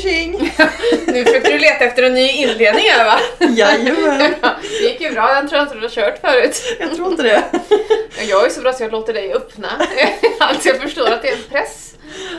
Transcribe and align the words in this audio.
tjing! 0.00 0.32
Nu 1.06 1.24
försökte 1.24 1.50
du 1.52 1.58
leta 1.58 1.84
efter 1.84 2.02
en 2.02 2.14
ny 2.14 2.30
inledning 2.30 2.84
här 2.90 3.04
va? 3.04 3.18
Jajamän! 3.38 4.34
Det 4.80 4.84
gick 4.84 5.00
ju 5.00 5.10
bra, 5.10 5.34
den 5.34 5.48
tror 5.48 5.58
jag 5.58 5.64
inte 5.66 5.74
du 5.74 5.80
har 5.80 5.88
kört 5.88 6.20
förut. 6.20 6.76
Jag 6.80 6.96
tror 6.96 7.08
inte 7.10 7.22
det. 7.22 7.44
Jag 8.28 8.46
är 8.46 8.50
så 8.50 8.60
bra 8.60 8.72
så 8.72 8.82
jag 8.82 8.92
låter 8.92 9.12
dig 9.12 9.32
öppna. 9.34 9.68
Alltså 10.40 10.68
jag 10.68 10.80
förstår 10.82 11.10
att 11.10 11.22
det 11.22 11.28
är 11.28 11.32
en 11.32 11.42
press. 11.50 11.91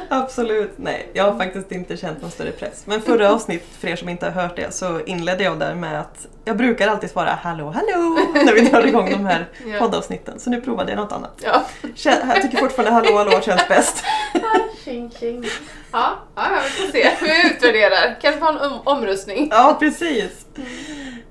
Absolut. 0.10 0.72
Nej, 0.78 1.10
jag 1.14 1.24
har 1.24 1.38
faktiskt 1.38 1.72
inte 1.72 1.98
känt 1.98 2.22
någon 2.22 2.32
större 2.32 2.52
press. 2.52 2.84
Men 2.86 3.02
förra 3.02 3.32
avsnittet, 3.34 3.68
för 3.80 3.88
er 3.88 3.96
som 3.96 4.10
inte 4.10 4.26
har 4.26 4.32
hört 4.42 4.56
det, 4.56 4.74
så 4.74 5.00
inledde 5.06 5.44
jag 5.44 5.60
där 5.60 5.76
med 5.76 6.00
att 6.00 6.28
jag 6.46 6.58
brukar 6.58 6.88
alltid 6.88 7.10
svara 7.10 7.30
hallå 7.42 7.70
hallå 7.70 8.18
när 8.34 8.54
vi 8.54 8.62
drar 8.62 8.88
igång 8.88 9.10
de 9.10 9.26
här 9.26 9.50
Ja. 9.66 9.80
poddavsnitten. 9.80 10.40
Så 10.40 10.50
nu 10.50 10.62
provade 10.62 10.92
jag 10.92 10.98
något 10.98 11.12
annat. 11.12 11.42
Ja. 11.44 11.64
Jag 12.04 12.42
tycker 12.42 12.58
fortfarande 12.58 12.92
hallå 12.92 13.18
hallå 13.18 13.42
känns 13.42 13.68
bäst. 13.68 14.04
Tjing 14.86 15.12
tjing. 15.20 15.46
Ja, 15.92 16.10
ja, 16.36 16.44
vi 16.64 16.70
får 16.70 16.92
se. 16.92 17.10
Vi 17.22 17.48
utvärderar. 17.56 18.18
Kanske 18.22 18.42
ha 18.42 18.50
en 18.50 18.72
om- 18.72 18.82
omröstning. 18.84 19.48
Ja, 19.52 19.76
precis. 19.80 20.46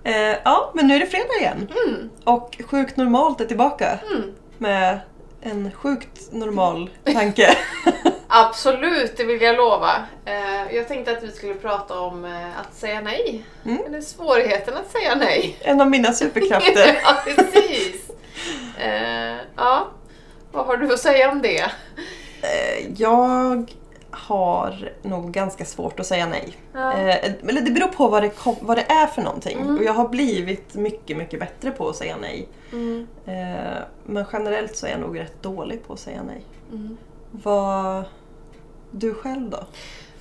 Eh, 0.04 0.14
ja, 0.44 0.70
men 0.74 0.86
nu 0.86 0.94
är 0.94 1.00
det 1.00 1.06
fredag 1.06 1.34
igen. 1.40 1.68
Mm. 1.86 2.10
Och 2.24 2.60
Sjukt 2.70 2.96
Normalt 2.96 3.40
är 3.40 3.44
tillbaka 3.44 3.98
Mm. 4.10 4.32
med 4.58 4.98
en 5.42 5.70
sjukt 5.72 6.32
normal 6.32 6.90
tanke. 7.14 7.56
Absolut, 8.34 9.16
det 9.16 9.24
vill 9.24 9.42
jag 9.42 9.56
lova. 9.56 9.92
Eh, 10.24 10.74
Jag 10.76 10.88
tänkte 10.88 11.12
att 11.12 11.22
vi 11.22 11.30
skulle 11.30 11.54
prata 11.54 12.00
om 12.00 12.24
eh, 12.24 12.60
att 12.60 12.74
säga 12.74 13.00
nej. 13.00 13.44
Mm. 13.64 13.78
Eller 13.86 14.00
svårigheten 14.00 14.74
att 14.76 14.90
säga 14.90 15.14
nej. 15.14 15.56
En 15.60 15.80
av 15.80 15.90
mina 15.90 16.12
superkrafter. 16.12 17.00
ja, 17.04 17.16
precis. 17.24 18.10
Eh, 18.78 19.36
Ja, 19.56 19.88
vad 20.52 20.66
har 20.66 20.76
du 20.76 20.92
att 20.92 20.98
säga 21.00 21.30
om 21.30 21.42
det? 21.42 21.70
Jag 22.96 23.72
har 24.10 24.92
nog 25.02 25.30
ganska 25.32 25.64
svårt 25.64 26.00
att 26.00 26.06
säga 26.06 26.26
nej. 26.26 26.56
Ja. 26.72 26.92
Eller 26.92 27.60
det 27.60 27.70
beror 27.70 27.88
på 27.88 28.08
vad 28.08 28.22
det, 28.22 28.32
vad 28.60 28.76
det 28.76 28.86
är 28.88 29.06
för 29.06 29.22
någonting. 29.22 29.60
Mm. 29.60 29.78
Och 29.78 29.84
jag 29.84 29.92
har 29.92 30.08
blivit 30.08 30.74
mycket, 30.74 31.16
mycket 31.16 31.40
bättre 31.40 31.70
på 31.70 31.88
att 31.88 31.96
säga 31.96 32.16
nej. 32.20 32.48
Mm. 32.72 33.06
Men 34.04 34.24
generellt 34.32 34.76
så 34.76 34.86
är 34.86 34.90
jag 34.90 35.00
nog 35.00 35.18
rätt 35.18 35.42
dålig 35.42 35.86
på 35.86 35.92
att 35.92 36.00
säga 36.00 36.22
nej. 36.22 36.44
Mm. 36.72 36.96
Vad... 37.30 38.04
Du 38.92 39.14
själv 39.14 39.50
då? 39.50 39.66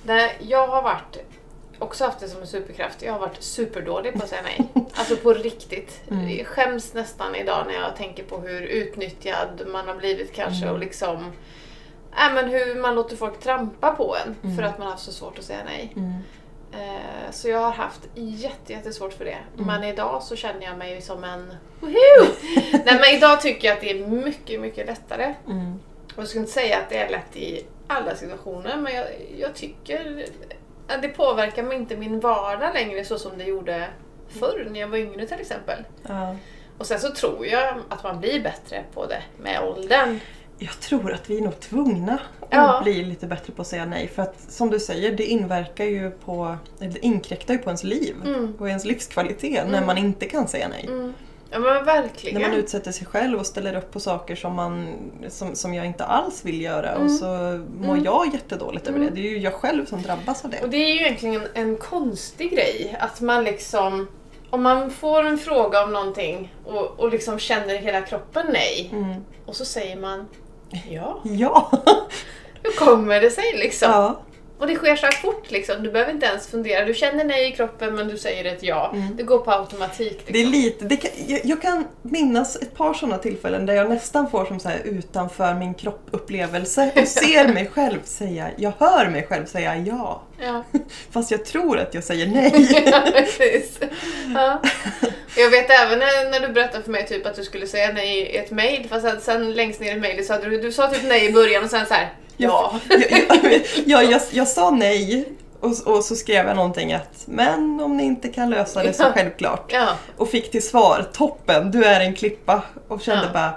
Nej, 0.02 0.36
jag 0.40 0.66
har 0.66 0.82
varit, 0.82 1.16
också 1.78 2.04
haft 2.04 2.20
det 2.20 2.28
som 2.28 2.40
en 2.40 2.46
superkraft, 2.46 3.02
jag 3.02 3.12
har 3.12 3.20
varit 3.20 3.42
superdålig 3.42 4.12
på 4.14 4.22
att 4.22 4.28
säga 4.28 4.42
nej. 4.42 4.68
Alltså 4.94 5.16
på 5.16 5.32
riktigt. 5.34 6.00
Mm. 6.10 6.36
Jag 6.36 6.46
skäms 6.46 6.94
nästan 6.94 7.34
idag 7.34 7.64
när 7.66 7.74
jag 7.74 7.96
tänker 7.96 8.22
på 8.24 8.38
hur 8.38 8.60
utnyttjad 8.62 9.62
man 9.72 9.88
har 9.88 9.94
blivit 9.94 10.32
kanske 10.32 10.62
Mm. 10.62 10.74
och 10.74 10.80
liksom 10.80 11.16
äh, 12.12 12.34
men 12.34 12.48
hur 12.48 12.74
man 12.82 12.94
låter 12.94 13.16
folk 13.16 13.40
trampa 13.40 13.90
på 13.94 14.16
en 14.26 14.36
Mm. 14.42 14.56
för 14.56 14.62
att 14.62 14.78
man 14.78 14.86
har 14.86 14.92
haft 14.92 15.04
så 15.04 15.12
svårt 15.12 15.38
att 15.38 15.44
säga 15.44 15.58
nej. 15.64 15.92
Mm. 15.96 16.12
Eh, 16.72 17.30
så 17.30 17.48
jag 17.48 17.58
har 17.58 17.70
haft 17.72 18.00
jätte, 18.14 18.72
jättesvårt 18.72 19.12
för 19.12 19.24
det. 19.24 19.38
Mm. 19.54 19.66
Men 19.66 19.84
idag 19.84 20.22
så 20.22 20.36
känner 20.36 20.62
jag 20.66 20.78
mig 20.78 21.02
som 21.02 21.24
en 21.24 21.54
woho! 21.80 22.26
Nej 22.72 22.84
men 23.00 23.16
idag 23.16 23.40
tycker 23.40 23.68
jag 23.68 23.74
att 23.74 23.80
det 23.80 23.90
är 23.90 24.06
mycket, 24.06 24.60
mycket 24.60 24.86
lättare. 24.86 25.34
Mm. 25.48 25.74
Och 26.16 26.18
jag 26.22 26.28
skulle 26.28 26.40
inte 26.40 26.52
säga 26.52 26.78
att 26.78 26.88
det 26.90 26.98
är 26.98 27.10
lätt 27.10 27.36
i 27.36 27.66
alla 27.86 28.14
situationer 28.16 28.76
men 28.76 28.94
jag, 28.94 29.06
jag 29.38 29.54
tycker 29.54 30.26
att 30.88 31.02
det 31.02 31.08
påverkar 31.08 31.62
mig 31.62 31.76
inte 31.76 31.96
min 31.96 32.20
vardag 32.20 32.74
längre 32.74 33.04
så 33.04 33.18
som 33.18 33.38
det 33.38 33.44
gjorde 33.44 33.88
förr 34.28 34.68
när 34.70 34.80
jag 34.80 34.88
var 34.88 34.98
yngre 34.98 35.26
till 35.26 35.40
exempel. 35.40 35.78
Ja. 36.08 36.36
Och 36.78 36.86
sen 36.86 37.00
så 37.00 37.10
tror 37.10 37.46
jag 37.46 37.74
att 37.88 38.04
man 38.04 38.20
blir 38.20 38.40
bättre 38.42 38.84
på 38.94 39.06
det 39.06 39.22
med 39.42 39.60
åldern. 39.62 40.18
Jag 40.58 40.80
tror 40.80 41.12
att 41.12 41.30
vi 41.30 41.36
är 41.38 41.42
nog 41.42 41.60
tvungna 41.60 42.12
att 42.40 42.48
Ja. 42.50 42.80
bli 42.84 43.04
lite 43.04 43.26
bättre 43.26 43.52
på 43.52 43.62
att 43.62 43.68
säga 43.68 43.84
nej. 43.84 44.08
För 44.08 44.22
att 44.22 44.40
som 44.40 44.70
du 44.70 44.80
säger, 44.80 45.12
det 45.16 45.24
inverkar 45.24 45.84
ju 45.84 46.10
på, 46.10 46.56
det 46.78 46.98
inkräktar 47.04 47.54
ju 47.54 47.58
på 47.60 47.68
ens 47.70 47.84
liv 47.84 48.16
Mm. 48.24 48.56
och 48.60 48.68
ens 48.68 48.84
livskvalitet 48.84 49.64
när 49.66 49.72
Mm. 49.76 49.86
man 49.86 49.98
inte 49.98 50.26
kan 50.26 50.48
säga 50.48 50.68
nej. 50.68 50.84
Mm. 50.88 51.14
Ja 51.52 51.58
men 51.58 51.84
verkligen. 51.84 52.40
När 52.42 52.48
man 52.48 52.58
utsätter 52.58 52.92
sig 52.92 53.06
själv 53.06 53.38
och 53.38 53.46
ställer 53.46 53.76
upp 53.76 53.92
på 53.92 54.00
saker 54.00 54.36
som, 54.36 54.54
man, 54.54 54.88
som, 55.28 55.54
som 55.56 55.74
jag 55.74 55.86
inte 55.86 56.04
alls 56.04 56.44
vill 56.44 56.60
göra 56.62 56.90
Mm. 56.90 57.04
och 57.04 57.10
så 57.12 57.26
mår 57.80 57.92
Mm. 57.92 58.04
jag 58.04 58.34
jättedåligt 58.34 58.88
över 58.88 58.98
det. 58.98 59.04
Mm. 59.04 59.14
Det 59.14 59.20
är 59.28 59.30
ju 59.30 59.38
jag 59.38 59.54
själv 59.54 59.86
som 59.86 60.02
drabbas 60.02 60.44
av 60.44 60.50
Och 60.62 60.68
det. 60.70 60.76
det 60.76 60.76
är 60.76 60.94
ju 60.94 61.00
egentligen 61.00 61.34
en, 61.42 61.48
en 61.54 61.76
konstig 61.76 62.50
grej 62.50 62.96
att 63.00 63.20
man 63.20 63.44
liksom 63.44 64.08
om 64.50 64.62
man 64.62 64.90
får 64.90 65.24
en 65.24 65.38
fråga 65.38 65.84
om 65.84 65.92
någonting 65.92 66.54
och, 66.64 67.00
och 67.00 67.10
liksom 67.10 67.38
känner 67.38 67.74
i 67.74 67.78
hela 67.78 68.00
kroppen 68.00 68.46
nej 68.52 68.88
Mm. 68.92 69.14
och 69.46 69.56
så 69.56 69.64
säger 69.64 69.96
man 69.96 70.28
ja, 70.90 71.20
Ja! 71.24 71.70
hur 72.62 72.86
kommer 72.86 73.20
det 73.20 73.30
sig 73.30 73.44
liksom? 73.56 73.90
ja. 73.90 74.20
Och 74.62 74.68
det 74.68 74.74
sker 74.74 74.96
så 74.96 75.06
här 75.06 75.12
fort 75.12 75.50
liksom. 75.50 75.82
Du 75.82 75.90
behöver 75.90 76.12
inte 76.12 76.26
ens 76.26 76.46
fundera. 76.46 76.84
Du 76.84 76.94
känner 76.94 77.24
nej 77.24 77.48
i 77.48 77.52
kroppen 77.52 77.94
men 77.94 78.08
du 78.08 78.18
säger 78.18 78.44
ett 78.44 78.62
ja. 78.62 78.90
Mm. 78.94 79.16
Det 79.16 79.22
går 79.22 79.38
på 79.38 79.50
automatik. 79.50 80.12
Liksom. 80.12 80.32
Det 80.32 80.42
är 80.42 80.46
lite, 80.46 80.84
det 80.84 80.96
kan, 80.96 81.10
jag, 81.26 81.40
jag 81.44 81.62
kan 81.62 81.84
minnas 82.02 82.56
ett 82.56 82.74
par 82.74 82.94
sådana 82.94 83.18
tillfällen 83.18 83.66
där 83.66 83.74
jag 83.74 83.90
nästan 83.90 84.30
får 84.30 84.44
som 84.44 84.60
så 84.60 84.68
här 84.68 84.80
utanför 84.84 85.54
min 85.54 85.74
kropp 85.74 86.08
upplevelse 86.10 86.92
och 86.96 87.08
ser 87.08 87.48
mig 87.48 87.70
själv 87.74 87.98
säga, 88.04 88.50
jag 88.56 88.72
hör 88.78 89.08
mig 89.08 89.26
själv 89.26 89.46
säga 89.46 89.76
ja. 89.76 90.22
Ja. 90.38 90.64
Fast 91.10 91.30
jag 91.30 91.44
tror 91.44 91.78
att 91.78 91.94
jag 91.94 92.04
säger 92.04 92.26
nej. 92.26 92.84
ja, 92.90 93.02
precis. 93.12 93.80
Ja. 94.34 94.62
Jag 95.36 95.50
vet 95.50 95.70
även 95.70 95.98
när, 95.98 96.30
när 96.30 96.48
du 96.48 96.52
berättade 96.52 96.84
för 96.84 96.90
mig 96.90 97.06
typ 97.06 97.26
att 97.26 97.36
du 97.36 97.44
skulle 97.44 97.66
säga 97.66 97.92
nej 97.92 98.18
i 98.18 98.36
ett 98.36 98.50
mail. 98.50 98.86
Fast 98.88 99.06
sen, 99.06 99.20
sen 99.20 99.52
längst 99.52 99.80
ner 99.80 99.96
i 99.96 100.00
mejlet 100.00 100.26
sa 100.26 100.38
du, 100.38 100.60
du 100.60 100.72
sa 100.72 100.88
typ 100.88 101.02
nej 101.04 101.26
i 101.26 101.32
början 101.32 101.64
och 101.64 101.70
sen 101.70 101.86
så 101.86 101.94
här 101.94 102.12
ja. 102.36 102.72
jag, 102.88 103.10
jag, 103.10 103.62
jag, 103.86 104.04
jag, 104.12 104.20
jag 104.30 104.48
sa 104.48 104.70
nej 104.70 105.28
och, 105.60 105.72
och 105.86 106.04
så 106.04 106.16
skrev 106.16 106.46
jag 106.46 106.56
någonting 106.56 106.92
att 106.92 107.22
men 107.26 107.80
om 107.80 107.96
ni 107.96 108.04
inte 108.04 108.28
kan 108.28 108.50
lösa 108.50 108.82
det 108.82 108.92
så 108.92 109.04
självklart. 109.04 109.72
Ja. 109.72 109.88
Och 110.16 110.28
fick 110.28 110.50
till 110.50 110.66
svar 110.66 111.06
toppen, 111.12 111.70
du 111.70 111.84
är 111.84 112.00
en 112.00 112.14
klippa. 112.14 112.62
Och 112.88 113.00
kände 113.00 113.24
Ja. 113.26 113.32
bara 113.32 113.52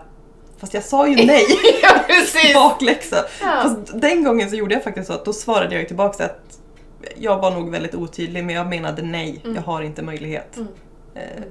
fast 0.57 0.73
jag 0.73 0.83
sa 0.83 1.07
ju 1.07 1.15
nej. 1.25 1.45
ja, 1.81 1.89
precis. 2.07 2.53
Bakläxa. 2.53 3.25
Ja. 3.41 3.59
Fast 3.63 4.01
den 4.01 4.23
gången 4.23 4.49
så 4.49 4.55
gjorde 4.55 4.73
jag 4.73 4.83
faktiskt 4.83 5.07
så 5.07 5.13
att 5.13 5.25
då 5.25 5.33
svarade 5.33 5.75
jag 5.75 5.87
tillbaka 5.87 6.25
att 6.25 6.59
jag 7.17 7.37
var 7.37 7.51
nog 7.51 7.71
väldigt 7.71 7.95
otydlig 7.95 8.43
men 8.43 8.55
jag 8.55 8.67
menade 8.67 9.01
nej, 9.01 9.41
Mm. 9.43 9.55
jag 9.55 9.61
har 9.63 9.81
inte 9.81 10.01
möjlighet. 10.01 10.57
Mm. 10.57 10.67
Eh, 11.15 11.43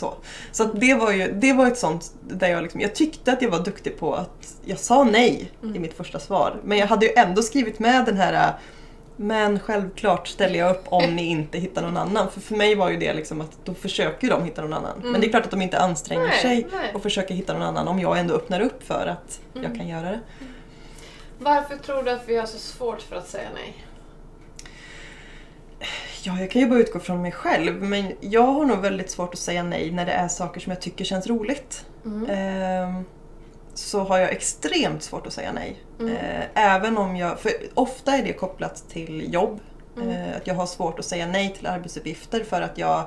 så 0.00 0.14
så 0.52 0.64
det, 0.64 0.94
var 0.94 1.10
ju, 1.12 1.32
det 1.32 1.52
var 1.52 1.66
ett 1.66 1.78
sånt 1.78 2.12
där 2.28 2.48
jag 2.48 2.62
liksom, 2.62 2.80
jag 2.80 2.94
tyckte 2.94 3.32
att 3.32 3.42
jag 3.42 3.50
var 3.50 3.60
duktig 3.60 3.98
på 3.98 4.14
att 4.14 4.54
jag 4.64 4.78
sa 4.78 5.04
nej 5.04 5.50
Mm. 5.62 5.76
i 5.76 5.78
mitt 5.78 5.96
första 5.96 6.18
svar. 6.18 6.56
Men 6.64 6.78
jag 6.78 6.86
hade 6.86 7.06
ju 7.06 7.12
ändå 7.16 7.42
skrivit 7.42 7.78
med 7.78 8.04
den 8.04 8.16
här 8.16 8.52
men 9.16 9.60
självklart 9.60 10.28
ställer 10.28 10.58
jag 10.58 10.70
upp 10.70 10.84
om 10.88 11.16
ni 11.16 11.26
inte 11.26 11.58
hittar 11.58 11.82
någon 11.82 11.96
annan. 11.96 12.30
För 12.30 12.40
för 12.40 12.54
mig 12.56 12.74
var 12.74 12.90
ju 12.90 12.96
det 12.96 13.14
liksom 13.14 13.40
att 13.40 13.58
då 13.64 13.74
försöker 13.74 14.28
de 14.30 14.44
hitta 14.44 14.62
någon 14.62 14.72
annan. 14.72 14.98
Mm. 14.98 15.12
Men 15.12 15.20
det 15.20 15.26
är 15.26 15.30
klart 15.30 15.44
att 15.44 15.50
de 15.50 15.62
inte 15.62 15.78
anstränger 15.78 16.26
Nej, 16.26 16.42
sig 16.42 16.66
nej. 16.72 16.90
och 16.94 17.02
försöker 17.02 17.34
hitta 17.34 17.52
någon 17.52 17.62
annan 17.62 17.88
om 17.88 17.98
jag 18.00 18.18
ändå 18.18 18.34
öppnar 18.34 18.60
upp 18.60 18.82
för 18.86 19.06
att 19.06 19.40
Mm. 19.54 19.70
jag 19.70 19.78
kan 19.78 19.88
göra 19.88 20.10
det. 20.10 20.20
Varför 21.38 21.76
tror 21.76 22.02
du 22.02 22.10
att 22.10 22.22
vi 22.28 22.36
har 22.36 22.46
så 22.46 22.58
svårt 22.58 23.02
för 23.02 23.16
att 23.16 23.28
säga 23.28 23.48
nej? 23.54 23.84
Ja, 26.22 26.40
jag 26.40 26.50
kan 26.50 26.62
ju 26.62 26.68
bara 26.68 26.78
utgå 26.78 26.98
från 26.98 27.22
mig 27.22 27.32
själv 27.32 27.82
men 27.82 28.12
jag 28.20 28.46
har 28.46 28.64
nog 28.64 28.78
väldigt 28.78 29.10
svårt 29.10 29.34
att 29.34 29.40
säga 29.40 29.62
nej 29.62 29.90
när 29.90 30.06
det 30.06 30.12
är 30.12 30.28
saker 30.28 30.60
som 30.60 30.70
jag 30.70 30.80
tycker 30.80 31.04
känns 31.04 31.26
roligt. 31.26 31.86
Mm. 32.04 32.30
Ehm, 32.30 33.04
så 33.74 34.00
har 34.00 34.18
jag 34.18 34.30
extremt 34.30 35.02
svårt 35.02 35.26
att 35.26 35.32
säga 35.32 35.52
nej. 35.52 35.76
Mm. 36.00 36.16
Eh, 36.16 36.44
även 36.54 36.98
om 36.98 37.16
jag, 37.16 37.40
för 37.40 37.52
ofta 37.74 38.12
är 38.12 38.24
det 38.24 38.32
kopplat 38.32 38.84
till 38.88 39.34
jobb. 39.34 39.60
Mm. 39.96 40.08
Eh, 40.08 40.36
att 40.36 40.46
jag 40.46 40.54
har 40.54 40.66
svårt 40.66 40.98
att 40.98 41.04
säga 41.04 41.26
nej 41.26 41.54
till 41.58 41.66
arbetsuppgifter 41.66 42.44
för 42.44 42.62
att 42.62 42.78
jag 42.78 43.04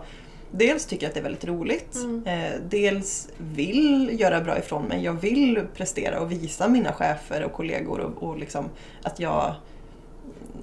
dels 0.52 0.86
tycker 0.86 1.08
att 1.08 1.14
det 1.14 1.20
är 1.20 1.24
väldigt 1.24 1.46
roligt. 1.46 1.96
Mm. 1.96 2.24
Eh, 2.26 2.52
dels 2.70 3.30
vill 3.38 4.20
göra 4.20 4.42
bra 4.42 4.58
ifrån 4.58 4.86
mig. 4.86 5.04
Jag 5.04 5.14
vill 5.14 5.68
prestera 5.76 6.20
och 6.20 6.32
visa 6.32 6.68
mina 6.68 6.94
chefer 6.94 7.44
och 7.44 7.54
kollegor 7.54 8.00
och, 8.00 8.24
och 8.24 8.38
liksom 8.38 8.70
att 9.04 9.20
jag 9.20 9.56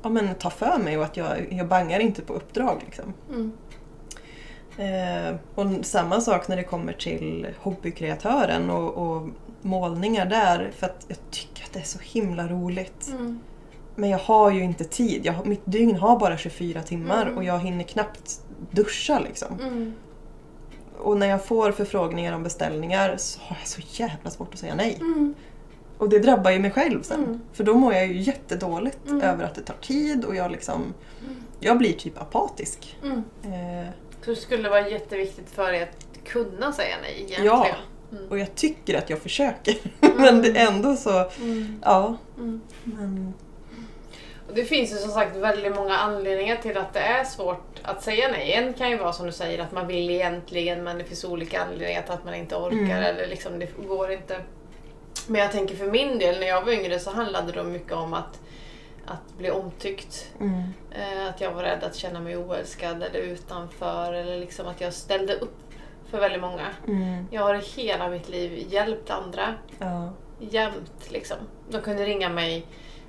ja, 0.03 0.09
men, 0.09 0.35
tar 0.35 0.51
för 0.51 0.79
mig 0.79 0.99
och 0.99 1.05
att 1.05 1.17
jag, 1.17 1.53
jag 1.53 1.69
bangar 1.69 2.01
inte 2.01 2.23
på 2.23 2.33
uppdrag. 2.33 2.83
Liksom. 2.85 3.15
Mm. 3.29 3.53
Eh, 4.79 5.37
och 5.55 5.85
samma 5.87 6.21
sak 6.21 6.49
när 6.49 6.57
det 6.57 6.65
kommer 6.65 6.93
till 6.93 7.47
hobbykreatören 7.59 8.71
och, 8.71 8.95
och 8.95 9.29
målningar 9.63 10.27
där. 10.27 10.71
För 10.77 10.87
att 10.87 11.05
jag 11.09 11.19
tycker 11.31 11.65
att 11.65 11.73
det 11.73 11.81
är 11.81 11.85
så 11.85 11.99
himla 12.03 12.49
roligt. 12.49 13.09
Mm. 13.09 13.41
Men 13.95 14.11
jag 14.11 14.19
har 14.19 14.51
ju 14.51 14.63
inte 14.63 14.85
tid. 14.85 15.27
Jag, 15.27 15.47
mitt 15.47 15.63
dygn 15.65 15.97
har 15.97 16.19
bara 16.19 16.37
24 16.37 16.83
timmar 16.83 17.23
Mm. 17.23 17.37
och 17.37 17.45
jag 17.45 17.59
hinner 17.59 17.85
knappt 17.85 18.41
duscha 18.71 19.19
liksom. 19.19 19.59
Mm. 19.61 19.95
Och 20.99 21.17
när 21.17 21.27
jag 21.27 21.45
får 21.45 21.73
förfrågningar 21.73 22.33
om 22.33 22.43
beställningar 22.43 23.17
så 23.17 23.41
har 23.41 23.57
jag 23.61 23.69
så 23.69 23.81
jävla 24.03 24.31
svårt 24.31 24.55
att 24.55 24.61
säga 24.61 24.75
nej. 24.75 24.99
Mm. 26.01 26.07
Och 26.07 26.09
det 26.09 26.19
drabbar 26.19 26.51
ju 26.51 26.59
mig 26.59 26.71
själv 26.71 27.03
sen. 27.03 27.25
Mm. 27.25 27.41
För 27.53 27.65
då 27.65 27.75
mår 27.75 27.95
jag 27.95 28.07
ju 28.07 28.21
jättedåligt 28.21 28.99
Mm. 29.09 29.21
över 29.23 29.45
att 29.45 29.55
det 29.55 29.61
tar 29.63 29.77
tid 29.81 30.25
och 30.25 30.37
jag 30.37 30.51
liksom... 30.51 30.75
Mm. 31.25 31.37
Jag 31.61 31.79
blir 31.79 31.93
typ 31.93 32.21
apatisk. 32.23 32.99
Mm. 33.05 33.23
Eh, 33.45 33.89
Så 34.25 34.31
det 34.31 34.37
skulle 34.37 34.69
vara 34.69 34.89
jätteviktigt 34.89 35.51
för 35.51 35.73
dig 35.73 35.83
att 35.83 36.25
kunna 36.29 36.73
säga 36.73 36.95
nej 37.03 37.15
egentligen? 37.17 37.45
Ja. 37.45 37.67
Mm. 38.13 38.29
och 38.29 38.39
jag 38.39 38.55
tycker 38.55 38.99
att 38.99 39.11
jag 39.11 39.19
försöker. 39.19 39.75
Men 40.17 40.43
det 40.43 40.49
är 40.49 40.67
ändå 40.73 40.97
så... 40.97 41.31
Mm. 41.41 41.81
Ja. 41.85 42.17
Mm. 42.39 42.61
Men, 42.85 43.35
Och 44.49 44.55
det 44.55 44.65
finns 44.65 44.93
ju 44.93 44.97
som 44.97 45.11
sagt 45.11 45.37
väldigt 45.37 45.75
många 45.75 45.97
anledningar 45.97 46.57
till 46.57 46.77
att 46.77 46.93
det 46.93 47.01
är 47.01 47.25
svårt 47.25 47.81
att 47.83 48.03
säga 48.03 48.29
nej. 48.33 48.53
En 48.53 48.75
kan 48.75 48.91
ju 48.91 48.97
vara 48.97 49.13
som 49.13 49.27
du 49.27 49.33
säger 49.33 49.59
att 49.59 49.73
man 49.73 49.87
vill 49.87 50.11
egentligen 50.11 50.85
men 50.85 50.99
det 50.99 51.05
finns 51.05 51.25
olika 51.25 51.61
anledningar 51.63 52.03
till 52.03 52.13
att 52.13 52.25
man 52.25 52.35
inte 52.35 52.57
orkar 52.57 52.77
Mm. 52.77 52.91
eller 53.05 53.27
liksom 53.27 53.59
det 53.59 53.67
går 53.89 54.11
inte. 54.13 54.37
Men 55.31 55.41
jag 55.41 55.53
tänker 55.53 55.77
för 55.77 55.87
min 55.87 56.19
del 56.19 56.41
när 56.41 56.47
jag 56.47 56.63
var 56.65 56.73
yngre 56.73 56.99
så 56.99 57.11
handlade 57.11 57.53
det 57.53 57.63
mycket 57.65 57.93
om 57.93 58.15
att, 58.15 58.41
att 59.07 59.39
bli 59.39 59.51
omtyckt. 59.51 60.29
Mm. 60.41 60.63
Eh, 60.91 61.29
Att 61.29 61.41
jag 61.41 61.51
var 61.53 61.63
rädd 61.63 61.85
att 61.85 61.97
känna 61.97 62.21
mig 62.21 62.37
oälskad 62.37 63.03
eller 63.03 63.19
utanför 63.21 64.13
eller 64.13 64.37
liksom 64.39 64.67
att 64.69 64.81
jag 64.81 64.93
ställde 64.93 65.35
upp 65.35 65.57
för 66.11 66.21
väldigt 66.21 66.41
många. 66.41 66.67
Mm. 66.89 67.27
Jag 67.31 67.43
har 67.43 67.55
hela 67.77 68.09
mitt 68.09 68.29
liv 68.29 68.67
hjälpt 68.73 69.11
andra 69.11 69.55
Ja. 69.79 70.13
jämt 70.41 71.11
liksom. 71.11 71.37
De 71.69 71.81
kunde 71.81 72.05
ringa 72.05 72.29
mig 72.29 72.67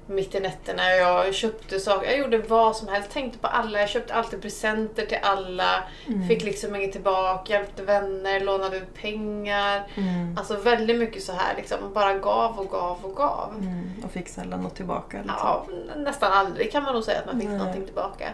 mitt 0.08 0.36
i 0.36 0.40
nätterna 0.40 0.96
jag 0.96 1.34
köpte 1.34 1.80
saker. 1.80 2.10
Jag 2.10 2.20
gjorde 2.20 2.38
vad 2.38 2.76
som 2.76 2.88
helst. 2.88 3.12
Tänkte 3.12 3.40
på 3.40 3.48
alla. 3.48 3.80
Jag 3.80 3.90
köpte 3.90 4.14
alltid 4.14 4.42
presenter 4.42 5.06
till 5.06 5.18
alla. 5.22 5.84
Mm. 6.08 6.28
Fick 6.28 6.44
liksom 6.44 6.76
inget 6.76 6.92
tillbaka. 6.92 7.54
Hjälpte 7.54 7.84
vänner. 7.84 8.40
Lånade 8.40 8.78
ut 8.78 8.94
pengar. 8.94 9.88
Mm. 9.96 10.38
Alltså 10.38 10.56
väldigt 10.56 10.98
mycket 10.98 11.24
så 11.24 11.34
här 11.34 11.56
liksom. 11.56 11.78
Bara 11.94 12.14
gav 12.14 12.60
och 12.60 12.70
gav 12.70 12.98
och 13.02 13.16
gav. 13.16 13.56
Mm. 13.60 14.04
Och 14.04 14.12
fick 14.12 14.28
sällan 14.28 14.62
något 14.62 14.76
tillbaka. 14.76 15.18
Liksom. 15.18 15.36
Ja, 15.38 15.66
nästan 15.96 16.32
aldrig 16.32 16.72
kan 16.72 16.84
man 16.84 16.94
nog 16.94 17.04
säga 17.04 17.20
att 17.20 17.26
man 17.26 17.40
fick 17.40 17.50
Nej. 17.50 17.58
någonting 17.58 17.86
tillbaka. 17.86 18.30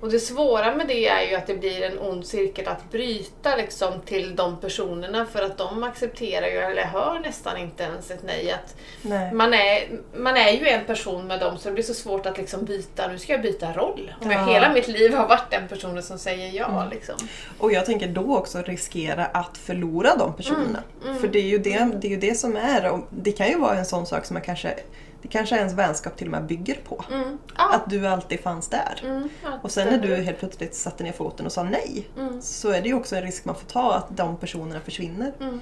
Och 0.00 0.10
det 0.10 0.20
svåra 0.20 0.74
med 0.74 0.86
det 0.86 1.08
är 1.08 1.30
ju 1.30 1.34
att 1.34 1.46
det 1.46 1.54
blir 1.54 1.82
en 1.82 1.98
ond 1.98 2.26
cirkel 2.26 2.68
att 2.68 2.90
bryta 2.90 3.56
liksom 3.56 4.00
till 4.00 4.36
de 4.36 4.56
personerna 4.56 5.26
för 5.26 5.42
att 5.42 5.58
de 5.58 5.82
accepterar 5.82 6.46
ju, 6.46 6.58
eller 6.58 6.84
hör 6.84 7.18
nästan 7.20 7.56
inte 7.56 7.82
ens 7.82 8.10
ett 8.10 8.22
nej. 8.26 8.50
Att 8.52 8.76
Nej. 9.02 9.32
man, 9.32 9.54
är, 9.54 9.88
man 10.16 10.36
är 10.36 10.50
ju 10.50 10.68
en 10.68 10.84
person 10.84 11.26
med 11.26 11.40
dem 11.40 11.58
så 11.58 11.68
det 11.68 11.74
blir 11.74 11.84
så 11.84 11.94
svårt 11.94 12.26
att 12.26 12.38
liksom 12.38 12.64
byta, 12.64 13.08
nu 13.08 13.18
ska 13.18 13.32
jag 13.32 13.42
byta 13.42 13.72
roll. 13.72 14.12
Om 14.20 14.30
jag 14.30 14.40
Ja. 14.40 14.52
hela 14.52 14.72
mitt 14.72 14.88
liv 14.88 15.14
har 15.14 15.28
varit 15.28 15.50
den 15.50 15.68
personen 15.68 16.02
som 16.02 16.18
säger 16.18 16.52
ja. 16.52 16.80
Mm. 16.80 16.90
Liksom. 16.90 17.14
Och 17.58 17.72
jag 17.72 17.86
tänker 17.86 18.08
då 18.08 18.36
också 18.36 18.62
riskera 18.62 19.24
att 19.24 19.58
förlora 19.58 20.16
de 20.16 20.34
personerna. 20.34 20.82
Mm, 21.00 21.08
mm. 21.08 21.20
För 21.20 21.28
det 21.28 21.38
är, 21.38 21.42
ju 21.48 21.58
det, 21.58 21.90
det 22.00 22.06
är 22.06 22.10
ju 22.10 22.16
det 22.16 22.34
som 22.34 22.56
är, 22.56 23.00
det 23.10 23.32
kan 23.32 23.48
ju 23.48 23.58
vara 23.58 23.74
en 23.78 23.86
sån 23.86 24.06
sak 24.06 24.24
som 24.24 24.34
man 24.34 24.42
kanske, 24.42 24.74
det 25.22 25.28
kanske 25.28 25.56
ens 25.56 25.72
vänskap 25.72 26.16
till 26.16 26.26
och 26.26 26.30
med 26.30 26.46
bygger 26.46 26.78
på. 26.88 27.04
Mm. 27.12 27.38
Ja. 27.56 27.74
Att 27.74 27.90
du 27.90 28.06
alltid 28.08 28.40
fanns 28.40 28.68
där. 28.68 29.00
Mm. 29.04 29.28
Och 29.62 29.70
sen 29.70 29.88
när 29.88 29.98
du 30.08 30.16
helt 30.16 30.38
plötsligt 30.38 30.74
satte 30.74 31.04
ner 31.04 31.12
foten 31.12 31.46
och 31.46 31.52
sa 31.52 31.62
nej, 31.62 32.08
Mm. 32.18 32.42
så 32.42 32.70
är 32.70 32.82
det 32.82 32.88
ju 32.88 32.94
också 32.94 33.16
en 33.16 33.22
risk 33.22 33.44
man 33.44 33.54
får 33.54 33.66
ta 33.66 33.94
att 33.94 34.16
de 34.16 34.36
personerna 34.36 34.80
försvinner. 34.80 35.32
Mm. 35.40 35.60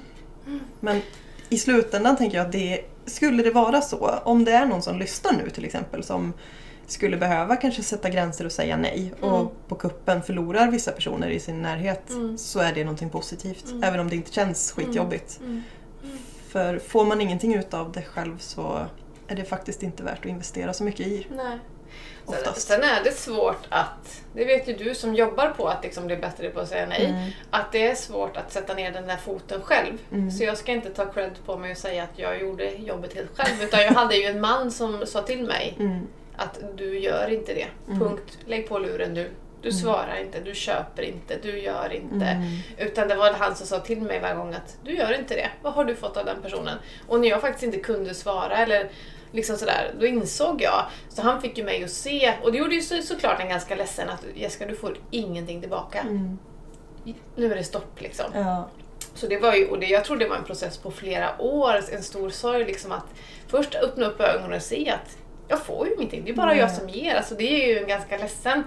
Men 0.81 1.01
i 1.49 1.59
slutändan 1.59 2.17
tänker 2.17 2.37
jag 2.37 2.47
att 2.47 2.53
det, 2.53 2.81
skulle 3.07 3.43
det 3.43 3.51
vara 3.51 3.81
så, 3.81 4.11
om 4.25 4.45
det 4.45 4.53
är 4.53 4.67
någon 4.67 4.83
som 4.83 4.99
lyssnar 4.99 5.33
nu 5.33 5.51
till 5.51 5.65
exempel 5.65 6.05
som 6.05 6.33
skulle 6.87 7.17
behöva 7.17 7.57
kanske 7.57 7.83
sätta 7.83 8.09
gränser 8.09 8.45
och 8.47 8.53
säga 8.53 8.77
nej 8.77 9.13
Mm. 9.23 9.35
och 9.35 9.53
på 9.69 9.75
kuppen 9.75 10.23
förlorar 10.23 10.71
vissa 10.71 10.93
personer 10.93 11.29
i 11.29 11.41
sin 11.41 11.63
närhet 11.63 12.11
Mm. 12.11 12.39
så 12.39 12.59
är 12.61 12.73
det 12.73 12.85
någonting 12.85 13.11
positivt. 13.11 13.65
Mm. 13.71 13.83
Även 13.83 14.01
om 14.01 14.11
det 14.11 14.17
inte 14.17 14.33
känns 14.33 14.73
skitjobbigt. 14.73 15.41
Mm. 15.41 15.63
För 16.49 16.79
får 16.79 17.05
man 17.05 17.21
ingenting 17.21 17.55
ut 17.55 17.75
av 17.75 17.93
det 17.93 18.03
själv 18.03 18.39
så 18.39 18.87
är 19.29 19.35
det 19.37 19.45
faktiskt 19.45 19.83
inte 19.83 20.03
värt 20.03 20.19
att 20.19 20.27
investera 20.27 20.73
så 20.73 20.85
mycket 20.85 21.07
i. 21.07 21.27
Nej. 21.31 21.59
Sen, 22.29 22.55
sen 22.55 22.83
är 22.83 23.05
det 23.05 23.13
svårt 23.13 23.67
att, 23.69 24.23
det 24.33 24.45
vet 24.45 24.69
ju 24.69 24.73
du 24.77 24.95
som 24.95 25.15
jobbar 25.15 25.49
på 25.57 25.69
att 25.69 25.83
liksom 25.85 26.07
bli 26.07 26.17
bättre 26.17 26.51
på 26.51 26.61
att 26.61 26.69
säga 26.69 26.87
nej, 26.87 27.05
Mm. 27.07 27.31
att 27.51 27.73
det 27.73 27.87
är 27.91 27.95
svårt 27.95 28.37
att 28.37 28.53
sätta 28.53 28.75
ner 28.75 28.93
den 28.93 29.07
där 29.07 29.17
foten 29.17 29.61
själv. 29.63 29.99
Mm. 30.13 30.31
Så 30.31 30.45
jag 30.45 30.59
ska 30.59 30.73
inte 30.73 30.91
ta 30.91 31.07
cred 31.13 31.33
på 31.47 31.57
mig 31.57 31.71
och 31.71 31.77
säga 31.77 32.03
att 32.03 32.19
jag 32.19 32.41
gjorde 32.41 32.71
jobbet 32.71 33.15
helt 33.15 33.37
själv, 33.39 33.63
utan 33.63 33.81
jag 33.81 33.93
hade 33.93 34.17
ju 34.17 34.25
en 34.25 34.41
man 34.41 34.71
som 34.71 35.07
sa 35.07 35.23
till 35.23 35.45
mig 35.47 35.77
Mm. 35.81 36.07
att 36.37 36.59
du 36.77 36.99
gör 36.99 37.31
inte 37.31 37.55
det. 37.55 37.67
Mm. 37.89 38.01
Punkt. 38.01 38.39
Lägg 38.47 38.69
på 38.69 38.79
luren 38.79 39.15
nu. 39.15 39.31
Du 39.65 39.71
Mm. 39.71 39.81
svarar 39.83 40.17
inte, 40.21 40.41
du 40.41 40.55
köper 40.55 41.03
inte, 41.03 41.39
du 41.43 41.59
gör 41.59 41.93
inte. 41.93 42.27
Mm. 42.27 42.59
Utan 42.79 43.09
det 43.09 43.15
var 43.15 43.33
han 43.33 43.57
som 43.57 43.67
sa 43.67 43.79
till 43.81 44.01
mig 44.01 44.21
varje 44.21 44.35
gång 44.35 44.55
att 44.55 44.77
du 44.85 44.95
gör 44.97 45.19
inte 45.19 45.35
det. 45.35 45.51
Vad 45.63 45.73
har 45.73 45.85
du 45.85 45.95
fått 45.95 46.17
av 46.17 46.25
den 46.25 46.43
personen? 46.43 46.79
Och 47.09 47.21
när 47.21 47.29
jag 47.29 47.41
faktiskt 47.41 47.63
inte 47.65 47.79
kunde 47.79 48.15
svara 48.15 48.57
eller 48.57 48.91
liksom 49.33 49.57
sådär, 49.57 49.95
då 50.01 50.07
insåg 50.07 50.63
jag. 50.63 50.85
Så 51.09 51.23
han 51.23 51.41
fick 51.43 51.59
ju 51.59 51.65
mig 51.65 51.85
att 51.85 51.91
se, 51.91 52.33
och 52.43 52.53
det 52.53 52.59
gjorde 52.59 52.75
ju 52.75 52.81
så, 52.83 53.03
såklart 53.03 53.41
en 53.41 53.49
ganska 53.49 53.75
ledsen 53.75 54.09
att 54.09 54.25
Jessica 54.35 54.67
du 54.67 54.77
får 54.77 54.97
ingenting 55.11 55.61
tillbaka. 55.61 56.01
Mm. 56.01 56.39
Nu 57.37 57.53
är 57.53 57.57
det 57.57 57.65
stopp 57.65 58.01
liksom. 58.01 58.27
Ja. 58.35 58.69
Så 59.15 59.27
det 59.27 59.39
var 59.39 59.55
ju, 59.55 59.67
och 59.69 59.79
det, 59.81 59.87
jag 59.87 60.05
tror 60.05 60.17
det 60.17 60.29
var 60.29 60.37
en 60.37 60.45
process 60.45 60.79
på 60.79 60.91
flera 60.91 61.43
år, 61.43 61.81
en 61.93 62.03
stor 62.03 62.31
sorg 62.31 62.65
liksom 62.65 62.93
att 62.93 63.07
först 63.49 63.75
öppna 63.75 64.07
upp 64.07 64.21
ögonen 64.21 64.53
och 64.53 64.63
se 64.63 64.91
att 64.91 65.17
jag 65.49 65.63
får 65.63 65.87
ju 65.89 65.95
ingenting, 65.95 66.25
det 66.25 66.31
är 66.31 66.35
bara 66.35 66.47
Nej. 66.47 66.59
jag 66.59 66.71
som 66.71 66.89
ger. 66.89 67.15
Alltså 67.15 67.35
det 67.35 67.65
är 67.65 67.69
ju 67.69 67.79
en 67.79 67.89
ganska 67.89 68.17
ledsen. 68.19 68.63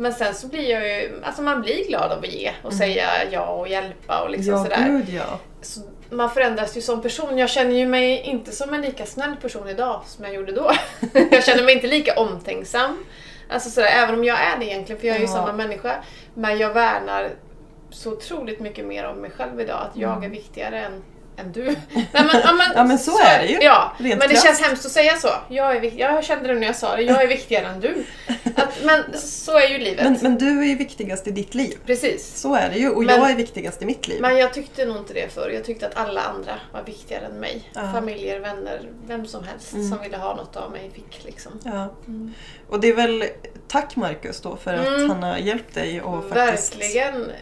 Men 0.00 0.12
sen 0.14 0.34
så 0.34 0.46
blir 0.46 0.70
jag 0.70 0.88
ju, 0.88 1.20
alltså 1.24 1.42
man 1.42 1.60
blir 1.62 1.88
glad 1.88 2.12
av 2.12 2.18
att 2.18 2.32
ge 2.32 2.50
och 2.62 2.72
Mm. 2.72 2.78
säga 2.78 3.06
ja 3.30 3.46
och 3.46 3.68
hjälpa 3.68 4.22
och 4.22 4.30
liksom 4.30 4.52
ja, 4.54 4.62
sådär. 4.64 4.84
gud 4.88 5.08
ja. 5.08 5.38
Så 5.62 5.80
man 6.10 6.30
förändras 6.30 6.76
ju 6.76 6.80
som 6.80 7.02
person. 7.02 7.38
Jag 7.38 7.50
känner 7.50 7.74
ju 7.74 7.86
mig 7.86 8.20
inte 8.20 8.52
som 8.52 8.74
en 8.74 8.80
lika 8.82 9.06
snäll 9.06 9.36
person 9.42 9.68
idag 9.68 10.00
som 10.06 10.24
jag 10.24 10.34
gjorde 10.34 10.52
då. 10.52 10.70
jag 11.30 11.44
känner 11.44 11.62
mig 11.62 11.74
inte 11.74 11.86
lika 11.86 12.20
omtänksam. 12.20 13.04
Alltså 13.50 13.70
sådär, 13.70 13.88
även 13.88 14.14
om 14.14 14.24
jag 14.24 14.38
är 14.40 14.58
det 14.58 14.64
egentligen, 14.64 15.00
för 15.00 15.06
jag 15.08 15.16
är 15.16 15.20
ju 15.20 15.26
Ja. 15.26 15.32
samma 15.32 15.52
människa. 15.52 15.94
Men 16.34 16.58
jag 16.58 16.74
värnar 16.74 17.30
så 17.90 18.12
otroligt 18.12 18.60
mycket 18.60 18.84
mer 18.86 19.06
om 19.06 19.16
mig 19.16 19.30
själv 19.30 19.60
idag, 19.60 19.78
att 19.90 19.96
jag 19.96 20.24
är 20.24 20.28
viktigare 20.28 20.78
än, 20.80 21.02
än 21.40 21.52
du. 21.52 21.64
Nej, 21.64 21.76
men, 22.12 22.26
ja, 22.44 22.52
men, 22.52 22.66
Ja, 22.74 22.84
men 22.84 22.98
så 22.98 23.18
är 23.18 23.38
det 23.38 23.46
ju. 23.46 23.58
Ja, 23.60 23.92
men 23.98 24.18
det 24.18 24.42
känns 24.42 24.60
hemskt 24.60 24.86
att 24.86 24.92
säga 24.92 25.16
så. 25.16 25.28
Jag, 25.48 25.76
är, 25.76 25.92
jag 26.00 26.24
kände 26.24 26.48
det 26.48 26.54
när 26.60 26.66
jag 26.66 26.76
sa 26.76 26.96
det, 26.96 27.02
jag 27.02 27.22
är 27.22 27.26
viktigare 27.26 27.66
än 27.66 27.80
du. 27.80 28.04
Att, 28.56 28.84
men 28.84 29.18
så 29.18 29.58
är 29.58 29.68
ju 29.68 29.78
livet. 29.78 30.04
Men, 30.04 30.18
men 30.22 30.38
du 30.38 30.60
är 30.62 30.64
ju 30.66 30.74
viktigast 30.76 31.26
i 31.26 31.30
ditt 31.30 31.54
liv. 31.54 31.78
Precis. 31.86 32.36
Så 32.40 32.54
är 32.54 32.68
det 32.70 32.78
ju. 32.78 32.90
Och 32.90 33.02
Men- 33.04 33.20
jag 33.20 33.30
är 33.30 33.34
viktigast 33.36 33.82
i 33.82 33.84
mitt 33.84 34.08
liv. 34.08 34.20
Men 34.20 34.36
jag 34.38 34.54
tyckte 34.54 34.84
nog 34.84 34.96
inte 34.96 35.12
det 35.14 35.32
förr. 35.34 35.50
Jag 35.54 35.64
tyckte 35.64 35.86
att 35.86 35.96
alla 35.96 36.20
andra 36.22 36.52
var 36.72 36.82
viktigare 36.82 37.24
än 37.26 37.40
mig. 37.40 37.70
Ja. 37.74 37.80
Familjer, 37.92 38.40
vänner, 38.40 38.80
vem 39.06 39.26
som 39.26 39.44
helst 39.44 39.72
Mm. 39.72 39.88
som 39.90 40.00
ville 40.02 40.16
ha 40.16 40.36
något 40.36 40.56
av 40.56 40.70
mig 40.72 40.90
fick 40.94 41.24
liksom. 41.24 41.52
Ja. 41.64 41.94
Och 42.68 42.80
det 42.80 42.88
är 42.88 42.94
väl 42.94 43.24
tack 43.70 43.96
Marcus 43.96 44.40
då 44.40 44.56
för 44.56 44.74
att 44.74 44.86
Mm. 44.86 45.10
han 45.10 45.22
har 45.22 45.36
hjälpt 45.36 45.74
dig 45.74 46.02
och 46.02 46.28
faktiskt... 46.28 46.74
Verkligen, 46.74 47.32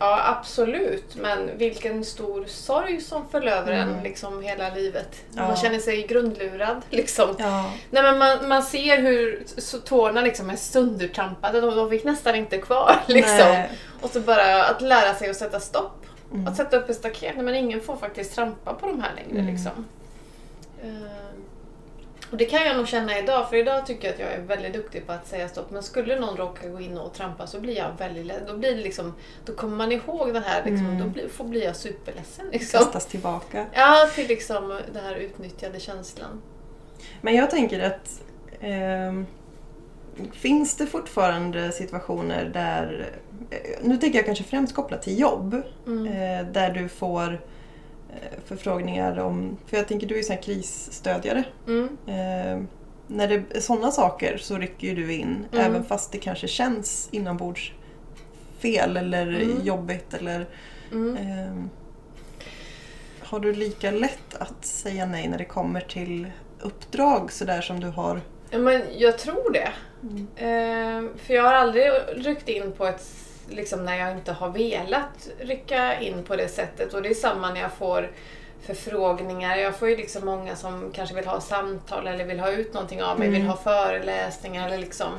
ja 0.00 0.20
absolut. 0.38 1.16
Men 1.16 1.58
vilken 1.58 2.04
stor 2.04 2.44
sorg 2.48 3.00
som 3.00 3.28
föll 3.28 3.48
över 3.48 3.72
en 3.72 3.88
Mm. 3.88 4.02
liksom 4.02 4.42
hela 4.42 4.74
livet. 4.74 5.08
Ja. 5.36 5.42
Man 5.48 5.56
känner 5.56 5.78
sig 5.78 6.02
grundlurad 6.06 6.82
liksom. 6.90 7.36
Ja. 7.38 7.70
Nej, 7.90 8.02
men 8.02 8.18
man, 8.18 8.48
man 8.48 8.62
ser 8.62 9.02
hur 9.02 9.44
tårna 9.84 10.20
liksom 10.20 10.50
är 10.50 10.56
söndertrampade, 10.56 11.60
de, 11.60 11.76
de 11.76 11.90
fick 11.90 12.04
nästan 12.04 12.34
inte 12.34 12.58
kvar. 12.58 12.96
Liksom. 13.06 13.62
Och 14.00 14.10
så 14.10 14.20
bara 14.20 14.64
att 14.64 14.80
lära 14.82 15.14
sig 15.14 15.30
att 15.30 15.36
sätta 15.36 15.60
stopp. 15.60 16.06
Mm. 16.32 16.46
Att 16.48 16.56
sätta 16.56 16.76
upp 16.76 16.90
ett 16.90 16.96
staket. 16.96 17.36
Men 17.36 17.54
ingen 17.54 17.80
får 17.80 17.96
faktiskt 17.96 18.34
trampa 18.34 18.74
på 18.74 18.86
de 18.86 19.00
här 19.02 19.10
längre. 19.16 19.40
Mm. 19.40 19.54
Liksom. 19.54 19.86
Eh, 20.82 20.88
och 22.34 22.38
det 22.38 22.44
kan 22.44 22.66
jag 22.66 22.76
nog 22.76 22.88
känna 22.88 23.18
idag, 23.18 23.48
för 23.50 23.56
idag 23.56 23.86
tycker 23.86 24.04
jag 24.08 24.14
att 24.14 24.20
jag 24.20 24.32
är 24.32 24.40
väldigt 24.40 24.72
duktig 24.72 25.06
på 25.06 25.12
att 25.12 25.26
säga 25.26 25.48
stopp. 25.48 25.70
Men 25.70 25.82
skulle 25.82 26.20
någon 26.20 26.36
råka 26.36 26.68
gå 26.68 26.80
in 26.80 26.98
och 26.98 27.14
trampa 27.14 27.46
så 27.46 27.60
blir 27.60 27.76
jag 27.76 27.90
väldigt 27.98 28.26
ledsen. 28.26 28.46
Då, 28.46 28.56
blir 28.56 28.74
det 28.74 28.82
liksom, 28.82 29.14
då 29.44 29.54
kommer 29.54 29.76
man 29.76 29.92
ihåg 29.92 30.34
den 30.34 30.42
här, 30.42 30.62
liksom, 30.64 30.86
Mm. 30.86 30.98
då 30.98 31.04
blir, 31.04 31.28
får 31.28 31.44
blir 31.44 31.64
jag 31.64 31.76
superledsen. 31.76 32.46
Liksom. 32.52 32.78
Kastas 32.80 33.06
tillbaka. 33.06 33.66
Ja, 33.72 34.08
till 34.14 34.26
liksom 34.28 34.80
den 34.92 35.04
här 35.04 35.14
utnyttjade 35.14 35.80
känslan. 35.80 36.42
Men 37.20 37.34
jag 37.34 37.50
tänker 37.50 37.80
att 37.80 38.22
ehm, 38.60 39.26
finns 40.32 40.76
det 40.76 40.86
fortfarande 40.86 41.72
situationer 41.72 42.44
där, 42.44 43.12
eh, 43.50 43.58
nu 43.82 43.96
tänker 43.96 44.18
jag 44.18 44.26
kanske 44.26 44.44
främst 44.44 44.74
kopplat 44.74 45.02
till 45.02 45.20
jobb, 45.20 45.62
Mm. 45.86 46.06
eh, 46.06 46.46
där 46.52 46.70
du 46.70 46.88
får 46.88 47.32
eh, 47.32 47.38
förfrågningar 48.44 49.18
om, 49.18 49.56
för 49.66 49.76
jag 49.76 49.88
tänker 49.88 50.06
du 50.06 50.18
är 50.18 50.30
ju 50.32 50.36
krisstödjare. 50.36 51.44
Mm. 51.66 51.88
Eh, 52.06 52.64
när 53.06 53.28
det 53.28 53.42
är 53.56 53.60
sådana 53.60 53.90
saker 53.90 54.36
så 54.36 54.56
rycker 54.58 54.88
ju 54.88 54.94
du 54.94 55.12
in 55.12 55.44
Mm. 55.52 55.64
även 55.66 55.84
fast 55.84 56.12
det 56.12 56.18
kanske 56.18 56.48
känns 56.48 57.08
inombords 57.12 57.72
fel 58.58 58.96
eller 58.96 59.26
Mm. 59.26 59.62
jobbigt 59.62 60.14
eller. 60.14 60.46
Ehm, 60.92 61.70
har 63.20 63.40
du 63.40 63.52
lika 63.52 63.90
lätt 63.90 64.34
att 64.38 64.64
säga 64.64 65.06
nej 65.06 65.28
när 65.28 65.38
det 65.38 65.44
kommer 65.44 65.80
till 65.80 66.26
uppdrag 66.60 67.32
sådär 67.32 67.60
som 67.60 67.80
du 67.80 67.86
har? 67.86 68.20
Men 68.50 68.82
jag 68.96 69.18
tror 69.18 69.52
det. 69.52 69.68
Mm. 70.02 70.26
Eh, 70.36 71.10
för 71.26 71.34
jag 71.34 71.42
har 71.42 71.52
aldrig 71.52 71.84
ryckt 72.16 72.48
in 72.48 72.72
på 72.72 72.86
ett 72.86 73.00
liksom 73.50 73.84
när 73.84 73.98
jag 73.98 74.12
inte 74.12 74.32
har 74.32 74.48
velat 74.50 75.28
rycka 75.38 76.00
in 76.00 76.24
på 76.24 76.36
det 76.36 76.48
sättet. 76.48 76.94
Och 76.94 77.02
det 77.02 77.08
är 77.08 77.14
samma 77.14 77.50
när 77.52 77.60
jag 77.60 77.72
får 77.72 78.10
förfrågningar. 78.66 79.56
Jag 79.56 79.76
får 79.76 79.88
ju 79.88 79.96
liksom 79.96 80.24
många 80.26 80.56
som 80.56 80.90
kanske 80.94 81.14
vill 81.16 81.26
ha 81.26 81.40
samtal 81.40 82.06
eller 82.06 82.24
vill 82.24 82.40
ha 82.40 82.50
ut 82.50 82.74
någonting 82.74 83.02
av 83.02 83.18
mig, 83.18 83.28
Mm. 83.28 83.40
vill 83.40 83.50
ha 83.50 83.56
föreläsningar 83.56 84.66
eller 84.66 84.78
liksom 84.78 85.12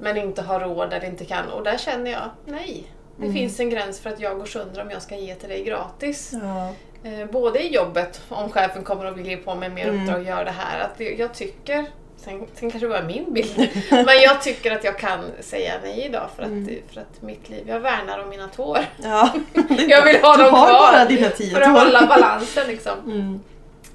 men 0.00 0.16
inte 0.16 0.42
har 0.42 0.60
råd 0.60 0.92
eller 0.92 1.06
inte 1.06 1.24
kan. 1.24 1.48
Och 1.48 1.62
där 1.64 1.78
känner 1.78 2.10
jag, 2.10 2.30
nej. 2.44 2.86
Det 3.16 3.22
Mm. 3.22 3.34
finns 3.34 3.60
en 3.60 3.70
gräns 3.70 4.00
för 4.00 4.10
att 4.10 4.20
jag 4.20 4.38
går 4.38 4.46
sönder 4.46 4.82
om 4.82 4.90
jag 4.90 5.02
ska 5.02 5.16
ge 5.16 5.34
till 5.34 5.48
dig 5.48 5.64
gratis. 5.64 6.30
Ja. 6.42 6.72
Eh, 7.10 7.26
både 7.26 7.62
i 7.62 7.74
jobbet, 7.74 8.22
om 8.28 8.50
chefen 8.50 8.84
kommer 8.84 9.04
och 9.10 9.18
vill 9.18 9.26
ge 9.26 9.36
på 9.36 9.54
mig 9.54 9.68
mer 9.70 9.88
Mm. 9.88 10.00
uppdrag 10.02 10.20
och 10.20 10.26
göra 10.26 10.44
det 10.44 10.50
här. 10.50 10.80
Att 10.80 11.18
jag 11.18 11.34
tycker, 11.34 11.86
sen, 12.24 12.46
sen 12.54 12.70
kanske 12.70 12.78
det 12.78 12.88
bara 12.88 12.98
är 12.98 13.06
min 13.06 13.32
bild. 13.32 13.68
Men 13.90 14.20
jag 14.22 14.42
tycker 14.42 14.70
att 14.70 14.84
jag 14.84 14.98
kan 14.98 15.24
säga 15.40 15.72
nej 15.82 16.04
idag 16.06 16.30
för 16.36 16.42
att, 16.42 16.48
Mm. 16.48 16.78
för 16.92 17.00
att 17.00 17.22
mitt 17.22 17.48
liv, 17.48 17.68
jag 17.68 17.80
värnar 17.80 18.18
om 18.22 18.28
mina 18.30 18.48
tår. 18.48 18.78
Ja. 19.02 19.32
Jag 19.88 20.04
vill 20.04 20.16
ha 20.22 20.36
dem 20.36 20.48
kvar 20.48 21.06
För 21.54 21.60
att 21.60 21.84
hålla 21.84 22.06
balansen 22.06 22.66
liksom. 22.68 22.92
Mm. 23.04 23.40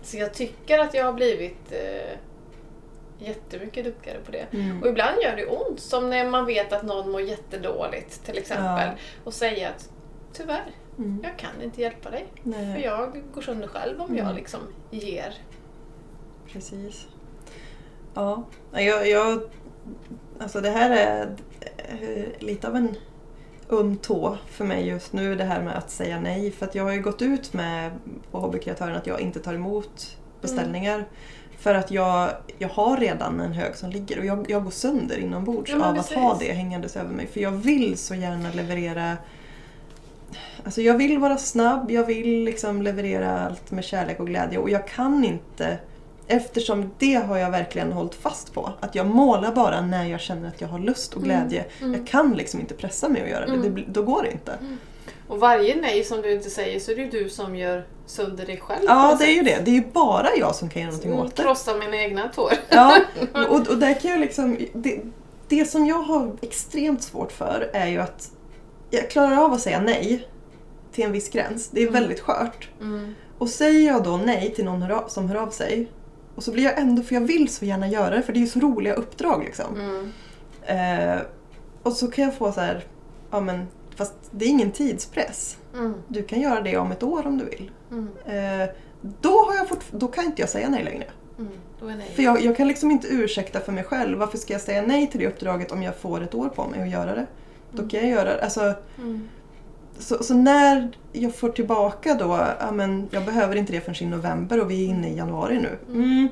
Så 0.03 0.17
jag 0.17 0.33
tycker 0.33 0.79
att 0.79 0.93
jag 0.93 1.05
har 1.05 1.13
blivit 1.13 1.71
eh, 1.71 2.17
jättemycket 3.27 3.86
duktigare 3.86 4.17
på 4.25 4.31
det. 4.31 4.45
Mm. 4.51 4.81
Och 4.83 4.88
ibland 4.89 5.21
gör 5.21 5.36
det 5.36 5.45
ont, 5.45 5.79
som 5.79 6.09
när 6.09 6.29
man 6.29 6.45
vet 6.45 6.74
att 6.74 6.83
någon 6.83 7.12
mår 7.12 7.21
jättedåligt 7.21 8.25
till 8.25 8.38
exempel. 8.38 8.65
Ja. 8.88 8.91
Och 9.24 9.33
säga 9.33 9.69
att 9.69 9.89
tyvärr, 10.33 10.65
Mm. 10.98 11.19
jag 11.24 11.38
kan 11.38 11.62
inte 11.63 11.81
hjälpa 11.81 12.09
dig. 12.09 12.25
För 12.43 12.50
Nej, 12.50 12.81
jag 12.83 13.21
går 13.33 13.41
sönder 13.41 13.67
själv 13.67 14.01
om 14.01 14.15
jag 14.17 14.24
Mm. 14.25 14.36
liksom 14.36 14.59
ger. 14.91 15.33
precis. 16.53 17.07
Ja, 18.13 18.43
jag, 18.71 19.09
jag... 19.09 19.41
Alltså 20.39 20.61
det 20.61 20.69
här 20.69 20.89
är 20.89 21.35
eh, 22.01 22.25
lite 22.39 22.67
av 22.67 22.75
en 22.75 22.95
öm 23.69 23.97
tå 23.97 24.37
för 24.47 24.65
mig 24.65 24.87
just 24.87 25.13
nu 25.13 25.35
det 25.35 25.43
här 25.43 25.61
med 25.61 25.77
att 25.77 25.89
säga 25.89 26.19
nej. 26.19 26.51
För 26.51 26.65
att 26.65 26.75
jag 26.75 26.83
har 26.83 26.91
ju 26.91 27.01
gått 27.01 27.21
ut 27.21 27.53
med 27.53 27.91
på 28.31 28.39
Hobbykreatören 28.39 28.95
att 28.95 29.07
jag 29.07 29.21
inte 29.21 29.39
tar 29.39 29.53
emot 29.53 30.17
beställningar. 30.41 31.07
För 31.59 31.75
att 31.75 31.91
jag, 31.91 32.29
jag 32.57 32.69
har 32.69 32.97
redan 32.97 33.39
en 33.39 33.53
hög 33.53 33.75
som 33.75 33.89
ligger 33.89 34.19
och 34.19 34.25
jag, 34.25 34.51
jag 34.51 34.63
går 34.63 34.71
sönder 34.71 35.17
inombords 35.17 35.71
Ja, 35.71 35.85
av 35.85 35.99
att 35.99 36.11
ha 36.11 36.37
det 36.39 36.51
hängandes 36.51 36.95
över 36.95 37.09
mig. 37.09 37.27
För 37.27 37.39
jag 37.39 37.51
vill 37.51 37.97
så 37.97 38.15
gärna 38.15 38.51
leverera 38.51 39.17
Alltså 40.65 40.81
jag 40.81 40.97
vill 40.97 41.19
vara 41.19 41.37
snabb, 41.37 41.91
jag 41.91 42.05
vill 42.05 42.43
liksom 42.43 42.81
leverera 42.81 43.39
allt 43.39 43.71
med 43.71 43.83
kärlek 43.83 44.19
och 44.19 44.27
glädje 44.27 44.57
och 44.57 44.69
jag 44.69 44.87
kan 44.87 45.25
inte 45.25 45.77
Eftersom 46.31 46.91
det 46.98 47.13
har 47.15 47.38
jag 47.38 47.51
verkligen 47.51 47.91
hållit 47.91 48.15
fast 48.15 48.53
på. 48.53 48.69
Att 48.79 48.95
jag 48.95 49.05
målar 49.05 49.51
bara 49.55 49.81
när 49.81 50.05
jag 50.05 50.19
känner 50.21 50.48
att 50.48 50.62
jag 50.62 50.67
har 50.67 50.79
lust 50.79 51.13
och 51.13 51.24
glädje. 51.24 51.65
mm. 51.81 51.93
Jag 51.93 52.07
kan 52.07 52.33
liksom 52.33 52.59
inte 52.59 52.74
pressa 52.74 53.09
mig 53.09 53.21
att 53.24 53.29
göra 53.29 53.45
det, 53.45 53.53
Mm. 53.53 53.75
det 53.75 53.83
då 53.88 54.01
går 54.03 54.24
det 54.24 54.31
inte. 54.31 54.53
Och 55.27 55.39
varje 55.39 55.75
nej 55.75 56.03
som 56.03 56.21
du 56.21 56.31
inte 56.33 56.50
säger 56.50 56.79
så 56.79 56.91
är 56.91 56.95
det 56.95 57.01
ju 57.01 57.09
du 57.09 57.29
som 57.29 57.55
gör 57.55 57.88
sönder 58.05 58.45
dig 58.45 58.57
själv. 58.57 58.83
Ja, 58.88 59.15
det 59.19 59.25
är 59.25 59.33
ju 59.36 59.41
det. 59.43 59.65
Det 59.65 59.71
är 59.71 59.75
ju 59.75 59.83
bara 59.93 60.27
jag 60.36 60.55
som 60.55 60.69
kan 60.69 60.81
göra 60.81 60.91
någonting 60.91 61.12
Mm, 61.13 61.25
åt 61.25 61.36
det. 61.36 61.43
Krossa 61.43 61.74
mina 61.75 61.98
egna 61.98 62.27
tår. 62.36 62.53
Ja, 62.69 63.00
och, 63.50 63.67
och 63.67 63.77
där 63.77 63.93
kan 64.01 64.12
jag 64.12 64.19
liksom... 64.19 64.57
Det, 64.74 65.00
det 65.48 65.65
som 65.65 65.86
jag 65.86 66.01
har 66.01 66.31
extremt 66.41 67.03
svårt 67.03 67.31
för 67.31 67.69
är 67.74 67.88
ju 67.88 68.00
att 68.00 68.31
jag 68.89 69.09
klarar 69.09 69.38
av 69.45 69.53
att 69.53 69.62
säga 69.62 69.81
nej 69.81 70.27
till 70.93 71.03
en 71.03 71.12
viss 71.12 71.29
gräns. 71.29 71.69
Det 71.69 71.79
är 71.79 71.88
Mm. 71.88 71.93
väldigt 71.93 72.19
skört. 72.19 72.69
Mm. 72.81 73.15
Och 73.38 73.50
säger 73.50 73.88
jag 73.88 74.03
då 74.03 74.17
nej 74.17 74.53
till 74.55 74.65
någon 74.65 75.09
som 75.09 75.29
hör 75.29 75.36
av 75.36 75.50
sig 75.50 75.88
och 76.36 76.43
så 76.43 76.51
blir 76.51 76.63
jag 76.63 76.79
ändå, 76.79 77.03
för 77.03 77.15
jag 77.15 77.21
vill 77.21 77.50
så 77.50 77.65
gärna 77.65 77.88
göra 77.88 78.15
det 78.15 78.21
för 78.21 78.33
det 78.33 78.39
är 78.39 78.41
ju 78.41 78.48
så 78.48 78.59
roliga 78.59 78.93
uppdrag 78.93 79.43
liksom. 79.43 79.75
Mm. 79.75 80.12
Eh, 81.15 81.21
och 81.83 81.93
så 81.93 82.12
kan 82.12 82.24
jag 82.24 82.36
få 82.36 82.51
så 82.51 82.62
här, 82.62 82.83
ja 83.31 83.39
men 83.39 83.67
fast 83.95 84.13
det 84.31 84.45
är 84.45 84.50
ingen 84.50 84.71
tidspress. 84.71 85.57
Mm. 85.74 85.93
Du 86.07 86.24
kan 86.24 86.41
göra 86.41 86.62
det 86.62 86.77
om 86.77 86.91
ett 86.91 87.03
år 87.03 87.27
om 87.27 87.38
du 87.38 87.45
vill. 87.45 87.71
Mm. 87.91 88.09
Eh, 88.25 88.69
då, 89.01 89.45
har 89.45 89.55
jag 89.55 89.67
fort, 89.69 89.83
då 89.91 90.07
kan 90.07 90.25
inte 90.25 90.41
jag 90.41 90.50
säga 90.50 90.69
nej 90.69 90.83
längre. 90.83 91.05
Mm. 91.38 91.51
Nej. 91.98 92.12
För 92.15 92.24
jag, 92.24 92.41
jag 92.41 92.57
kan 92.57 92.67
liksom 92.67 92.91
inte 92.91 93.07
ursäkta 93.07 93.59
för 93.59 93.71
mig 93.71 93.83
själv. 93.83 94.17
Varför 94.17 94.38
ska 94.38 94.53
jag 94.53 94.62
säga 94.62 94.81
nej 94.81 95.07
till 95.07 95.19
det 95.19 95.27
uppdraget 95.27 95.71
om 95.71 95.83
jag 95.83 95.95
får 95.95 96.21
ett 96.21 96.36
år 96.36 96.50
på 96.50 96.67
mig 96.67 96.81
att 96.81 96.89
göra 96.89 97.15
det? 97.15 97.25
Då 97.71 97.88
kan 97.88 98.00
jag 98.00 98.09
göra 98.09 98.36
det. 98.36 98.43
Alltså, 98.43 98.74
Mm. 98.98 99.29
Så, 99.99 100.23
så 100.23 100.33
när 100.33 100.89
jag 101.11 101.35
får 101.35 101.49
tillbaka 101.49 102.13
då, 102.13 102.39
ja 102.59 102.71
men 102.71 103.07
jag 103.11 103.23
behöver 103.25 103.55
inte 103.55 103.71
det 103.71 103.81
förrän 103.81 104.03
i 104.03 104.05
november 104.15 104.61
och 104.61 104.71
vi 104.71 104.85
är 104.85 104.87
inne 104.89 105.09
i 105.09 105.17
januari 105.17 105.59
nu. 105.59 105.77
Mm. 105.93 106.29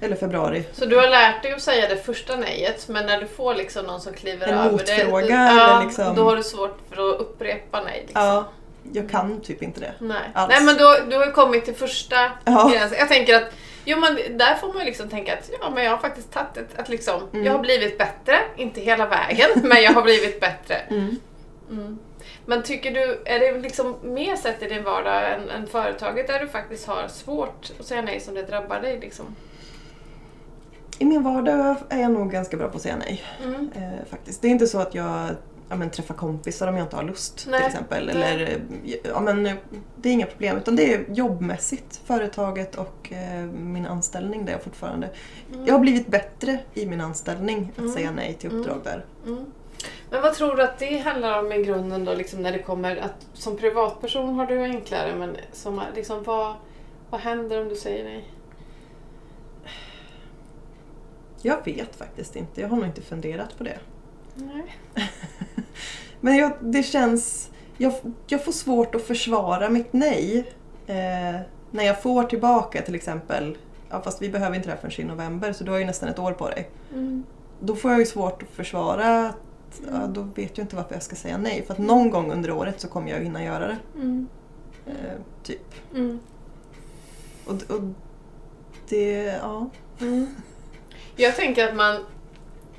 Eller 0.00 0.16
februari. 0.16 0.64
Så 0.72 0.84
du 0.86 0.96
har 0.96 1.08
lärt 1.08 1.42
dig 1.42 1.52
att 1.52 1.62
säga 1.62 1.88
det 1.88 1.96
första 1.96 2.36
nejet 2.36 2.88
men 2.88 3.06
när 3.06 3.20
du 3.20 3.26
får 3.26 3.54
liksom 3.54 3.84
någon 3.86 4.00
som 4.00 4.12
kliver 4.12 4.48
En 4.48 4.54
över 4.58 4.70
motfråga 4.70 5.26
det, 5.26 5.32
ja, 5.32 5.70
eller 5.76 5.86
liksom- 5.86 6.14
då 6.16 6.24
har 6.24 6.36
du 6.36 6.42
svårt 6.42 6.78
för 6.90 7.10
att 7.10 7.20
upprepa 7.20 7.82
nej. 7.82 8.02
Liksom. 8.06 8.22
Ja, 8.22 8.44
jag 8.92 9.10
kan 9.10 9.40
typ 9.40 9.62
inte 9.62 9.80
det. 9.80 9.92
Nej. 9.98 10.16
Alls. 10.34 10.50
Nej 10.54 10.62
men 10.64 10.76
då, 10.76 10.96
du 11.10 11.16
har 11.16 11.26
ju 11.26 11.32
kommit 11.32 11.64
till 11.64 11.74
första 11.74 12.16
Ja. 12.44 12.70
gränsen. 12.74 12.98
Jag 12.98 13.08
tänker 13.08 13.36
att 13.36 13.52
Jo 13.84 13.98
men 13.98 14.38
där 14.38 14.54
får 14.54 14.68
man 14.68 14.78
ju 14.78 14.84
liksom 14.84 15.08
tänka 15.08 15.32
att 15.32 15.50
ja 15.60 15.70
men 15.74 15.84
jag 15.84 15.90
har 15.90 15.98
faktiskt 15.98 16.32
tagit 16.32 16.56
ett, 16.56 16.78
att 16.78 16.88
liksom, 16.88 17.20
Mm. 17.32 17.46
jag 17.46 17.52
har 17.52 17.58
blivit 17.58 17.98
bättre, 17.98 18.38
inte 18.56 18.80
hela 18.80 19.06
vägen, 19.06 19.48
men 19.62 19.82
jag 19.82 19.92
har 19.92 20.02
blivit 20.02 20.40
bättre. 20.40 20.74
Mm. 20.74 21.16
Mm. 22.46 22.58
Men 22.58 22.62
tycker 22.62 22.90
du, 22.94 23.22
är 23.24 23.38
det 23.38 23.58
liksom 23.58 23.96
mer 24.02 24.36
sätt 24.36 24.62
i 24.62 24.66
din 24.68 24.84
vardag 24.84 25.32
än, 25.34 25.50
än 25.50 25.66
företaget 25.66 26.26
där 26.26 26.40
du 26.40 26.48
faktiskt 26.48 26.86
har 26.86 27.08
svårt 27.08 27.72
att 27.80 27.86
säga 27.86 28.02
nej 28.02 28.20
som 28.20 28.34
det 28.34 28.42
drabbar 28.42 28.80
dig 28.80 29.00
liksom? 29.00 29.26
I 30.98 31.04
min 31.04 31.22
vardag 31.22 31.76
är 31.88 32.00
jag 32.00 32.10
nog 32.10 32.30
ganska 32.32 32.56
bra 32.56 32.68
på 32.68 32.76
att 32.76 32.82
säga 32.82 32.96
nej. 32.96 33.22
Mm. 33.44 33.70
Eh, 33.74 34.04
faktiskt. 34.10 34.42
Det 34.42 34.48
är 34.48 34.50
inte 34.50 34.66
så 34.66 34.78
att 34.78 34.94
jag 34.94 35.28
ja, 35.68 35.76
men, 35.76 35.90
träffar 35.90 36.14
kompisar 36.14 36.68
om 36.68 36.76
jag 36.76 36.84
inte 36.84 36.96
har 36.96 37.02
lust 37.02 37.46
Nej. 37.50 37.60
till 37.60 37.68
exempel. 37.70 38.08
Eller, 38.08 38.60
ja, 39.04 39.20
men, 39.20 39.50
det 39.96 40.08
är 40.08 40.12
inga 40.12 40.26
problem 40.26 40.56
utan 40.56 40.76
det 40.76 40.94
är 40.94 41.04
jobbmässigt, 41.08 42.00
företaget 42.04 42.74
och 42.74 43.12
eh, 43.12 43.44
min 43.46 43.86
anställning 43.86 44.44
där 44.44 44.52
jag 44.52 44.62
fortfarande. 44.62 45.08
Jag 45.66 45.74
har 45.74 45.80
blivit 45.80 46.06
bättre 46.06 46.58
i 46.74 46.86
min 46.86 47.00
anställning 47.00 47.72
att 47.72 47.78
Mm. 47.78 47.92
säga 47.92 48.10
nej 48.10 48.34
till 48.34 48.50
uppdrag 48.52 48.80
där. 48.84 49.04
Men 50.10 50.22
vad 50.22 50.34
tror 50.34 50.56
du 50.56 50.62
att 50.62 50.78
det 50.78 50.98
handlar 50.98 51.38
om 51.38 51.52
i 51.52 51.62
grunden 51.62 52.04
då, 52.04 52.14
liksom 52.14 52.42
när 52.42 52.52
det 52.52 52.62
kommer 52.62 52.96
att 52.96 53.26
som 53.32 53.56
privatperson 53.56 54.34
har 54.34 54.46
du 54.46 54.62
enklare, 54.62 55.16
men 55.16 55.36
som, 55.52 55.82
liksom, 55.94 56.22
vad, 56.22 56.54
vad 57.10 57.20
händer 57.20 57.62
om 57.62 57.68
du 57.68 57.76
säger 57.76 58.04
nej? 58.04 58.30
Jag 61.42 61.64
vet 61.64 61.96
faktiskt 61.96 62.36
inte, 62.36 62.60
jag 62.60 62.68
har 62.68 62.76
nog 62.76 62.86
inte 62.86 63.02
funderat 63.02 63.58
på 63.58 63.64
det. 63.64 63.78
Nej. 64.34 64.76
Men 66.20 66.36
jag, 66.36 66.52
det 66.60 66.82
känns... 66.82 67.50
Jag, 67.76 67.92
jag 68.26 68.44
får 68.44 68.52
svårt 68.52 68.94
att 68.94 69.02
försvara 69.02 69.68
mitt 69.68 69.92
nej. 69.92 70.52
Eh, 70.86 71.40
när 71.70 71.84
jag 71.84 72.02
får 72.02 72.24
tillbaka 72.24 72.82
till 72.82 72.94
exempel, 72.94 73.58
ja, 73.90 74.02
fast 74.02 74.22
vi 74.22 74.28
behöver 74.28 74.56
inte 74.56 74.68
det 74.68 74.74
här 74.74 74.90
förrän 74.90 75.06
i 75.06 75.08
november 75.08 75.52
så 75.52 75.64
du 75.64 75.70
har 75.70 75.78
ju 75.78 75.84
nästan 75.84 76.08
ett 76.08 76.18
år 76.18 76.32
på 76.32 76.48
dig. 76.48 76.70
Mm. 76.92 77.24
Då 77.60 77.76
får 77.76 77.90
jag 77.90 78.00
ju 78.00 78.06
svårt 78.06 78.42
att 78.42 78.48
försvara 78.48 79.34
att 79.70 79.80
ja, 79.92 80.06
då 80.06 80.22
vet 80.22 80.58
jag 80.58 80.64
inte 80.64 80.76
varför 80.76 80.94
jag 80.94 81.02
ska 81.02 81.16
säga 81.16 81.38
nej. 81.38 81.64
För 81.66 81.74
att 81.74 81.78
någon 81.78 82.10
gång 82.10 82.32
under 82.32 82.50
året 82.50 82.80
så 82.80 82.88
kommer 82.88 83.10
jag 83.10 83.20
hinna 83.20 83.44
göra 83.44 83.66
det. 83.66 83.78
Mm. 83.94 84.28
Eh, 84.86 85.20
typ. 85.42 85.74
Mm. 85.94 86.20
Och, 87.44 87.52
och 87.52 87.82
det, 88.88 89.38
ja. 89.42 89.70
Mm. 90.00 90.26
Jag 91.16 91.36
tänker 91.36 91.68
att 91.68 91.76
man 91.76 92.04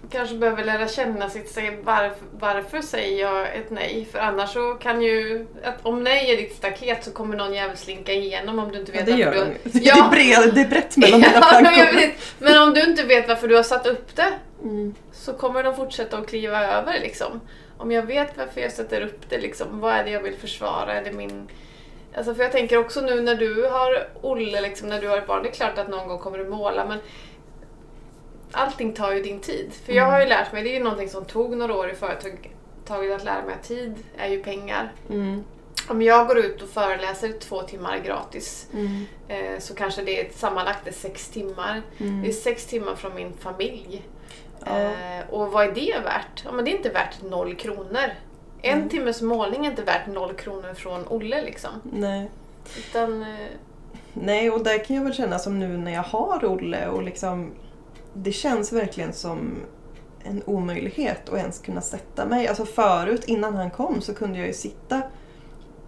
kanske 0.10 0.36
behöver 0.36 0.63
lära 0.63 0.88
känna 0.88 1.29
sitt 1.29 1.50
sig 1.50 1.79
varför, 1.84 2.15
varför 2.39 2.81
säger 2.81 3.22
jag 3.22 3.55
ett 3.55 3.70
nej? 3.70 4.08
För 4.12 4.20
annars 4.20 4.53
så 4.53 4.74
kan 4.74 5.01
ju, 5.01 5.46
om 5.81 6.03
nej 6.03 6.34
är 6.34 6.38
ditt 6.38 6.55
staket 6.55 7.03
så 7.03 7.12
kommer 7.12 7.36
någon 7.38 7.53
jävel 7.53 7.77
slinka 7.77 8.13
igenom 8.13 8.60
om 8.60 8.72
du 8.72 8.79
inte 8.79 8.91
vet 8.91 9.08
ja 9.08 9.15
det 9.15 9.25
varför 9.25 9.39
gör 9.39 9.46
du 9.63 9.70
ju. 9.79 9.81
Ja. 9.86 9.96
Det, 9.96 10.00
är 10.01 10.10
bred, 10.43 10.53
det 10.55 10.62
är 10.62 10.67
brett 10.70 10.98
mellan 10.98 11.22
Ja, 11.25 11.29
men, 11.31 11.63
plankor. 11.63 11.96
vet. 11.96 12.12
men 12.39 12.62
om 12.62 12.74
du 12.74 12.81
inte 12.81 13.03
vet 13.03 13.27
varför 13.27 13.48
du 13.48 13.55
har 13.55 13.63
satt 13.63 13.88
upp 13.88 14.15
det 14.15 14.34
Mm. 14.63 14.96
så 15.13 15.34
kommer 15.34 15.63
de 15.63 15.75
fortsätta 15.75 16.17
att 16.17 16.27
kliva 16.27 16.65
över 16.65 17.00
liksom. 17.00 17.41
Om 17.77 17.91
jag 17.91 18.03
vet 18.03 18.38
varför 18.38 18.62
jag 18.62 18.72
sätter 18.72 19.01
upp 19.01 19.29
det 19.29 19.38
liksom, 19.38 19.79
vad 19.79 19.93
är 19.93 20.03
det 20.03 20.10
jag 20.12 20.22
vill 20.22 20.36
försvara? 20.36 20.93
Är 20.93 21.03
det 21.03 21.12
min... 21.12 21.48
Alltså 22.15 22.36
för 22.36 22.43
jag 22.43 22.51
tänker 22.51 22.77
också 22.77 23.01
nu 23.01 23.22
när 23.22 23.36
du 23.36 23.63
har 23.63 24.08
Olle, 24.22 24.62
liksom, 24.62 24.89
när 24.89 25.01
du 25.01 25.08
har 25.08 25.17
ett 25.17 25.27
barn, 25.27 25.43
det 25.43 25.50
är 25.50 25.53
klart 25.53 25.77
att 25.77 25.89
någon 25.89 26.08
gång 26.08 26.20
kommer 26.20 26.38
du 26.38 26.46
måla 26.50 26.86
men 26.86 27.00
allting 28.51 28.93
tar 28.93 29.12
ju 29.12 29.22
din 29.24 29.39
tid. 29.39 29.72
För 29.86 29.93
jag 29.93 30.05
har 30.05 30.22
ju 30.22 30.27
lärt 30.27 30.53
mig, 30.53 30.63
det 30.63 30.70
är 30.70 30.77
ju 30.77 30.84
någonting 30.84 31.10
som 31.10 31.25
tog 31.25 31.58
några 31.58 31.75
år 31.75 31.89
i 31.89 31.96
företaget 31.96 32.51
att 33.15 33.24
lära 33.24 33.46
mig 33.46 33.53
att 33.55 33.63
tid 33.63 33.96
är 34.17 34.27
ju 34.27 34.43
pengar. 34.43 34.91
Mm. 35.10 35.43
Om 35.89 36.01
jag 36.01 36.27
går 36.27 36.38
ut 36.38 36.62
och 36.62 36.70
föreläser 36.70 37.34
två 37.39 37.62
timmar 37.62 37.98
gratis 37.98 38.67
Mm. 38.74 39.05
eh, 39.27 39.60
så 39.60 39.75
kanske 39.75 40.01
det 40.01 40.22
är 40.22 40.31
sammanlagt 40.34 40.88
är 40.88 40.91
sex 40.91 41.29
timmar. 41.29 41.81
Mm. 41.98 42.22
Det 42.22 42.27
är 42.29 42.34
sex 42.34 42.65
timmar 42.65 42.96
från 42.96 43.15
min 43.15 43.34
familj. 43.39 44.01
Ja. 44.65 44.79
Eh, 44.79 45.29
och 45.29 45.51
vad 45.51 45.67
är 45.67 45.72
det 45.72 46.00
värt? 46.03 46.41
Ja, 46.46 46.51
men 46.51 46.65
det 46.65 46.72
är 46.72 46.75
inte 46.77 46.89
värt 46.89 47.22
noll 47.22 47.55
kronor. 47.55 48.10
En 48.62 48.77
Mm. 48.77 48.89
timmes 48.89 49.22
målning 49.22 49.65
är 49.65 49.70
inte 49.70 49.84
värt 49.84 50.08
noll 50.08 50.34
kronor 50.34 50.74
från 50.74 51.08
Olle 51.08 51.41
liksom. 51.41 51.72
Nej. 51.84 52.29
Utan, 52.77 53.22
eh, 53.22 53.27
Nej, 54.13 54.51
och 54.51 54.63
där 54.63 54.86
kan 54.86 54.96
jag 54.96 55.03
väl 55.03 55.13
känna 55.13 55.39
som 55.39 55.60
nu 55.60 55.67
när 55.77 55.93
jag 55.93 56.03
har 56.03 56.46
Olle 56.46 56.88
och 56.88 57.03
liksom 57.03 57.51
det 58.13 58.32
känns 58.32 58.74
verkligen 58.74 59.13
som 59.13 59.56
en 60.24 60.44
omöjlighet 60.46 61.30
att 61.30 61.38
ens 61.38 61.60
kunna 61.60 61.82
sätta 61.82 62.25
mig. 62.25 62.48
Alltså 62.48 62.65
förut, 62.65 63.24
innan 63.27 63.56
han 63.56 63.72
kom, 63.72 64.01
så 64.01 64.13
kunde 64.13 64.38
jag 64.38 64.48
ju 64.48 64.53
sitta 64.53 65.01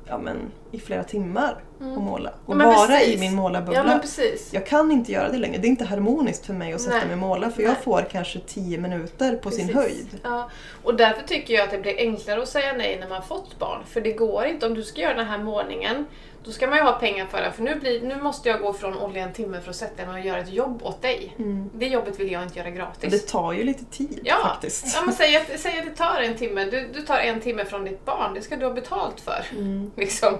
ja, 0.06 0.18
men, 0.18 0.38
i 0.72 0.80
flera 0.80 1.04
timmar 1.04 1.64
och 1.96 2.02
måla. 2.02 2.30
Och 2.30 2.54
Ja, 2.54 2.58
men 2.58 2.68
vara 2.68 2.88
precis. 2.88 3.16
i 3.16 3.20
min 3.20 3.36
målarbubbla. 3.36 3.78
Ja 3.78 3.84
men. 3.84 4.38
Jag 4.52 4.66
kan 4.66 4.92
inte 4.92 5.12
göra 5.12 5.30
det 5.30 5.38
längre. 5.38 5.58
Det 5.58 5.68
är 5.68 5.70
inte 5.70 5.86
harmoniskt 5.86 6.46
för 6.46 6.54
mig 6.54 6.74
att 6.74 6.82
sätta 6.82 6.98
Nej. 6.98 7.06
mig 7.06 7.14
och 7.14 7.20
måla 7.20 7.50
för 7.50 7.62
Nej. 7.62 7.68
jag 7.72 7.84
får 7.84 8.06
kanske 8.12 8.40
10 8.40 8.78
minuter 8.78 9.36
på 9.36 9.52
sin 9.52 9.68
Precis. 9.68 9.82
höjd. 9.82 10.08
Ja. 10.24 10.50
Och 10.84 10.96
därför 10.96 11.28
tycker 11.28 11.54
jag 11.54 11.64
att 11.64 11.72
det 11.72 11.78
blir 11.78 11.98
enklare 11.98 12.42
att 12.42 12.50
säga 12.50 12.74
nej 12.74 12.98
när 13.00 13.10
man 13.10 13.24
fått 13.24 13.60
barn. 13.60 13.84
För 13.86 14.02
det 14.02 14.12
går 14.12 14.46
inte. 14.46 14.66
Om 14.66 14.74
du 14.74 14.84
ska 14.84 15.02
göra 15.02 15.14
den 15.14 15.28
här 15.28 15.38
målningen, 15.38 16.06
då 16.46 16.52
ska 16.52 16.68
man 16.68 16.78
ju 16.78 16.84
ha 16.84 16.92
pengar 16.92 17.26
för 17.26 17.42
det. 17.42 17.52
För 17.52 17.64
nu, 17.64 17.76
blir, 17.80 18.02
nu 18.02 18.22
måste 18.22 18.50
jag 18.50 18.60
gå 18.62 18.74
från 18.74 18.98
olja 18.98 19.24
en 19.24 19.34
timme 19.34 19.62
för 19.62 19.70
att 19.70 19.76
sätta 19.76 20.06
mig 20.06 20.22
och 20.22 20.28
göra 20.28 20.40
ett 20.40 20.54
jobb 20.54 20.84
åt 20.84 21.02
dig. 21.02 21.36
Det 21.74 21.88
jobbet 21.88 22.20
vill 22.20 22.32
jag 22.32 22.44
inte 22.44 22.60
göra 22.60 22.70
gratis. 22.70 23.12
det 23.12 23.28
tar 23.28 23.54
ju 23.54 23.64
lite 23.64 23.86
tid 23.86 24.20
Ja, 24.24 24.36
faktiskt. 24.44 24.96
ja 24.96 25.02
men 25.06 25.14
säg 25.16 25.36
att, 25.36 25.60
säg 25.60 25.80
att 25.80 25.86
det 25.86 25.96
tar 25.96 26.22
en 26.22 26.38
timme. 26.38 26.66
Du, 26.66 26.90
du 26.94 27.02
tar 27.02 27.18
en 27.18 27.42
timme 27.42 27.66
från 27.66 27.84
ditt 27.84 28.06
barn. 28.06 28.34
Det 28.34 28.42
ska 28.42 28.56
du 28.56 28.66
ha 28.66 28.74
betalt 28.74 29.22
för. 29.22 29.46
Mm. 29.52 29.92
Liksom. 29.98 30.38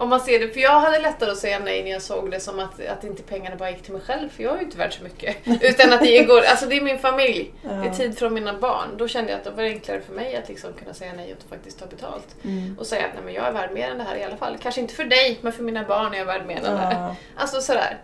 Om 0.00 0.08
man 0.08 0.20
ser 0.20 0.40
det, 0.40 0.48
för 0.48 0.60
jag 0.60 0.80
hade 0.80 0.98
lättare 0.98 1.30
att 1.30 1.36
säga 1.38 1.58
nej 1.58 1.82
när 1.84 1.90
jag 1.90 2.02
såg 2.02 2.30
det 2.30 2.40
som 2.40 2.58
att, 2.60 2.86
att 2.86 3.04
inte 3.04 3.22
pengarna 3.22 3.56
bara 3.56 3.70
gick 3.70 3.82
till 3.82 3.92
mig 3.92 4.02
själv, 4.02 4.28
för 4.28 4.42
jag 4.42 4.52
är 4.52 4.58
ju 4.58 4.64
inte 4.64 4.78
värd 4.78 4.92
så 4.98 5.02
mycket. 5.04 5.36
Utan 5.62 5.92
att 5.92 6.00
det 6.00 6.24
går, 6.24 6.40
alltså 6.40 6.66
det 6.66 6.76
är 6.76 6.80
min 6.80 6.98
familj, 6.98 7.52
det 7.62 7.68
är 7.68 7.84
Ja. 7.84 7.94
tid 7.94 8.18
från 8.18 8.34
mina 8.34 8.58
barn. 8.58 8.88
Då 8.96 9.08
kände 9.08 9.30
jag 9.30 9.38
att 9.38 9.44
det 9.44 9.50
var 9.50 9.62
enklare 9.62 10.00
för 10.00 10.12
mig 10.14 10.36
att 10.36 10.48
liksom 10.48 10.72
kunna 10.72 10.94
säga 10.94 11.12
nej 11.16 11.34
och 11.44 11.50
faktiskt 11.50 11.78
ta 11.78 11.86
betalt. 11.86 12.26
Mm. 12.44 12.76
Och 12.78 12.86
säga 12.86 13.04
att 13.06 13.14
nej, 13.14 13.22
men 13.24 13.34
jag 13.34 13.46
är 13.46 13.52
värd 13.52 13.72
mer 13.72 13.90
än 13.90 13.98
det 13.98 14.04
här 14.04 14.16
i 14.16 14.24
alla 14.24 14.36
fall. 14.36 14.56
Kanske 14.62 14.80
inte 14.80 14.94
för 14.94 15.04
dig, 15.04 15.38
men 15.40 15.52
för 15.52 15.62
mina 15.62 15.84
barn 15.84 16.14
är 16.14 16.18
jag 16.18 16.24
värd 16.24 16.46
mer 16.46 16.56
än 16.56 16.62
det 16.62 16.76
här. 16.76 16.92
Ja. 16.92 17.16
Alltså 17.36 17.60
sådär. 17.60 17.98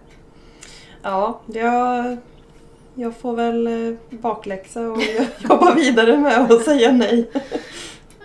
Ja, 1.02 1.40
jag, 1.46 2.16
jag 2.94 3.16
får 3.16 3.36
väl 3.36 3.66
eh, 3.66 3.98
bakläxa 4.10 4.80
och 4.80 5.02
jobba 5.38 5.74
vidare 5.74 6.16
med 6.16 6.52
att 6.52 6.64
säga 6.64 6.92
nej. 6.92 7.30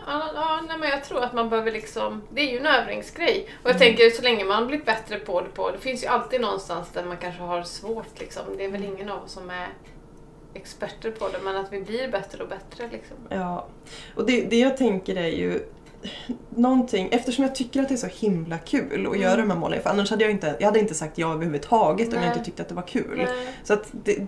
Ja, 0.08 0.32
ja, 0.36 0.62
nej, 0.68 0.78
men 0.80 0.90
jag 0.90 1.04
tror 1.04 1.24
att 1.24 1.34
man 1.34 1.50
behöver 1.50 1.72
liksom, 1.72 2.22
det 2.34 2.42
är 2.42 2.52
ju 2.52 2.58
en 2.60 2.66
övningsgrej. 2.66 3.48
Och 3.64 3.70
Mm. 3.70 3.72
jag 3.72 3.78
tänker 3.80 4.10
så 4.10 4.22
länge 4.22 4.46
man 4.46 4.68
blir 4.68 4.80
bättre 4.80 5.20
på 5.20 5.42
det, 5.42 5.50
på, 5.50 5.72
det 5.72 5.78
finns 5.80 6.04
ju 6.04 6.08
alltid 6.08 6.42
någonstans 6.42 6.90
där 6.94 7.04
man 7.06 7.18
kanske 7.18 7.42
har 7.42 7.64
svårt 7.64 8.20
liksom. 8.20 8.44
Det 8.58 8.66
är 8.66 8.70
väl 8.72 8.86
ingen 8.86 9.10
av 9.10 9.24
oss 9.24 9.32
som 9.32 9.50
är 9.50 9.68
experter 10.54 11.12
på 11.12 11.28
det, 11.28 11.38
men 11.44 11.56
att 11.58 11.74
vi 11.74 11.82
blir 11.82 12.08
bättre 12.08 12.44
och 12.44 12.50
bättre 12.50 12.90
liksom. 12.92 13.18
Ja, 13.30 13.68
och 14.16 14.26
det, 14.26 14.42
det 14.42 14.60
jag 14.60 14.78
tänker 14.78 15.16
är 15.16 15.28
ju 15.28 15.60
någonting, 16.50 17.10
eftersom 17.12 17.44
jag 17.46 17.56
tycker 17.56 17.82
att 17.82 17.88
det 17.88 17.96
är 17.96 17.98
så 17.98 18.08
himla 18.08 18.58
kul 18.58 19.08
att 19.12 19.20
göra 19.20 19.36
de 19.42 19.50
här 19.52 19.58
målen, 19.58 19.82
för 19.82 19.90
annars 19.90 20.10
hade 20.10 20.24
jag 20.24 20.32
inte, 20.32 20.56
jag 20.60 20.66
hade 20.68 20.80
inte 20.80 20.94
sagt 20.96 21.18
ja 21.18 21.34
överhuvudtaget 21.34 22.08
om 22.08 22.14
jag 22.14 22.22
Nej. 22.22 22.30
inte 22.32 22.46
tyckte 22.46 22.62
att 22.62 22.70
det 22.70 22.76
var 22.76 22.88
kul. 22.88 23.14
Nej. 23.28 23.48
Så 23.64 23.74
att 23.74 23.88
det, 23.92 24.28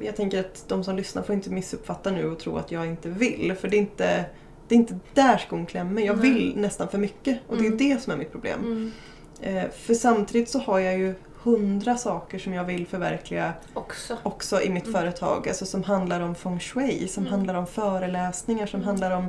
jag 0.00 0.16
tänker 0.16 0.40
att 0.40 0.64
de 0.68 0.84
som 0.84 0.96
lyssnar 0.96 1.22
får 1.22 1.34
inte 1.34 1.50
missuppfatta 1.50 2.10
nu 2.10 2.30
och 2.30 2.38
tro 2.38 2.56
att 2.56 2.72
jag 2.72 2.86
inte 2.86 3.08
vill, 3.08 3.54
för 3.60 3.68
det 3.68 3.76
är 3.76 3.78
inte, 3.78 4.24
det 4.70 4.74
är 4.74 4.76
inte 4.76 4.98
där 5.14 5.38
skon 5.38 5.66
klämmer. 5.66 6.02
Jag 6.02 6.14
vill 6.14 6.54
nästan 6.56 6.88
för 6.88 6.98
mycket 6.98 7.38
och 7.48 7.56
det 7.56 7.62
är 7.62 7.66
Mm. 7.66 7.78
det 7.78 8.02
som 8.02 8.12
är 8.12 8.16
mitt 8.16 8.32
problem. 8.32 8.60
Mm. 8.60 8.92
Eh, 9.40 9.70
för 9.70 9.94
samtidigt 9.94 10.48
så 10.48 10.58
har 10.58 10.78
jag 10.78 10.98
ju 10.98 11.14
hundra 11.42 11.96
saker 11.96 12.38
som 12.38 12.52
jag 12.54 12.64
vill 12.64 12.86
förverkliga 12.86 13.52
Också. 13.74 14.16
också 14.22 14.62
i 14.62 14.70
mitt 14.70 14.86
Mm. 14.86 15.00
företag. 15.00 15.48
Alltså 15.48 15.66
som 15.66 15.82
handlar 15.82 16.20
om 16.20 16.34
feng 16.34 16.60
shui, 16.60 17.08
som 17.08 17.22
Mm. 17.22 17.32
handlar 17.32 17.54
om 17.54 17.66
föreläsningar, 17.66 18.66
som 18.66 18.80
Mm. 18.80 18.86
handlar 18.88 19.10
om... 19.10 19.24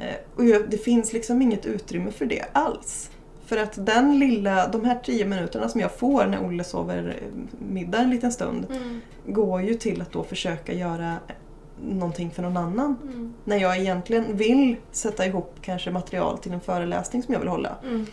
Eh, 0.00 0.14
och 0.36 0.68
det 0.70 0.78
finns 0.78 1.12
liksom 1.12 1.42
inget 1.42 1.66
utrymme 1.66 2.10
för 2.10 2.26
det 2.26 2.44
alls. 2.52 3.10
För 3.46 3.56
att 3.56 3.86
den 3.86 4.18
lilla, 4.18 4.68
de 4.68 4.84
här 4.84 4.98
tio 5.04 5.24
minuterna 5.26 5.68
som 5.68 5.80
jag 5.80 5.92
får 5.92 6.26
när 6.26 6.46
Olle 6.46 6.64
sover 6.64 7.16
eh, 7.22 7.28
middag 7.70 7.98
en 7.98 8.10
liten 8.10 8.32
stund 8.32 8.66
Mm. 8.70 9.00
går 9.26 9.62
ju 9.62 9.74
till 9.74 10.02
att 10.02 10.12
då 10.12 10.24
försöka 10.24 10.72
göra 10.72 11.14
någonting 11.82 12.30
för 12.30 12.42
någon 12.42 12.56
annan. 12.56 12.96
Mm. 13.02 13.34
När 13.44 13.56
jag 13.56 13.78
egentligen 13.78 14.36
vill 14.36 14.76
sätta 14.90 15.26
ihop 15.26 15.54
kanske 15.60 15.90
material 15.90 16.38
till 16.38 16.52
en 16.52 16.60
föreläsning 16.60 17.22
som 17.22 17.32
jag 17.34 17.40
vill 17.40 17.48
hålla. 17.48 17.76
Mm. 17.82 18.06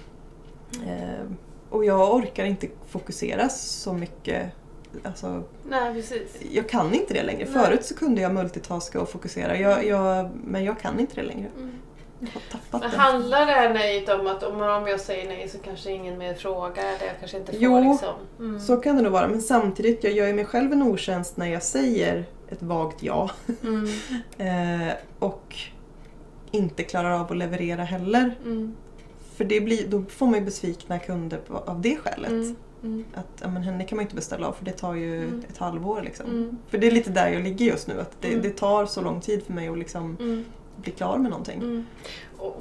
Eh, 0.88 1.26
och 1.70 1.86
jag 1.86 2.16
orkar 2.16 2.46
inte 2.46 2.68
fokusera 2.88 3.50
så 3.50 3.94
mycket. 3.94 4.52
Alltså, 5.04 5.44
Nej, 5.70 5.94
precis. 5.94 6.38
jag 6.52 6.70
kan 6.70 6.94
inte 6.94 7.14
det 7.14 7.24
längre. 7.24 7.46
Nej. 7.46 7.64
Förut 7.64 7.86
så 7.86 7.96
kunde 7.96 8.22
jag 8.22 8.34
multitaska 8.34 9.02
och 9.02 9.10
fokusera. 9.10 9.58
Jag, 9.58 9.86
jag, 9.86 10.30
men 10.44 10.64
jag 10.64 10.80
kan 10.80 11.00
inte 11.00 11.16
det 11.16 11.24
längre. 11.24 11.48
Mm. 11.58 11.72
Men 12.72 12.82
handlar 12.82 13.46
det 13.46 13.52
här 13.52 13.74
nejet 13.74 14.10
om 14.10 14.28
att 14.28 14.44
om, 14.44 14.62
om 14.62 14.88
jag 14.88 15.00
säger 15.00 15.28
nej 15.28 15.50
så 15.50 15.58
kanske 15.58 15.92
ingen 15.92 16.18
mer 16.18 16.34
frågar 16.34 16.84
eller 16.84 17.06
jag 17.06 17.20
kanske 17.20 17.38
inte 17.38 17.52
får 17.52 17.62
Jo, 17.62 17.92
liksom... 17.92 18.16
Mm. 18.40 18.60
Så 18.60 18.78
kan 18.78 18.96
det 18.96 19.02
nog 19.02 19.12
vara. 19.12 19.28
Men 19.28 19.42
samtidigt, 19.42 20.04
jag 20.04 20.14
gör 20.14 20.28
ju 20.28 20.34
mig 20.34 20.46
själv 20.46 20.72
en 20.72 20.84
otjänst 20.84 21.38
när 21.38 21.48
jag 21.48 21.64
säger 21.64 22.26
ett 22.54 22.64
vagt 22.64 23.04
ja. 23.04 23.30
Mm. 23.64 23.88
Eh, 24.38 24.94
och 25.20 25.56
inte 26.52 26.84
klarar 26.84 27.12
av 27.12 27.32
att 27.32 27.38
leverera 27.38 27.84
heller. 27.84 28.36
Mm. 28.46 28.76
För 29.36 29.46
det 29.46 29.62
blir, 29.62 29.88
då 29.88 30.04
får 30.10 30.26
man 30.26 30.40
ju 30.40 30.46
besvikna 30.46 31.00
kunder 31.00 31.38
på, 31.38 31.58
av 31.58 31.82
det 31.82 31.96
skälet. 31.98 32.30
Mm. 32.32 32.56
Mm. 32.84 33.06
Att 33.14 33.28
ja, 33.42 33.48
men 33.48 33.64
henne 33.64 33.84
kan 33.86 33.96
man 33.96 34.04
inte 34.04 34.16
beställa 34.16 34.48
av 34.48 34.52
för 34.54 34.66
det 34.66 34.72
tar 34.72 34.94
ju 34.94 35.24
Mm. 35.24 35.44
ett 35.50 35.58
halvår. 35.58 36.02
Liksom. 36.02 36.26
Mm. 36.26 36.58
För 36.70 36.78
det 36.78 36.88
är 36.88 36.92
lite 36.92 37.10
där 37.10 37.28
jag 37.30 37.44
ligger 37.44 37.66
just 37.66 37.88
nu. 37.88 38.00
Att 38.02 38.22
det, 38.22 38.28
Mm. 38.28 38.42
det 38.42 38.50
tar 38.50 38.86
så 38.86 39.02
lång 39.02 39.22
tid 39.22 39.44
för 39.44 39.54
mig 39.54 39.68
att 39.68 39.78
liksom 39.78 40.18
Mm. 40.20 40.46
bli 40.82 40.92
klar 40.92 41.18
med 41.18 41.30
någonting. 41.32 41.86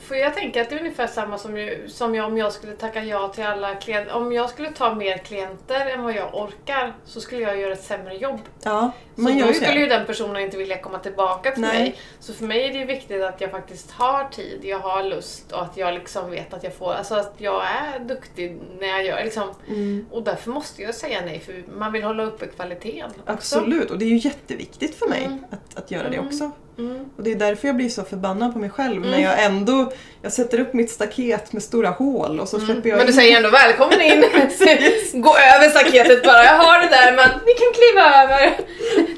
För 0.00 0.14
jag 0.14 0.34
tänker 0.34 0.60
att 0.62 0.70
det 0.70 0.74
är 0.76 0.78
ungefär 0.80 1.06
samma 1.06 1.38
som, 1.38 1.58
ju, 1.58 1.88
som 1.88 2.14
jag, 2.14 2.26
om 2.26 2.38
jag 2.38 2.52
skulle 2.52 2.72
tacka 2.72 3.04
ja 3.04 3.28
till 3.28 3.44
alla 3.44 3.74
klienter. 3.74 4.14
Om 4.14 4.32
jag 4.32 4.50
skulle 4.50 4.70
ta 4.70 4.94
mer 4.94 5.18
klienter 5.18 5.86
än 5.86 6.02
vad 6.02 6.14
jag 6.14 6.34
orkar 6.34 6.92
så 7.04 7.20
skulle 7.20 7.40
jag 7.42 7.60
göra 7.60 7.72
ett 7.72 7.82
sämre 7.84 8.14
jobb. 8.14 8.40
Ja, 8.62 8.90
Så 9.14 9.20
man 9.20 9.38
gör 9.38 9.46
då 9.46 9.52
skulle 9.52 9.72
det. 9.72 9.78
ju 9.80 9.86
den 9.86 10.06
personen 10.06 10.42
inte 10.42 10.56
vilja 10.56 10.78
komma 10.78 10.98
tillbaka 10.98 11.50
till 11.50 11.62
Nej. 11.62 11.78
mig. 11.80 11.96
Så 12.20 12.32
för 12.32 12.44
mig 12.44 12.64
är 12.64 12.72
det 12.72 12.78
ju 12.78 12.84
viktigt 12.84 13.22
att 13.22 13.40
jag 13.40 13.50
faktiskt 13.50 13.90
har 13.90 14.24
tid, 14.24 14.60
jag 14.62 14.78
har 14.78 15.02
lust 15.02 15.52
och 15.52 15.62
att 15.62 15.76
jag 15.76 15.94
liksom 15.94 16.30
vet 16.30 16.54
att 16.54 16.64
jag 16.64 16.74
får, 16.74 16.92
alltså 16.92 17.14
att 17.14 17.34
jag 17.38 17.62
är 17.66 17.98
duktig 17.98 18.58
när 18.80 18.86
jag 18.88 19.04
gör 19.04 19.24
liksom. 19.24 19.54
Mm. 19.68 20.06
Och 20.10 20.22
därför 20.22 20.50
måste 20.50 20.82
jag 20.82 20.94
säga 20.94 21.20
nej 21.24 21.40
för 21.40 21.64
man 21.72 21.92
vill 21.92 22.02
hålla 22.02 22.22
uppe 22.24 22.46
kvaliteten. 22.46 23.10
också. 23.10 23.22
Absolut, 23.32 23.90
och 23.90 23.98
det 23.98 24.04
är 24.04 24.08
ju 24.08 24.16
jätteviktigt 24.28 24.94
för 24.94 25.06
mig 25.08 25.24
Mm. 25.24 25.44
att, 25.50 25.78
att 25.78 25.90
göra 25.90 26.08
det 26.08 26.16
Mm. 26.16 26.26
också. 26.26 26.50
Mm. 26.78 27.04
Och 27.16 27.22
det 27.22 27.30
är 27.30 27.36
därför 27.36 27.68
jag 27.68 27.76
blir 27.76 27.88
så 27.88 28.02
förbannad 28.04 28.52
på 28.52 28.58
mig 28.58 28.70
själv 28.70 28.96
Mm. 28.96 29.10
när 29.10 29.18
jag 29.22 29.44
ändå 29.44 29.92
jag 30.22 30.32
sätter 30.32 30.60
upp 30.60 30.74
mitt 30.74 30.90
staket 30.90 31.52
med 31.52 31.62
stora 31.62 31.88
hål 31.90 32.40
och 32.40 32.48
så 32.48 32.60
släpper 32.60 32.88
jag 32.88 32.96
Men 32.96 33.06
du 33.06 33.12
in- 33.12 33.18
säger 33.18 33.36
ändå 33.36 33.50
välkommen 33.50 34.00
in. 34.00 34.20
Gå 35.22 35.36
över 35.36 35.68
staketet 35.70 36.24
bara. 36.24 36.44
Jag 36.44 36.54
har 36.58 36.80
det 36.80 36.88
där 36.88 37.12
men 37.16 37.28
ni 37.46 37.52
kan 37.52 37.72
kliva 37.74 38.22
över. 38.22 38.56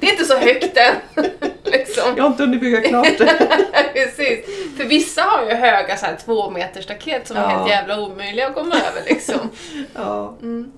Det 0.00 0.06
är 0.06 0.10
inte 0.12 0.24
så 0.24 0.36
högt 0.36 0.76
än. 0.76 1.24
liksom. 1.64 2.02
Jag 2.16 2.22
har 2.24 2.30
inte 2.30 2.42
hunnit 2.42 2.60
bygga 2.60 2.80
klart 2.80 3.18
det. 3.18 3.48
Precis. 3.92 4.38
För 4.76 4.84
vissa 4.84 5.22
har 5.22 5.44
ju 5.46 5.54
höga 5.54 5.96
så 5.96 6.06
här, 6.06 6.16
två 6.24 6.50
meter 6.50 6.80
staket 6.82 7.28
som 7.28 7.36
är 7.36 7.40
Ja. 7.42 7.48
helt 7.48 7.70
jävla 7.70 8.00
omöjliga 8.00 8.46
att 8.46 8.54
komma 8.54 8.74
över 8.74 9.02
liksom. 9.08 9.50
ja. 9.94 10.36
Mm. 10.42 10.72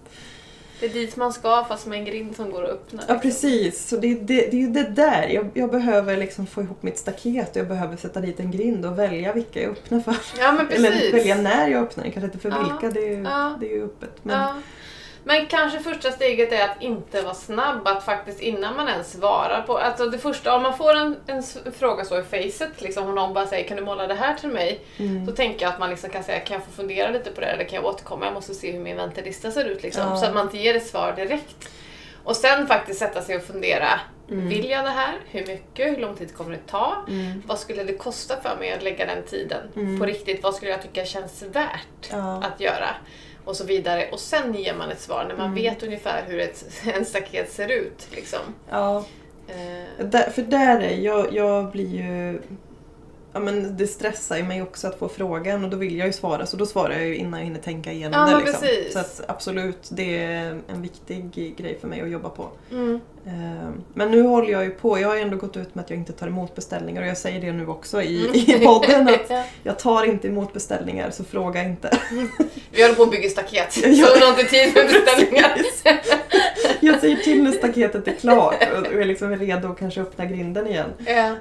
Det 0.81 0.87
är 0.87 0.91
dit 0.91 1.17
man 1.17 1.33
ska 1.33 1.65
fast 1.69 1.87
med 1.87 1.99
en 1.99 2.05
grind 2.05 2.37
som 2.37 2.51
går 2.51 2.65
att 2.65 2.71
öppna. 2.71 3.03
ja, 3.09 3.15
liksom. 3.15 3.31
precis. 3.31 3.89
Så 3.89 3.97
det, 3.97 4.15
det, 4.15 4.25
det 4.51 4.57
är 4.57 4.61
ju 4.61 4.69
det 4.69 4.83
där. 4.89 5.29
Jag, 5.29 5.51
jag 5.55 5.71
behöver 5.71 6.17
liksom 6.17 6.47
få 6.47 6.62
ihop 6.62 6.83
mitt 6.83 6.99
staket 6.99 7.51
och 7.51 7.57
jag 7.57 7.69
behöver 7.69 7.97
sätta 7.97 8.21
dit 8.21 8.41
en 8.41 8.51
grind 8.51 8.87
och 8.87 8.99
välja 8.99 9.33
vilka 9.33 9.62
jag 9.62 9.71
öppnar 9.73 10.01
för. 10.01 10.17
Ja 10.39 10.53
men 10.53 10.69
Eller 10.71 10.91
precis. 10.91 11.15
välja 11.15 11.37
när 11.37 11.69
jag 11.69 11.83
öppnar 11.83 12.05
den, 12.05 12.12
kanske 12.12 12.27
inte 12.27 12.39
för 12.39 12.49
Ja. 12.49 12.62
vilka. 12.81 13.01
Det 13.01 13.07
är, 13.07 13.17
ju, 13.17 13.23
Ja. 13.23 13.57
det 13.61 13.67
är 13.67 13.75
ju 13.77 13.85
öppet. 13.85 14.11
Men, 14.23 14.41
Ja. 14.41 14.55
Men 15.29 15.47
kanske 15.47 15.81
första 15.81 16.12
steget 16.12 16.53
är 16.53 16.65
att 16.65 16.83
inte 16.83 17.23
vara 17.23 17.35
snabb, 17.35 17.89
att 17.89 18.05
faktiskt 18.05 18.41
innan 18.41 18.77
man 18.77 18.89
ens 18.89 19.12
svarar 19.12 19.62
på... 19.62 19.79
Alltså 19.79 20.07
det 20.07 20.19
första, 20.19 20.57
om 20.57 20.62
man 20.62 20.77
får 20.77 20.95
en, 20.95 21.17
en 21.27 21.43
fråga 21.73 22.05
så 22.05 22.19
i 22.19 22.23
facet, 22.23 22.83
liksom, 22.83 23.09
om 23.09 23.15
någon 23.15 23.35
bara 23.35 23.47
säger 23.47 23.69
kan 23.69 23.77
du 23.77 23.85
måla 23.85 24.07
det 24.07 24.15
här 24.15 24.35
till 24.35 24.49
mig? 24.49 24.81
mm. 24.97 25.27
Då 25.27 25.33
tänker 25.33 25.62
jag 25.67 25.73
att 25.73 25.79
man 25.79 25.91
liksom 25.91 26.11
kan 26.11 26.25
säga 26.25 26.41
kan 26.41 26.55
jag 26.55 26.65
få 26.65 26.71
fundera 26.71 27.11
lite 27.11 27.31
på 27.31 27.41
det 27.41 27.47
eller 27.47 27.65
kan 27.65 27.75
jag 27.75 27.85
återkomma? 27.85 28.25
Jag 28.25 28.35
måste 28.35 28.55
se 28.55 28.73
hur 28.73 28.81
min 28.81 28.97
väntelista 28.97 29.51
ser 29.51 29.65
ut 29.65 29.83
liksom. 29.83 30.03
Ja. 30.09 30.17
Så 30.17 30.27
att 30.27 30.35
man 30.35 30.47
inte 30.47 30.59
ger 30.59 30.77
ett 30.77 30.87
svar 30.87 31.12
direkt. 31.17 31.69
Och 32.25 32.37
sen 32.37 32.67
faktiskt 32.67 32.99
sätta 32.99 33.23
sig 33.23 33.37
och 33.37 33.43
fundera. 33.43 34.01
Mm. 34.31 34.49
Vill 34.49 34.71
jag 34.71 34.85
det 34.85 34.91
här? 34.91 35.15
Hur 35.31 35.47
mycket? 35.47 35.87
Hur 35.93 35.97
lång 35.97 36.15
tid 36.17 36.35
kommer 36.35 36.51
det 36.51 36.67
ta? 36.67 37.05
Mm. 37.09 37.43
Vad 37.47 37.59
skulle 37.59 37.85
det 37.85 37.93
kosta 37.93 38.35
för 38.43 38.57
mig 38.59 38.73
att 38.73 38.83
lägga 38.83 39.07
den 39.07 39.23
tiden 39.23 39.61
Mm. 39.77 39.99
på 39.99 40.07
riktigt? 40.07 40.43
Vad 40.43 40.55
skulle 40.55 40.71
jag 40.71 40.83
tycka 40.83 41.05
känns 41.05 41.43
värt 41.43 42.11
Ja. 42.11 42.43
att 42.45 42.61
göra? 42.61 42.89
Och 43.45 43.57
så 43.57 43.65
vidare. 43.65 44.09
Och 44.12 44.21
sen 44.21 44.55
ger 44.55 44.75
man 44.75 44.91
ett 44.91 45.01
svar 45.01 45.25
när 45.29 45.37
man 45.37 45.47
Mm. 45.47 45.55
vet 45.55 45.83
ungefär 45.83 46.25
hur 46.27 46.41
ett, 46.41 46.65
en 46.95 47.05
staket 47.05 47.53
ser 47.53 47.69
ut. 47.69 48.09
Liksom. 48.11 48.41
Ja. 48.71 49.05
Eh, 49.49 50.07
Där, 50.07 50.31
för 50.31 50.43
där 50.43 50.81
är 50.81 50.97
jag, 50.97 51.33
jag 51.35 51.71
blir 51.71 51.95
ju... 51.97 52.41
Ja, 53.37 53.40
men 53.40 53.77
det 53.77 53.87
stressar 53.87 54.37
ju 54.37 54.42
mig 54.42 54.62
också 54.62 54.88
att 54.88 54.99
få 54.99 55.09
frågan 55.09 55.64
och 55.64 55.70
då 55.70 55.77
vill 55.77 55.96
jag 55.99 56.07
ju 56.07 56.12
svara 56.12 56.46
så 56.46 56.57
då 56.57 56.66
svarar 56.66 56.92
jag 56.92 57.07
ju 57.07 57.16
innan 57.16 57.40
jag 57.40 57.44
hinner 57.44 57.61
tänka 57.61 57.92
igenom 57.92 58.31
Ja, 58.31 58.38
det. 58.38 58.44
Liksom. 58.44 58.68
Så 58.92 58.99
att 58.99 59.20
absolut, 59.29 59.88
det 59.90 60.22
är 60.25 60.61
en 60.68 60.83
viktig 60.83 61.55
grej 61.59 61.79
för 61.81 61.88
mig 61.88 62.01
att 62.03 62.11
jobba 62.11 62.29
på. 62.29 62.49
mm. 62.70 63.01
Eh, 63.27 63.68
Men 63.94 64.11
nu 64.11 64.22
håller 64.22 64.53
jag 64.53 64.64
ju 64.64 64.70
på, 64.70 64.99
jag 65.01 65.09
har 65.09 65.16
ändå 65.16 65.37
gått 65.37 65.57
ut 65.57 65.75
med 65.75 65.85
att 65.85 65.90
jag 65.90 65.99
inte 65.99 66.12
tar 66.12 66.27
emot 66.27 66.55
beställningar 66.55 67.03
och 67.03 67.09
jag 67.09 67.18
säger 67.18 67.40
det 67.40 67.53
nu 67.53 67.66
också 67.66 68.03
i, 68.03 68.25
Mm. 68.27 68.35
i 68.62 68.64
podden 68.66 69.09
att 69.09 69.20
Ja. 69.31 69.44
jag 69.62 69.79
tar 69.79 70.05
inte 70.05 70.29
emot 70.29 70.53
beställningar 70.53 71.11
så 71.11 71.25
fråga 71.25 71.62
inte. 71.62 71.99
Vi 72.70 72.83
håller 72.83 72.94
på 72.94 73.03
att 73.03 73.11
bygga 73.11 73.29
staket, 73.29 73.72
så 73.72 73.81
vi 73.88 74.01
har 74.03 74.29
inte 74.31 74.44
tid 74.44 74.72
för 74.72 74.83
beställningar. 74.83 75.57
Jag 76.81 77.01
säger 77.01 77.16
till 77.16 77.42
när 77.42 77.53
staketet 77.53 78.09
är 78.09 78.12
klart 78.12 78.55
och 78.72 78.79
och 78.87 78.92
är 79.01 79.05
liksom 79.05 79.37
redo 79.37 79.68
att 79.68 79.79
kanske 79.79 80.01
öppna 80.01 80.25
grinden 80.25 80.66
igen. 80.66 80.88
ja. 81.07 81.35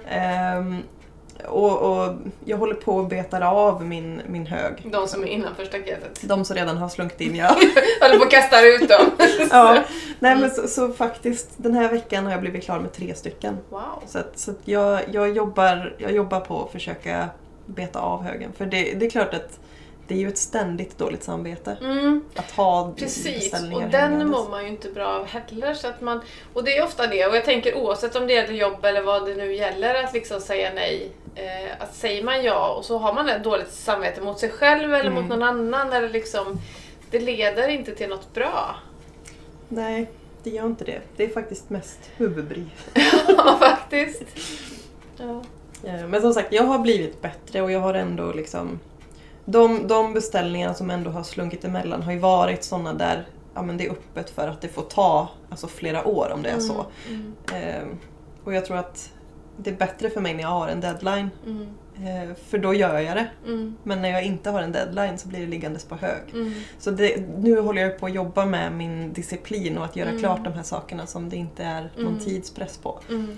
Och, 1.47 1.77
och 1.81 2.13
jag 2.45 2.57
håller 2.57 2.75
på 2.75 2.99
att 2.99 3.09
betar 3.09 3.41
av 3.41 3.85
min, 3.85 4.21
min 4.27 4.45
hög. 4.45 4.87
De 4.91 5.07
som 5.07 5.23
är 5.23 5.27
innanför 5.27 5.65
staketet. 5.65 6.19
De 6.21 6.45
som 6.45 6.55
redan 6.55 6.77
har 6.77 6.89
slunkit 6.89 7.21
in, 7.21 7.35
ja. 7.35 7.47
Håller 8.01 8.17
på 8.17 8.23
att 8.23 8.31
kasta 8.31 8.65
ut 8.65 8.89
dem. 8.89 9.11
ja. 9.51 9.83
Nej 10.19 10.35
men 10.35 10.51
så, 10.51 10.67
så 10.67 10.93
faktiskt, 10.93 11.49
den 11.57 11.73
här 11.73 11.89
veckan 11.89 12.25
har 12.25 12.31
jag 12.31 12.41
blivit 12.41 12.63
klar 12.63 12.79
med 12.79 12.93
tre 12.93 13.15
stycken. 13.15 13.57
Wow. 13.69 13.81
Så, 14.07 14.19
att, 14.19 14.39
så 14.39 14.51
att 14.51 14.59
jag, 14.65 15.01
jag, 15.11 15.35
jobbar, 15.35 15.95
jag 15.97 16.11
jobbar 16.11 16.39
på 16.39 16.63
att 16.63 16.71
försöka 16.71 17.29
beta 17.65 17.99
av 17.99 18.23
högen. 18.23 18.51
För 18.57 18.65
det, 18.65 18.93
det 18.93 19.05
är 19.05 19.09
klart 19.09 19.33
att 19.33 19.59
det 20.07 20.13
är 20.13 20.17
ju 20.19 20.27
ett 20.27 20.37
ständigt 20.37 20.97
dåligt 20.97 21.23
samvete 21.23 21.77
Mm. 21.81 22.23
att 22.35 22.51
ha 22.51 22.93
Precis, 22.97 23.53
och 23.53 23.81
den 23.91 24.27
mår 24.29 24.49
man 24.49 24.63
ju 24.63 24.69
inte 24.69 24.89
bra 24.89 25.07
av 25.07 25.25
heller. 25.27 25.73
Så 25.73 25.87
att 25.87 26.01
man, 26.01 26.21
och 26.53 26.63
det 26.63 26.77
är 26.77 26.83
ofta 26.83 27.07
det, 27.07 27.25
och 27.25 27.35
jag 27.35 27.45
tänker 27.45 27.77
oavsett 27.77 28.15
om 28.15 28.27
det 28.27 28.33
gäller 28.33 28.53
jobb 28.53 28.85
eller 28.85 29.01
vad 29.01 29.25
det 29.25 29.35
nu 29.35 29.55
gäller, 29.55 30.03
att 30.03 30.13
liksom 30.13 30.41
säga 30.41 30.71
nej. 30.75 31.09
Eh, 31.35 31.71
att 31.79 31.95
säger 31.95 32.23
man 32.23 32.43
ja 32.43 32.73
och 32.77 32.85
så 32.85 32.97
har 32.97 33.13
man 33.13 33.29
ett 33.29 33.43
dåligt 33.43 33.71
samvete 33.71 34.21
mot 34.21 34.39
sig 34.39 34.49
själv 34.49 34.93
eller 34.93 35.09
Mm. 35.11 35.13
mot 35.13 35.29
någon 35.29 35.43
annan, 35.43 35.93
eller 35.93 36.09
liksom, 36.09 36.59
det 37.11 37.19
leder 37.19 37.67
inte 37.67 37.95
till 37.95 38.09
något 38.09 38.33
bra. 38.33 38.75
Nej, 39.67 40.09
det 40.43 40.49
gör 40.49 40.65
inte 40.65 40.83
det. 40.85 41.01
Det 41.15 41.23
är 41.23 41.29
faktiskt 41.29 41.69
mest 41.69 41.99
huvudbry. 42.17 42.63
Ja, 43.27 43.57
faktiskt. 43.59 44.23
Ja. 45.17 45.41
Eh, 45.89 46.07
Men 46.07 46.21
som 46.21 46.33
sagt, 46.33 46.53
jag 46.53 46.63
har 46.63 46.79
blivit 46.79 47.21
bättre 47.21 47.61
och 47.61 47.71
jag 47.71 47.79
har 47.79 47.93
ändå 47.93 48.31
liksom... 48.33 48.79
De, 49.45 49.87
de 49.87 50.13
beställningarna 50.13 50.73
som 50.73 50.89
ändå 50.89 51.09
har 51.11 51.23
slunkit 51.23 51.65
emellan 51.65 52.01
har 52.03 52.11
ju 52.11 52.19
varit 52.19 52.63
sådana 52.63 52.93
där 52.93 53.25
ja, 53.53 53.61
men 53.61 53.77
det 53.77 53.85
är 53.85 53.91
öppet 53.91 54.29
för 54.29 54.47
att 54.47 54.61
det 54.61 54.67
får 54.67 54.81
ta 54.81 55.29
alltså, 55.49 55.67
flera 55.67 56.05
år 56.07 56.31
om 56.33 56.41
det 56.43 56.49
är 56.49 56.59
så. 56.59 56.85
Mm, 57.09 57.33
Eh, 57.53 57.87
och 58.43 58.53
jag 58.53 58.65
tror 58.65 58.77
att 58.77 59.11
det 59.57 59.69
är 59.69 59.75
bättre 59.75 60.09
för 60.09 60.21
mig 60.21 60.33
när 60.33 60.41
jag 60.41 60.49
har 60.49 60.67
en 60.67 60.81
deadline. 60.81 61.29
mm, 61.45 61.67
Eh, 61.97 62.35
för 62.47 62.57
då 62.57 62.73
gör 62.73 62.99
jag 62.99 63.17
det. 63.17 63.27
mm, 63.45 63.75
Men 63.83 64.01
när 64.01 64.09
jag 64.09 64.23
inte 64.23 64.49
har 64.49 64.61
en 64.61 64.71
deadline 64.71 65.17
så 65.17 65.27
blir 65.27 65.39
det 65.39 65.45
liggandes 65.47 65.85
på 65.85 65.95
hög. 65.95 66.21
mm, 66.33 66.53
Så 66.79 66.91
det, 66.91 67.23
nu 67.37 67.59
håller 67.59 67.81
jag 67.81 67.99
på 67.99 68.05
att 68.05 68.13
jobba 68.13 68.45
med 68.45 68.71
min 68.71 69.13
disciplin 69.13 69.77
och 69.77 69.85
att 69.85 69.95
göra 69.95 70.09
Mm. 70.09 70.21
klart 70.21 70.43
de 70.43 70.53
här 70.53 70.63
sakerna 70.63 71.05
som 71.07 71.29
det 71.29 71.35
inte 71.35 71.63
är 71.63 71.91
någon 71.97 72.07
Mm. 72.07 72.19
tidspress 72.19 72.77
på. 72.77 72.99
mm, 73.09 73.37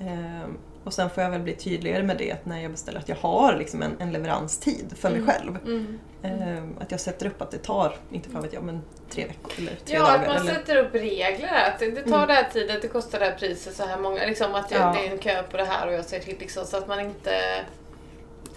Ehm, 0.00 0.56
och 0.84 0.92
sen 0.92 1.10
får 1.10 1.22
jag 1.22 1.30
väl 1.30 1.40
bli 1.40 1.54
tydligare 1.54 2.02
med 2.02 2.16
det 2.18 2.46
när 2.46 2.62
jag 2.62 2.70
beställer 2.70 2.98
att 2.98 3.08
jag 3.08 3.16
har 3.16 3.56
liksom 3.56 3.82
en, 3.82 3.96
en 3.98 4.12
leveranstid 4.12 4.92
för 4.96 5.10
mig 5.10 5.18
Mm. 5.18 5.30
själv. 5.34 5.56
mm. 5.64 5.98
Ehm, 6.22 6.76
att 6.80 6.90
jag 6.90 7.00
sätter 7.00 7.26
upp 7.26 7.42
att 7.42 7.50
det 7.50 7.58
tar, 7.58 7.96
inte 8.10 8.30
fan 8.30 8.42
vet 8.42 8.52
jag, 8.52 8.62
men 8.62 8.82
tre 9.10 9.26
veckor 9.26 9.52
eller 9.58 9.72
tre 9.84 9.96
Ja, 9.96 10.00
dagar. 10.00 10.14
att 10.18 10.26
man 10.26 10.36
eller, 10.36 10.54
sätter 10.54 10.76
upp 10.76 10.94
regler. 10.94 11.48
Att 11.72 11.78
det, 11.78 11.90
tar 11.90 12.14
Mm. 12.16 12.28
det 12.28 12.34
här 12.34 12.50
tiden, 12.52 12.78
det 12.82 12.88
kostar 12.88 13.18
det 13.18 13.24
här 13.24 13.36
priset, 13.38 13.74
så 13.76 13.84
här 13.86 13.98
många. 13.98 14.26
Liksom 14.26 14.54
att 14.54 14.70
jag, 14.70 14.80
Ja. 14.80 14.92
det 15.00 15.06
är 15.06 15.10
en 15.12 15.18
kö 15.18 15.42
på 15.42 15.56
det 15.56 15.64
här 15.64 15.86
och 15.86 15.92
jag 15.92 16.04
säger 16.04 16.22
till 16.24 16.36
liksom, 16.38 16.64
så 16.66 16.76
att 16.76 16.88
man 16.88 17.00
inte 17.00 17.64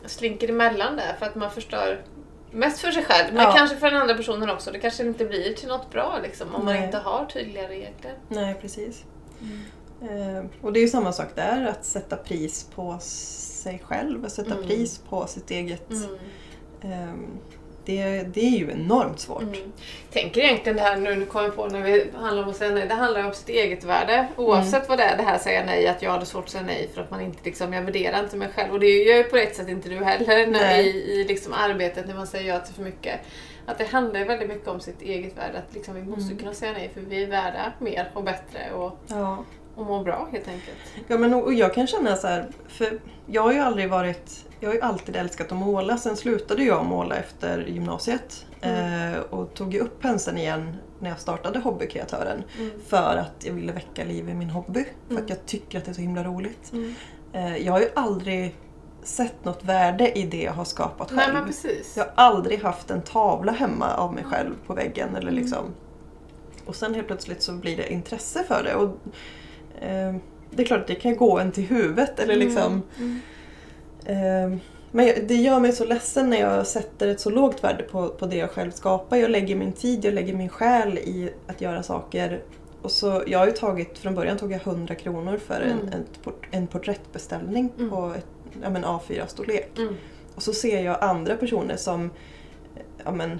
slinker 0.06 0.50
emellan 0.50 0.96
där 0.96 1.16
för 1.20 1.26
att 1.26 1.36
man 1.36 1.52
förstör 1.52 2.02
mest 2.52 2.80
för 2.80 2.92
sig 2.92 3.04
själv, 3.04 3.34
men 3.34 3.44
Ja. 3.44 3.54
kanske 3.58 3.78
för 3.78 3.92
den 3.92 4.02
andra 4.02 4.16
personen 4.16 4.50
också. 4.50 4.72
Det 4.72 4.80
kanske 4.80 5.04
inte 5.04 5.26
blir 5.26 5.54
till 5.54 5.68
något 5.68 5.92
bra 5.92 6.20
liksom, 6.24 6.56
om 6.56 6.66
man 6.66 6.74
Nej. 6.76 6.86
inte 6.86 6.98
har 6.98 7.26
tydliga 7.26 7.68
regler. 7.70 8.14
Nej, 8.28 8.56
precis. 8.62 9.04
Ehm, 10.02 10.50
och 10.62 10.74
det 10.74 10.80
är 10.80 10.82
ju 10.82 10.88
samma 10.88 11.12
sak 11.12 11.28
där, 11.36 11.66
att 11.68 11.86
sätta 11.86 12.16
pris 12.18 12.64
på 12.76 12.98
sig 13.00 13.82
själv, 13.86 14.26
att 14.26 14.32
sätta 14.32 14.54
Mm. 14.56 14.68
pris 14.68 15.02
på 15.10 15.28
sitt 15.28 15.52
eget... 15.52 15.90
Mm. 15.92 16.16
ehm, 16.82 17.28
det, 17.86 18.24
det 18.24 18.42
är 18.42 18.58
ju 18.60 18.72
enormt 18.72 19.20
svårt. 19.20 19.42
Mm. 19.42 19.72
Tänker 20.12 20.42
egentligen 20.42 20.76
det 20.76 20.82
här 20.82 20.98
nu, 20.98 21.16
nu 21.16 21.26
kommer 21.26 21.46
jag 21.46 21.56
på 21.56 21.68
när 21.68 21.82
vi 21.82 22.06
handlar 22.16 22.44
om 22.44 22.50
att 22.50 22.56
säga 22.56 22.72
nej, 22.72 22.88
det 22.88 22.94
handlar 22.94 23.24
om 23.28 23.34
sitt 23.34 23.50
eget 23.50 23.84
värde. 23.84 24.28
Oavsett 24.38 24.90
vad 24.90 24.98
det 24.98 25.04
är, 25.04 25.18
det 25.18 25.24
här 25.24 25.38
säga 25.38 25.64
nej, 25.66 25.88
att 25.88 26.02
jag 26.02 26.12
hade 26.12 26.26
svårt 26.26 26.44
att 26.44 26.50
säga 26.50 26.64
nej 26.64 26.90
för 26.94 27.02
att 27.02 27.12
man 27.12 27.22
inte 27.22 27.38
liksom, 27.44 27.74
jag 27.74 27.82
värderar 27.82 28.24
inte 28.24 28.38
mig 28.38 28.48
själv. 28.56 28.74
Och 28.74 28.80
det 28.80 28.88
gör 29.04 29.18
ju 29.18 29.24
på 29.24 29.38
ett 29.38 29.56
sätt 29.56 29.68
inte 29.70 29.90
du 29.90 30.04
heller 30.04 30.48
när, 30.48 30.80
i, 30.80 30.88
i 30.88 31.24
liksom 31.28 31.54
arbetet 31.54 32.08
när 32.08 32.16
man 32.16 32.28
säger 32.28 32.54
ja 32.54 32.60
till 32.60 32.76
för 32.76 32.84
mycket. 32.84 33.20
Att 33.66 33.78
det 33.78 33.86
handlar 33.86 34.26
väldigt 34.26 34.48
mycket 34.50 34.68
om 34.68 34.80
sitt 34.80 35.02
eget 35.02 35.38
värde, 35.38 35.58
att 35.58 35.74
liksom, 35.76 35.96
vi 35.96 36.04
måste 36.04 36.26
Mm. 36.26 36.38
kunna 36.38 36.54
säga 36.54 36.72
nej 36.72 36.92
för 36.94 37.02
vi 37.02 37.24
är 37.24 37.28
värda 37.28 37.74
mer 37.80 38.12
och 38.14 38.24
bättre 38.24 38.72
och, 38.74 38.98
Ja. 39.08 39.44
Och 39.76 39.86
må 39.86 40.04
bra 40.04 40.28
helt 40.32 40.48
enkelt. 40.48 40.78
Ja, 41.08 41.18
men 41.18 41.34
och 41.34 41.54
jag 41.54 41.74
kan 41.74 41.88
känna 41.88 42.16
så 42.16 42.28
här, 42.28 42.50
för 42.68 43.00
jag 43.28 43.42
har 43.42 43.54
ju 43.54 43.60
aldrig 43.60 43.90
varit, 43.90 44.46
jag 44.60 44.70
har 44.70 44.74
ju 44.74 44.82
alltid 44.82 45.16
älskat 45.16 45.52
att 45.52 45.58
måla. 45.58 45.98
Sen 45.98 46.16
slutade 46.18 46.64
jag 46.64 46.86
måla 46.86 47.16
efter 47.16 47.60
gymnasiet 47.68 48.46
Mm. 48.62 49.14
eh, 49.14 49.20
och 49.20 49.54
tog 49.54 49.74
ju 49.74 49.80
upp 49.80 50.02
penseln 50.02 50.38
igen 50.38 50.76
när 51.00 51.10
jag 51.10 51.20
startade 51.20 51.60
Hobbykreatören. 51.60 52.44
Mm. 52.60 52.72
För 52.88 53.18
att 53.18 53.46
jag 53.46 53.54
ville 53.54 53.72
väcka 53.72 54.04
liv 54.04 54.30
i 54.30 54.34
min 54.34 54.50
hobby. 54.50 54.86
För 55.08 55.12
Mm. 55.14 55.24
att 55.24 55.30
jag 55.30 55.46
tycker 55.46 55.78
att 55.78 55.86
det 55.86 55.92
är 55.92 55.94
så 55.94 56.02
himla 56.02 56.24
roligt. 56.24 56.74
Mm. 56.74 56.96
Eh, 57.34 57.58
jag 57.58 57.74
har 57.74 57.80
ju 57.80 57.90
aldrig 57.96 58.56
sett 59.04 59.46
något 59.46 59.64
värde 59.64 60.18
i 60.18 60.24
det 60.26 60.42
jag 60.44 60.52
har 60.54 60.66
skapat 60.66 61.12
Nej 61.12 61.20
själv. 61.26 61.34
men 61.38 61.46
precis. 61.46 61.94
Jag 61.98 62.04
har 62.04 62.12
aldrig 62.16 62.64
haft 62.64 62.92
en 62.92 63.02
tavla 63.02 63.52
hemma 63.52 63.94
av 63.96 64.14
mig 64.14 64.24
själv 64.24 64.54
på 64.68 64.74
väggen. 64.74 65.10
Eller 65.16 65.32
Mm. 65.32 65.44
liksom. 65.44 65.66
Och 66.66 66.76
sen 66.76 66.94
helt 66.96 67.08
plötsligt 67.08 67.42
så 67.44 67.52
blir 67.54 67.78
det 67.78 67.94
intresse 67.94 68.44
för 68.44 68.64
det. 68.64 68.76
Och, 68.76 68.98
eh, 69.82 70.16
det 70.52 70.64
är 70.64 70.66
klart 70.66 70.80
att 70.82 70.88
det 70.88 70.96
kan 70.96 71.16
gå 71.16 71.40
en 71.40 71.52
till 71.52 71.64
huvudet. 71.64 72.20
Eller 72.20 72.36
liksom, 72.36 72.82
Mm. 72.98 73.20
eh, 74.06 74.60
men 74.92 75.28
det 75.28 75.36
gör 75.36 75.60
mig 75.60 75.72
så 75.72 75.86
ledsen 75.86 76.30
när 76.30 76.40
jag 76.40 76.68
sätter 76.68 77.08
ett 77.08 77.20
så 77.20 77.30
lågt 77.30 77.64
värde 77.64 77.84
på, 77.84 78.10
på 78.10 78.26
det 78.26 78.36
jag 78.36 78.50
själv 78.52 78.72
skapar. 78.72 79.18
Jag 79.18 79.32
lägger 79.32 79.56
min 79.56 79.72
tid, 79.74 80.06
jag 80.06 80.14
lägger 80.14 80.34
min 80.34 80.50
själ 80.50 80.98
i 80.98 81.30
att 81.48 81.62
göra 81.62 81.84
saker. 81.84 82.42
Och 82.82 82.92
så, 82.92 83.24
jag 83.28 83.40
har 83.40 83.46
ju 83.46 83.52
tagit, 83.52 83.98
från 83.98 84.16
början 84.16 84.38
tog 84.38 84.52
jag 84.52 84.62
100 84.68 84.96
kronor 84.96 85.38
för 85.38 85.62
en, 85.62 85.72
Mm. 85.72 85.88
en, 85.94 86.04
port, 86.24 86.46
en 86.52 86.68
porträttbeställning 86.68 87.72
Mm. 87.78 87.90
på 87.90 88.14
ett, 88.18 88.26
ja, 88.64 88.70
men 88.70 88.86
A4-storlek. 88.86 89.78
Mm. 89.78 89.96
Och 90.36 90.44
så 90.44 90.54
ser 90.54 90.84
jag 90.84 90.98
andra 91.04 91.36
personer 91.36 91.76
som 91.76 92.10
ja, 93.06 93.12
men, 93.12 93.40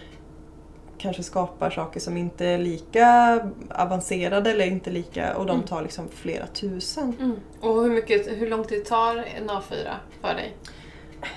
kanske 0.98 1.24
skapar 1.24 1.70
saker 1.70 2.00
som 2.00 2.18
inte 2.18 2.46
är 2.46 2.58
lika 2.58 3.40
avancerade 3.70 4.52
eller 4.52 4.66
inte 4.66 4.90
lika 4.90 5.38
och 5.38 5.46
de 5.46 5.54
Mm. 5.56 5.68
tar 5.68 5.82
liksom 5.82 6.08
flera 6.10 6.48
tusen. 6.48 7.16
Mm. 7.20 7.36
Och 7.62 7.82
hur, 7.84 7.90
mycket, 7.90 8.28
hur 8.28 8.50
lång 8.50 8.64
tid 8.64 8.86
tar 8.86 9.16
en 9.38 9.50
A4 9.50 9.88
för 10.22 10.34
dig? 10.34 10.56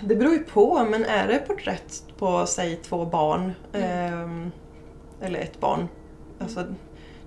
Det 0.01 0.17
beror 0.17 0.33
ju 0.33 0.39
på, 0.39 0.85
men 0.91 1.05
är 1.05 1.29
det 1.29 1.39
porträtt 1.39 2.03
på 2.19 2.47
säg 2.47 2.77
två 2.77 3.05
barn 3.05 3.53
Mm. 3.73 4.13
ehm, 4.13 4.51
eller 5.21 5.39
ett 5.41 5.61
barn, 5.61 5.89
alltså 6.41 6.65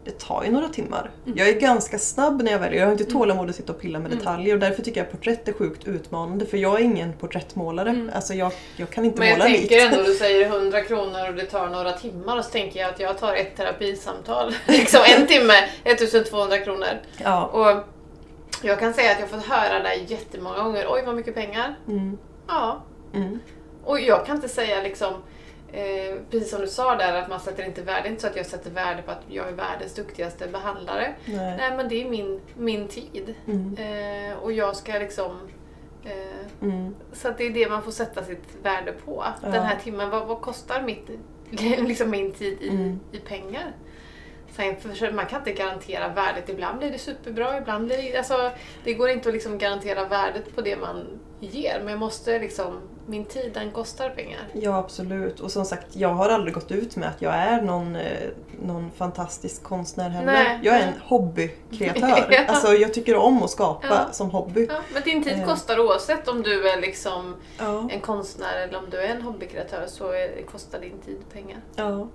det 0.05 0.19
tar 0.19 0.43
ju 0.43 0.51
några 0.51 0.67
timmar. 0.69 1.11
Mm. 1.25 1.37
Jag 1.37 1.49
är 1.49 1.59
ganska 1.59 1.99
snabb 1.99 2.41
när 2.43 2.51
jag 2.51 2.59
väljer, 2.59 2.79
jag 2.79 2.87
har 2.87 2.91
inte 2.91 3.03
Mm. 3.03 3.13
tålamod 3.13 3.49
att 3.49 3.55
sitta 3.55 3.73
och 3.73 3.79
pilla 3.79 3.99
med 3.99 4.05
Mm. 4.07 4.19
detaljer 4.19 4.53
och 4.53 4.59
därför 4.59 4.81
tycker 4.83 5.01
jag 5.01 5.11
porträtt 5.11 5.47
är 5.47 5.53
sjukt 5.53 5.87
utmanande 5.87 6.45
för 6.45 6.57
jag 6.57 6.79
är 6.79 6.83
ingen 6.83 7.13
porträttmålare. 7.13 7.89
Mm. 7.89 8.11
Alltså 8.15 8.33
jag, 8.33 8.51
jag 8.77 8.89
kan 8.89 9.05
inte 9.05 9.19
Men 9.19 9.27
jag 9.29 9.37
måla 9.37 9.49
tänker 9.49 9.61
likt. 9.81 9.93
ändå, 9.93 10.03
du 10.03 10.13
säger 10.15 10.45
100 10.45 10.81
kronor 10.81 11.27
och 11.29 11.35
det 11.35 11.45
tar 11.45 11.67
några 11.69 11.91
timmar 11.91 12.37
och 12.37 12.45
så 12.45 12.51
tänker 12.51 12.79
jag 12.79 12.89
att 12.89 12.99
jag 12.99 13.17
tar 13.17 13.33
ett 13.35 13.55
terapisamtal. 13.57 14.53
liksom 14.67 14.99
en 15.17 15.27
timme, 15.27 15.53
1200 15.83 16.57
kronor. 16.57 16.87
Ja. 17.23 17.45
Och 17.45 17.83
jag 18.63 18.79
kan 18.79 18.93
säga 18.93 19.11
att 19.11 19.19
jag 19.19 19.27
har 19.27 19.37
fått 19.37 19.47
höra 19.49 19.79
det 19.83 19.95
jättemånga 19.95 20.63
gånger. 20.63 20.85
Oj, 20.89 21.03
vad 21.05 21.15
mycket 21.15 21.35
pengar. 21.35 21.75
Mm. 21.87 22.17
Ja. 22.47 22.83
Mm. 23.13 23.39
Och 23.83 23.99
jag 23.99 24.25
kan 24.25 24.35
inte 24.35 24.49
säga 24.49 24.81
liksom, 24.81 25.13
eh, 25.71 26.15
precis 26.29 26.49
som 26.49 26.61
du 26.61 26.67
sa 26.67 26.95
där, 26.95 27.13
att 27.21 27.29
man 27.29 27.39
sätter 27.39 27.63
inte 27.65 27.81
värde. 27.81 28.01
Det 28.01 28.07
är 28.07 28.09
inte 28.09 28.21
så 28.21 28.27
att 28.27 28.35
jag 28.35 28.45
sätter 28.45 28.71
värde 28.71 29.01
på 29.01 29.11
att 29.11 29.21
jag 29.27 29.47
är 29.47 29.51
världens 29.51 29.93
duktigaste 29.95 30.47
behandlare. 30.47 31.13
Nej. 31.25 31.57
Nej, 31.57 31.77
men 31.77 31.89
det 31.89 32.01
är 32.03 32.09
min, 32.09 32.41
min 32.57 32.87
tid. 32.87 33.35
Mm. 33.47 33.77
Eh, 34.31 34.37
och 34.37 34.51
jag 34.51 34.75
ska 34.75 34.91
liksom... 34.93 35.49
Eh, 36.05 36.11
Mm. 36.61 36.95
Så 37.13 37.27
att 37.27 37.37
det 37.37 37.43
är 37.45 37.49
det 37.49 37.69
man 37.69 37.83
får 37.83 37.91
sätta 37.91 38.23
sitt 38.23 38.43
värde 38.63 38.91
på. 39.05 39.23
Ja. 39.41 39.49
Den 39.49 39.63
här 39.63 39.77
timmen, 39.83 40.09
vad, 40.09 40.27
vad 40.27 40.41
kostar 40.41 40.81
mitt, 40.81 41.09
liksom 41.87 42.09
min 42.09 42.31
tid 42.31 42.57
i, 42.61 42.69
Mm. 42.69 42.99
i 43.11 43.17
pengar? 43.17 43.71
Sen, 44.55 45.15
man 45.15 45.25
kan 45.25 45.39
inte 45.39 45.51
garantera 45.51 46.07
värdet. 46.07 46.49
Ibland 46.49 46.77
blir 46.79 46.91
det 46.91 46.97
superbra, 46.97 47.57
ibland 47.57 47.85
blir 47.85 47.97
det... 47.97 48.17
Alltså, 48.17 48.51
det 48.83 48.93
går 48.93 49.09
inte 49.09 49.29
att 49.29 49.33
liksom 49.33 49.57
garantera 49.57 50.05
värdet 50.05 50.55
på 50.55 50.61
det 50.61 50.75
man 50.77 51.19
ger. 51.39 51.79
Men 51.79 51.87
jag 51.89 51.99
måste 51.99 52.39
liksom... 52.39 52.79
Min 53.05 53.25
tid, 53.25 53.51
den 53.53 53.71
kostar 53.71 54.09
pengar. 54.09 54.39
Ja 54.53 54.77
absolut. 54.77 55.39
Och 55.39 55.51
som 55.51 55.65
sagt, 55.65 55.95
jag 55.95 56.09
har 56.09 56.29
aldrig 56.29 56.53
gått 56.53 56.71
ut 56.71 56.95
med 56.95 57.09
att 57.09 57.21
jag 57.21 57.33
är 57.33 57.61
någon, 57.61 57.95
eh, 57.95 58.29
någon 58.61 58.91
fantastisk 58.91 59.63
konstnär 59.63 60.09
heller. 60.09 60.33
Nej. 60.33 60.59
Jag 60.63 60.75
är 60.75 60.87
en 60.87 60.93
hobbykreatör. 61.03 62.27
Ja. 62.31 62.45
Alltså 62.47 62.73
jag 62.73 62.93
tycker 62.93 63.15
om 63.15 63.43
att 63.43 63.49
skapa 63.49 63.87
Ja. 63.89 64.11
som 64.13 64.29
hobby. 64.29 64.67
Ja, 64.69 64.75
men 64.93 65.01
din 65.03 65.23
tid 65.23 65.39
Eh. 65.39 65.45
kostar 65.45 65.79
oavsett 65.79 66.27
om 66.27 66.41
du 66.43 66.69
är 66.69 66.81
liksom 66.81 67.35
Ja. 67.59 67.87
en 67.91 67.99
konstnär 68.01 68.57
eller 68.63 68.77
om 68.77 68.89
du 68.89 68.97
är 68.97 69.07
en 69.15 69.21
hobbykreatör 69.21 69.83
så 69.87 70.13
kostar 70.51 70.79
din 70.79 70.99
tid 71.05 71.17
pengar. 71.33 71.57
ja. 71.75 72.07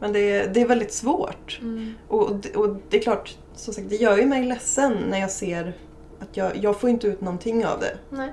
Men 0.00 0.12
det 0.12 0.18
är, 0.32 0.48
det 0.48 0.60
är 0.60 0.66
väldigt 0.66 0.92
svårt. 0.92 1.58
Mm. 1.62 1.94
Och, 2.08 2.36
det- 2.36 2.56
och 2.56 2.76
det 2.88 2.96
är 2.98 3.02
klart, 3.02 3.36
som 3.54 3.74
sagt, 3.74 3.88
det 3.88 3.96
gör 3.96 4.16
ju 4.16 4.26
mig 4.26 4.44
ledsen 4.44 4.92
när 5.10 5.20
jag 5.20 5.30
ser 5.30 5.72
att 6.20 6.36
jag, 6.36 6.56
jag 6.56 6.80
får 6.80 6.90
inte 6.90 7.06
ut 7.06 7.20
någonting 7.20 7.66
av 7.66 7.80
det. 7.80 7.98
Nej. 8.10 8.32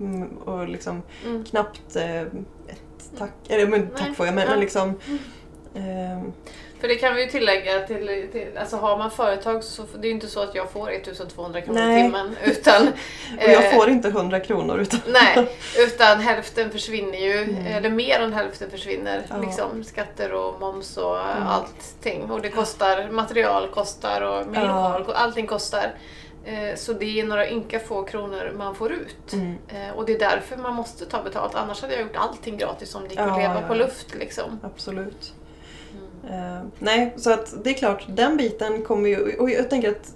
Mm, 0.00 0.28
och 0.38 0.68
liksom 0.68 1.02
Mm. 1.26 1.44
knappt 1.44 1.96
eh, 1.96 2.20
ett 2.20 3.10
tack. 3.18 3.32
Eller 3.48 3.66
men, 3.66 3.86
tack 3.88 4.00
Nej. 4.06 4.14
får 4.14 4.26
jag, 4.26 4.34
men, 4.34 4.48
men 4.48 4.60
liksom 4.60 4.82
Mm. 5.06 5.18
För 6.80 6.88
det 6.88 6.94
kan 6.94 7.14
vi 7.14 7.22
ju 7.24 7.30
tillägga 7.30 7.80
till, 7.86 8.28
till 8.32 8.58
alltså 8.58 8.76
har 8.76 8.98
man 8.98 9.10
företag 9.10 9.64
så 9.64 9.82
det 9.98 10.06
är 10.06 10.08
ju 10.08 10.14
inte 10.14 10.26
så 10.28 10.40
att 10.40 10.54
jag 10.54 10.70
får 10.70 10.90
1200 10.92 11.60
kronor 11.60 11.80
Nej. 11.80 12.00
i 12.00 12.02
timmen 12.02 12.36
utan 12.44 12.88
och 13.38 13.42
jag 13.48 13.64
eh, 13.64 13.70
får 13.78 13.88
inte 13.90 14.08
100 14.08 14.40
kronor 14.40 14.78
utan... 14.80 15.00
Nej, 15.06 15.48
utan 15.78 16.20
hälften 16.20 16.70
försvinner 16.70 17.18
ju, 17.18 17.38
Mm. 17.42 17.66
eller 17.66 17.90
mer 17.90 18.20
än 18.20 18.32
hälften 18.32 18.70
försvinner. 18.70 19.22
Ja. 19.30 19.36
Liksom, 19.36 19.84
skatter 19.84 20.32
och 20.32 20.60
moms 20.60 20.96
och 20.96 21.20
Mm. 21.20 21.46
allting. 21.46 22.30
Och 22.30 22.40
det 22.40 22.48
kostar, 22.50 23.08
material 23.10 23.68
kostar 23.68 24.20
och 24.20 24.46
min 24.46 24.60
Ja. 24.60 25.04
allting 25.14 25.46
kostar. 25.46 25.90
Eh, 26.44 26.74
Så 26.76 26.92
det 26.92 27.20
är 27.20 27.24
några 27.24 27.48
ynka 27.50 27.78
få 27.80 28.02
kronor 28.02 28.52
man 28.56 28.74
får 28.74 28.92
ut. 28.92 29.32
Mm. 29.32 29.58
Eh, 29.68 29.90
Och 29.96 30.06
det 30.06 30.12
är 30.14 30.18
därför 30.18 30.56
man 30.56 30.74
måste 30.74 31.06
ta 31.06 31.22
betalt, 31.22 31.54
annars 31.54 31.82
hade 31.82 31.94
jag 31.94 32.02
gjort 32.02 32.16
allting 32.16 32.56
gratis 32.58 32.94
om 32.94 33.02
det 33.02 33.08
gick 33.08 33.18
Ja, 33.18 33.30
att 33.32 33.38
leva 33.38 33.60
ja, 33.60 33.68
på 33.68 33.74
luft. 33.74 34.14
Liksom. 34.14 34.60
Absolut. 34.62 35.32
Eh, 36.30 36.62
nej, 36.78 37.14
så 37.16 37.32
att 37.32 37.54
det 37.64 37.70
är 37.70 37.74
klart, 37.74 38.06
den 38.08 38.36
biten 38.36 38.82
kommer 38.82 39.08
ju... 39.08 39.36
Och 39.36 39.50
jag 39.50 39.70
tänker 39.70 39.90
att 39.90 40.14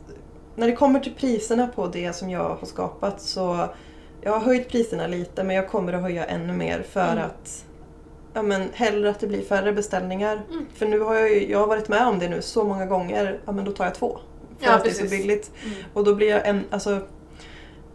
när 0.57 0.67
det 0.67 0.73
kommer 0.77 1.01
till 1.01 1.15
priserna 1.15 1.67
på 1.67 1.87
det 1.87 2.13
som 2.13 2.31
jag 2.31 2.57
har 2.61 2.67
skapat 2.67 3.21
så... 3.21 3.69
Jag 4.21 4.33
har 4.33 4.41
höjt 4.41 4.69
priserna 4.69 5.07
lite 5.07 5.45
men 5.45 5.57
jag 5.57 5.69
kommer 5.69 5.93
att 5.93 6.03
höja 6.03 6.25
ännu 6.25 6.53
mer 6.53 6.83
för 6.91 7.13
Mm. 7.13 7.25
att... 7.25 7.65
Ja 8.35 8.43
men 8.43 8.69
hellre 8.75 9.11
att 9.11 9.21
det 9.21 9.27
blir 9.27 9.43
färre 9.43 9.73
beställningar. 9.73 10.43
Mm. 10.51 10.67
För 10.75 10.87
nu 10.87 11.01
har 11.01 11.15
jag 11.15 11.31
ju, 11.33 11.51
jag 11.51 11.59
har 11.59 11.67
varit 11.67 11.89
med 11.89 12.07
om 12.07 12.19
det 12.19 12.29
nu 12.29 12.43
så 12.43 12.65
många 12.65 12.87
gånger, 12.87 13.39
ja 13.45 13.53
men 13.53 13.65
då 13.65 13.73
tar 13.73 13.85
jag 13.85 13.95
två. 13.95 14.19
För 14.59 14.67
Ja, 14.67 14.73
att 14.75 14.85
det 14.85 14.91
är 14.91 14.95
så 14.95 15.01
precis. 15.03 15.21
billigt. 15.23 15.51
Mm. 15.65 15.75
Och 15.93 16.05
då 16.05 16.15
blir 16.15 16.29
jag 16.31 16.49
en, 16.49 16.65
alltså... 16.71 17.01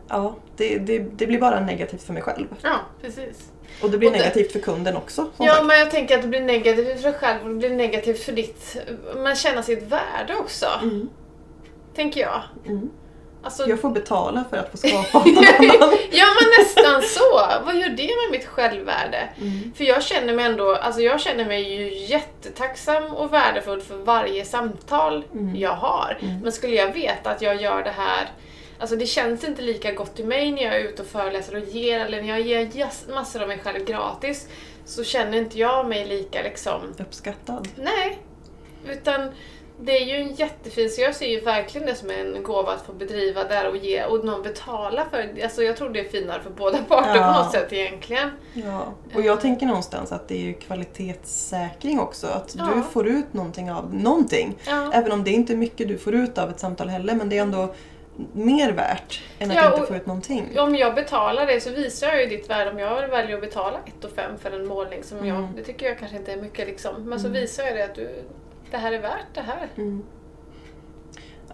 Ja, 0.08 0.36
det, 0.58 0.78
det, 0.78 1.00
det 1.00 1.28
blir 1.28 1.40
bara 1.42 1.60
negativt 1.60 2.04
för 2.04 2.14
mig 2.14 2.22
själv. 2.22 2.48
Ja, 2.62 2.76
precis. 3.02 3.52
Och 3.82 3.90
det 3.92 3.98
blir 3.98 4.10
Och 4.10 4.14
det- 4.14 4.20
negativt 4.20 4.52
för 4.52 4.60
kunden 4.60 4.98
också. 4.98 5.30
Ja, 5.38 5.54
sagt. 5.54 5.66
men 5.66 5.80
jag 5.80 5.92
tänker 5.92 6.16
att 6.16 6.22
det 6.22 6.28
blir 6.28 6.42
negativt 6.42 7.02
för 7.02 7.10
dig 7.12 7.20
själv 7.20 7.42
och 7.44 7.50
det 7.50 7.56
blir 7.56 7.70
negativt 7.70 8.24
för 8.24 8.32
ditt... 8.32 8.78
Man 9.18 9.36
känner 9.36 9.62
sitt 9.62 9.84
värde 9.84 10.36
också, 10.40 10.66
Mm, 10.82 11.10
tänker 11.96 12.22
jag. 12.22 12.42
mm. 12.66 12.90
Alltså, 13.44 13.70
Jag 13.70 13.82
får 13.82 13.90
betala 13.90 14.44
för 14.50 14.58
att 14.58 14.72
få 14.72 14.78
skapa 14.78 15.18
åt 15.20 15.26
någon 15.26 15.38
annan. 15.46 15.98
Ja 16.12 16.26
men 16.42 16.50
nästan 16.60 17.02
så! 17.02 17.42
Vad 17.66 17.76
gör 17.76 17.90
det 17.90 18.08
med 18.08 18.32
mitt 18.32 18.46
självvärde? 18.46 19.30
Mm. 19.42 19.74
För 19.78 19.84
jag 19.84 20.04
känner 20.04 20.34
mig 20.34 20.46
ändå, 20.46 20.76
alltså 20.76 21.02
jag 21.02 21.20
känner 21.22 21.46
mig 21.46 21.74
ju 21.76 22.06
jättetacksam 22.06 23.04
och 23.04 23.34
värdefull 23.34 23.82
för 23.82 23.96
varje 23.96 24.46
samtal 24.46 25.24
Mm. 25.34 25.56
jag 25.56 25.72
har. 25.74 26.18
Mm. 26.22 26.40
Men 26.40 26.52
skulle 26.52 26.76
jag 26.76 26.94
veta 26.94 27.30
att 27.30 27.42
jag 27.42 27.62
gör 27.62 27.84
det 27.84 27.94
här 27.98 28.28
Alltså 28.80 28.96
det 28.96 29.06
känns 29.06 29.44
inte 29.44 29.62
lika 29.62 29.92
gott 29.92 30.20
i 30.20 30.24
mig 30.24 30.52
när 30.52 30.62
jag 30.64 30.76
är 30.76 30.80
ute 30.80 31.02
och 31.02 31.08
föreläser 31.08 31.56
och 31.56 31.68
ger, 31.70 32.00
eller 32.00 32.22
när 32.22 32.30
jag 32.30 32.42
ger 32.42 33.14
massor 33.14 33.42
av 33.42 33.48
mig 33.48 33.60
själv 33.64 33.86
gratis, 33.86 34.48
så 34.86 35.04
känner 35.04 35.38
inte 35.38 35.60
jag 35.60 35.88
mig 35.90 36.06
lika 36.06 36.42
liksom 36.42 36.82
Uppskattad. 37.00 37.68
Nej. 37.76 38.20
Utan 38.88 39.32
det 39.80 39.98
är 39.98 40.06
ju 40.06 40.16
en 40.16 40.36
jättefin, 40.36 40.90
så 40.90 41.02
jag 41.02 41.16
ser 41.16 41.28
ju 41.28 41.40
verkligen 41.42 41.88
det 41.88 41.96
som 41.96 42.10
en 42.10 42.44
gåva 42.44 42.74
att 42.74 42.86
få 42.86 42.94
bedriva 42.94 43.44
där 43.44 43.70
och 43.70 43.78
ge 43.78 44.04
och 44.04 44.26
någon 44.26 44.44
betala 44.44 45.06
för 45.12 45.30
det. 45.36 45.44
Alltså 45.44 45.64
jag 45.64 45.78
tror 45.78 45.90
det 45.90 46.00
är 46.00 46.10
finare 46.10 46.42
för 46.42 46.50
båda 46.50 46.78
parter 46.78 47.16
Ja. 47.16 47.34
på 47.34 47.44
något 47.44 47.52
sätt 47.52 47.74
egentligen. 47.74 48.30
Ja. 48.54 48.94
Och 49.16 49.22
jag 49.22 49.42
tänker 49.42 49.66
någonstans 49.66 50.12
att 50.12 50.28
det 50.28 50.36
är 50.36 50.42
ju 50.42 50.54
kvalitetssäkring 50.54 52.00
också. 52.00 52.28
Att 52.28 52.56
Ja. 52.58 52.72
du 52.76 52.82
får 52.82 53.08
ut 53.08 53.34
någonting 53.34 53.72
av 53.72 53.96
någonting. 53.96 54.56
Ja. 54.68 54.92
Även 54.94 55.12
om 55.12 55.24
det 55.24 55.32
inte 55.32 55.54
är 55.54 55.58
mycket 55.58 55.88
du 55.88 55.98
får 55.98 56.16
ut 56.16 56.38
av 56.38 56.50
ett 56.50 56.60
samtal 56.60 56.90
heller, 56.90 57.16
men 57.16 57.30
det 57.30 57.38
är 57.38 57.42
ändå 57.42 57.74
mer 58.34 58.72
värt 58.72 59.22
än 59.40 59.52
att 59.52 59.58
Ja, 59.58 59.74
inte 59.76 59.88
få 59.88 59.96
ut 59.96 60.06
någonting. 60.06 60.60
Om 60.60 60.76
jag 60.76 60.96
betalar 60.96 61.46
det 61.48 61.62
så 61.62 61.70
visar 61.70 62.08
jag 62.08 62.22
ju 62.24 62.26
ditt 62.30 62.50
värde. 62.50 62.72
Om 62.72 62.80
jag 62.80 63.08
väljer 63.08 63.36
att 63.36 63.42
betala 63.42 63.80
1 63.86 64.04
och 64.06 64.12
5 64.12 64.38
för 64.38 64.52
en 64.52 64.68
målning 64.68 65.04
som 65.04 65.28
jag, 65.28 65.38
Mm. 65.38 65.50
det 65.56 65.64
tycker 65.64 65.86
jag 65.86 66.00
kanske 66.00 66.18
inte 66.18 66.32
är 66.34 66.42
mycket 66.42 66.68
liksom. 66.68 67.04
Men 67.04 67.20
så 67.20 67.28
Mm. 67.28 67.42
visar 67.42 67.64
jag 67.64 67.76
det 67.76 67.84
att 67.86 67.96
du, 67.96 68.24
det 68.72 68.78
här 68.78 68.92
är 68.92 69.00
värt 69.02 69.26
det 69.34 69.42
här. 69.42 69.68
Mm. 69.76 70.04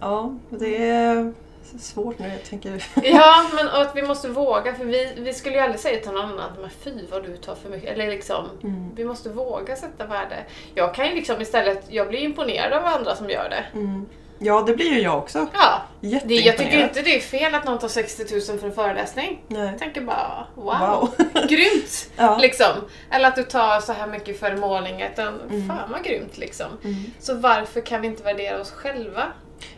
Ja, 0.00 0.34
det 0.50 0.86
är 0.90 1.32
svårt 1.78 2.18
nu. 2.18 2.28
Jag 2.28 2.44
tänker... 2.44 2.84
Ja, 3.02 3.44
men 3.54 3.66
och 3.68 3.80
att 3.82 3.96
vi 3.96 4.02
måste 4.02 4.28
våga 4.28 4.74
för 4.74 4.84
vi, 4.84 5.12
vi 5.16 5.34
skulle 5.34 5.54
ju 5.56 5.60
aldrig 5.62 5.80
säga 5.80 6.00
till 6.00 6.10
någon 6.12 6.24
annan 6.24 6.40
att 6.40 6.60
men 6.60 6.70
fy 6.70 6.92
vad 7.10 7.22
du 7.24 7.36
tar 7.36 7.54
för 7.54 7.70
mycket. 7.70 7.90
Eller 7.90 8.06
liksom, 8.08 8.44
Mm. 8.62 8.90
vi 8.94 9.04
måste 9.04 9.28
våga 9.28 9.76
sätta 9.76 10.06
värde. 10.06 10.36
Jag 10.74 10.94
kan 10.94 11.06
ju 11.08 11.14
liksom 11.14 11.40
istället, 11.40 11.84
jag 11.88 12.08
blir 12.08 12.18
imponerad 12.20 12.72
av 12.72 12.84
andra 12.84 13.16
som 13.16 13.30
gör 13.30 13.48
det. 13.50 13.78
Mm. 13.78 14.06
Ja, 14.44 14.62
det 14.66 14.74
blir 14.74 14.92
ju 14.92 15.00
jag 15.00 15.18
också. 15.18 15.46
Ja, 15.52 15.82
det, 16.24 16.34
jag 16.34 16.56
tycker 16.58 16.82
inte 16.82 17.02
det 17.02 17.16
är 17.16 17.20
fel 17.20 17.54
att 17.54 17.64
någon 17.64 17.78
tar 17.78 17.88
60 17.88 18.24
000 18.50 18.58
för 18.58 18.66
en 18.66 18.74
föreläsning. 18.74 19.42
Nej. 19.48 19.66
Jag 19.66 19.78
tänker 19.78 20.00
bara 20.00 20.46
wow, 20.54 20.64
Wow. 20.64 21.08
grymt! 21.48 22.10
Ja. 22.16 22.38
Liksom. 22.38 22.72
Eller 23.10 23.28
att 23.28 23.36
du 23.36 23.42
tar 23.42 23.80
så 23.80 23.92
här 23.92 24.06
mycket 24.06 24.40
för 24.40 24.50
en 24.50 24.60
målning, 24.60 25.02
utan 25.12 25.40
Mm. 25.40 25.68
fan 25.68 25.90
vad 25.92 26.04
grymt 26.04 26.38
liksom. 26.38 26.66
Mm. 26.84 27.04
Så 27.20 27.34
varför 27.34 27.80
kan 27.80 28.00
vi 28.00 28.06
inte 28.06 28.22
värdera 28.22 28.60
oss 28.60 28.70
själva? 28.70 29.22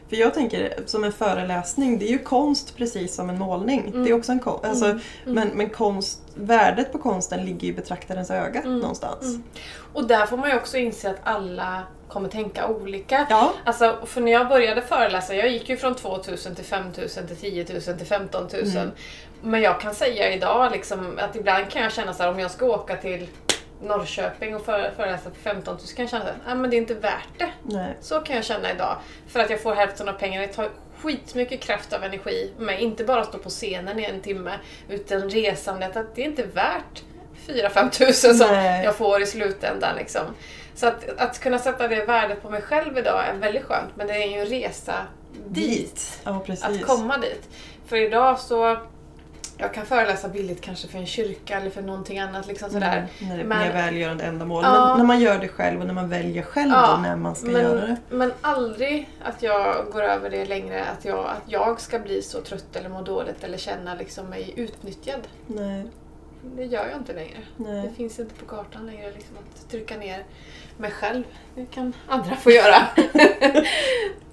För 0.08 0.16
jag 0.16 0.34
tänker, 0.34 0.74
som 0.86 1.04
en 1.04 1.12
föreläsning, 1.12 1.98
det 1.98 2.04
är 2.04 2.10
ju 2.10 2.18
konst 2.18 2.76
precis 2.76 3.14
som 3.14 3.30
en 3.30 3.38
målning. 3.38 3.80
Mm. 3.88 4.04
Det 4.04 4.10
är 4.10 4.14
också 4.14 4.32
en 4.32 4.40
konst. 4.40 4.64
Alltså, 4.64 4.84
Mm. 4.86 5.00
Men, 5.24 5.48
men 5.48 5.70
konst, 5.70 6.20
värdet 6.34 6.92
på 6.92 6.98
konsten 6.98 7.44
ligger 7.46 7.68
i 7.68 7.72
betraktarens 7.72 8.30
öga 8.30 8.60
Mm. 8.60 8.78
någonstans. 8.78 9.22
Mm. 9.24 9.42
Och 9.92 10.06
där 10.06 10.26
får 10.26 10.36
man 10.36 10.50
ju 10.50 10.56
också 10.56 10.76
inse 10.78 11.10
att 11.10 11.16
alla 11.24 11.82
kommer 12.08 12.28
tänka 12.28 12.68
olika. 12.68 13.26
Ja. 13.30 13.52
Alltså, 13.64 13.98
för 14.06 14.20
när 14.20 14.32
jag 14.32 14.48
började 14.48 14.82
föreläsa, 14.82 15.34
jag 15.34 15.48
gick 15.48 15.68
ju 15.68 15.76
från 15.76 15.94
2000 15.94 16.54
till 16.54 16.64
5000 16.64 17.26
till 17.26 17.36
10 17.36 17.66
000 17.86 17.98
till 17.98 18.06
15 18.06 18.48
000. 18.52 18.62
Mm. 18.66 18.90
Men 19.42 19.62
jag 19.62 19.80
kan 19.80 19.94
säga 19.94 20.32
idag 20.32 20.72
liksom, 20.72 21.18
att 21.18 21.36
ibland 21.36 21.70
kan 21.70 21.82
jag 21.82 21.92
känna 21.92 22.14
så 22.14 22.22
här, 22.22 22.30
om 22.30 22.38
jag 22.40 22.50
ska 22.50 22.66
åka 22.66 22.96
till 22.96 23.26
Norrköping 23.82 24.56
och 24.56 24.64
före- 24.64 24.90
föreläsa 24.96 25.30
för 25.30 25.40
15 25.50 25.74
000 25.74 25.80
kan 25.96 26.02
jag 26.02 26.10
känna 26.10 26.24
att 26.24 26.30
ah, 26.46 26.54
men 26.54 26.70
det 26.70 26.76
är 26.76 26.78
inte 26.78 26.94
värt 26.94 27.28
det. 27.38 27.50
Nej. 27.62 27.96
Så 28.00 28.20
kan 28.20 28.36
jag 28.36 28.44
känna 28.44 28.72
idag. 28.72 28.96
För 29.28 29.40
att 29.40 29.50
jag 29.50 29.62
får 29.62 29.74
hälften 29.74 30.08
av 30.08 30.12
pengarna. 30.12 30.46
Det 30.46 30.52
tar 30.52 30.68
skitmycket 31.02 31.60
kraft 31.60 31.92
av 31.92 32.04
energi 32.04 32.52
med 32.58 32.82
inte 32.82 33.04
bara 33.04 33.24
stå 33.24 33.38
på 33.38 33.48
scenen 33.48 33.98
i 34.00 34.04
en 34.04 34.20
timme 34.20 34.52
utan 34.88 35.30
resandet. 35.30 35.96
Att 35.96 36.14
det 36.14 36.22
är 36.22 36.26
inte 36.26 36.42
värt 36.42 37.02
4-5 37.46 37.90
tusen 37.90 38.34
som 38.34 38.48
Nej. 38.52 38.84
jag 38.84 38.96
får 38.96 39.22
i 39.22 39.26
slutändan. 39.26 39.96
Liksom. 39.96 40.22
Så 40.76 40.86
att, 40.86 41.08
att 41.18 41.40
kunna 41.40 41.58
sätta 41.58 41.88
det 41.88 42.04
värdet 42.04 42.42
på 42.42 42.50
mig 42.50 42.62
själv 42.62 42.98
idag 42.98 43.26
är 43.26 43.34
väldigt 43.34 43.64
skönt. 43.64 43.90
Men 43.96 44.06
det 44.06 44.12
är 44.24 44.26
ju 44.30 44.40
en 44.40 44.46
resa 44.46 44.94
dit. 45.48 46.20
Ja, 46.24 46.42
precis. 46.46 46.64
Att 46.64 46.82
komma 46.86 47.18
dit. 47.18 47.48
För 47.86 47.96
idag 47.96 48.38
så 48.40 48.78
jag 49.58 49.74
kan 49.74 49.86
föreläsa 49.86 50.28
billigt 50.28 50.60
kanske 50.60 50.88
för 50.88 50.98
en 50.98 51.06
kyrka 51.06 51.56
eller 51.60 51.70
för 51.70 51.82
någonting 51.82 52.18
annat. 52.18 52.46
Liksom 52.46 52.70
sådär. 52.70 52.96
Mm, 53.18 53.28
när 53.28 53.36
det 53.36 53.42
är 53.42 53.46
Men- 53.46 53.58
mer 53.58 53.72
välgörande 53.72 54.24
ändamål. 54.24 54.62
Ja. 54.64 54.88
Men 54.88 54.98
när 54.98 55.04
man 55.04 55.20
gör 55.20 55.38
det 55.38 55.48
själv 55.48 55.80
och 55.80 55.86
när 55.86 55.94
man 55.94 56.08
väljer 56.08 56.42
själv 56.42 56.70
Ja, 56.70 56.98
när 57.02 57.16
man 57.16 57.34
ska 57.36 57.50
göra 57.50 57.74
Men, 57.80 57.88
det. 57.88 57.96
men 58.16 58.32
aldrig 58.40 59.08
att 59.24 59.42
jag 59.42 59.86
går 59.92 60.02
över 60.02 60.30
det 60.30 60.44
längre, 60.44 60.84
att 60.84 61.04
jag, 61.04 61.18
att 61.18 61.42
jag 61.46 61.80
ska 61.80 61.98
bli 61.98 62.22
så 62.22 62.40
trött 62.40 62.76
eller 62.76 62.88
må 62.88 63.02
dåligt 63.02 63.44
eller 63.44 63.58
känna 63.58 63.94
liksom 63.94 64.26
mig 64.26 64.52
utnyttjad. 64.56 65.20
Nej, 65.46 65.86
Det 66.56 66.64
gör 66.64 66.86
jag 66.88 66.96
inte 66.98 67.12
längre. 67.12 67.38
nej. 67.56 67.82
Det 67.88 67.94
finns 67.94 68.18
inte 68.18 68.34
på 68.34 68.46
kartan 68.46 68.86
längre 68.86 69.10
liksom, 69.12 69.36
att 69.36 69.70
trycka 69.70 69.96
ner 69.96 70.24
mig 70.78 70.90
själv. 70.90 71.24
Det 71.54 71.66
kan 71.70 71.92
andra 72.08 72.36
få 72.36 72.50
göra. 72.50 72.76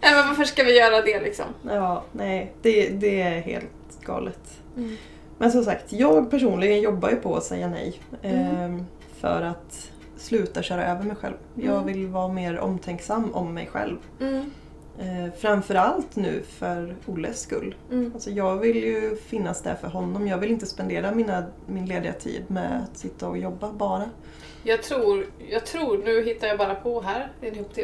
Nej, 0.02 0.14
men 0.16 0.28
varför 0.28 0.44
ska 0.44 0.64
vi 0.64 0.78
göra 0.78 1.02
det 1.02 1.20
liksom? 1.22 1.46
Ja, 1.70 2.04
nej. 2.12 2.54
Det, 2.62 2.90
det 2.90 3.22
är 3.22 3.42
helt 3.42 4.02
galet. 4.06 4.62
Men 5.38 5.52
som 5.52 5.64
sagt, 5.64 5.94
jag 5.94 6.32
personligen 6.32 6.82
jobbar 6.82 7.10
ju 7.10 7.16
på 7.16 7.36
att 7.36 7.44
säga 7.44 7.68
nej. 7.68 8.00
Mm. 8.22 8.56
ehm, 8.56 8.86
För 9.20 9.42
att 9.42 9.92
sluta 10.18 10.64
köra 10.64 10.86
över 10.86 11.04
mig 11.04 11.16
själv. 11.16 11.36
Jag 11.56 11.74
Mm. 11.74 11.86
vill 11.86 12.08
vara 12.08 12.28
mer 12.28 12.60
omtänksam 12.60 13.34
om 13.34 13.54
mig 13.54 13.68
själv. 13.72 13.98
Mm. 14.20 14.52
Eh, 15.00 15.34
framförallt 15.40 16.16
nu 16.16 16.44
för 16.60 16.96
Olles 17.06 17.42
skull. 17.42 17.76
Mm. 17.92 18.12
Alltså 18.14 18.30
jag 18.30 18.58
vill 18.58 18.84
ju 18.84 19.16
finnas 19.16 19.62
där 19.62 19.76
för 19.76 19.88
honom. 19.88 20.28
Jag 20.28 20.38
vill 20.38 20.52
inte 20.52 20.66
spendera 20.66 21.12
mina, 21.12 21.46
min 21.68 21.86
lediga 21.86 22.14
tid 22.14 22.44
med 22.48 22.84
att 22.84 22.98
sitta 22.98 23.28
och 23.28 23.38
jobba 23.38 23.72
bara. 23.72 24.10
Jag 24.64 24.84
tror, 24.84 25.26
jag 25.50 25.66
tror, 25.66 25.98
nu 25.98 26.24
hittar 26.24 26.48
jag 26.48 26.58
bara 26.58 26.76
på 26.76 27.02
här, 27.02 27.32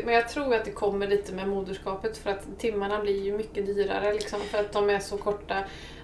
men 0.06 0.14
jag 0.14 0.30
tror 0.30 0.56
att 0.56 0.66
det 0.66 0.72
kommer 0.72 1.08
lite 1.08 1.34
med 1.34 1.48
moderskapet 1.48 2.18
för 2.18 2.30
att 2.30 2.60
timmarna 2.60 3.00
blir 3.00 3.24
ju 3.24 3.38
mycket 3.38 3.66
dyrare 3.66 4.14
liksom, 4.14 4.40
för 4.40 4.60
att 4.60 4.74
de 4.74 4.90
är 4.90 5.00
så 5.00 5.18
korta. 5.18 5.56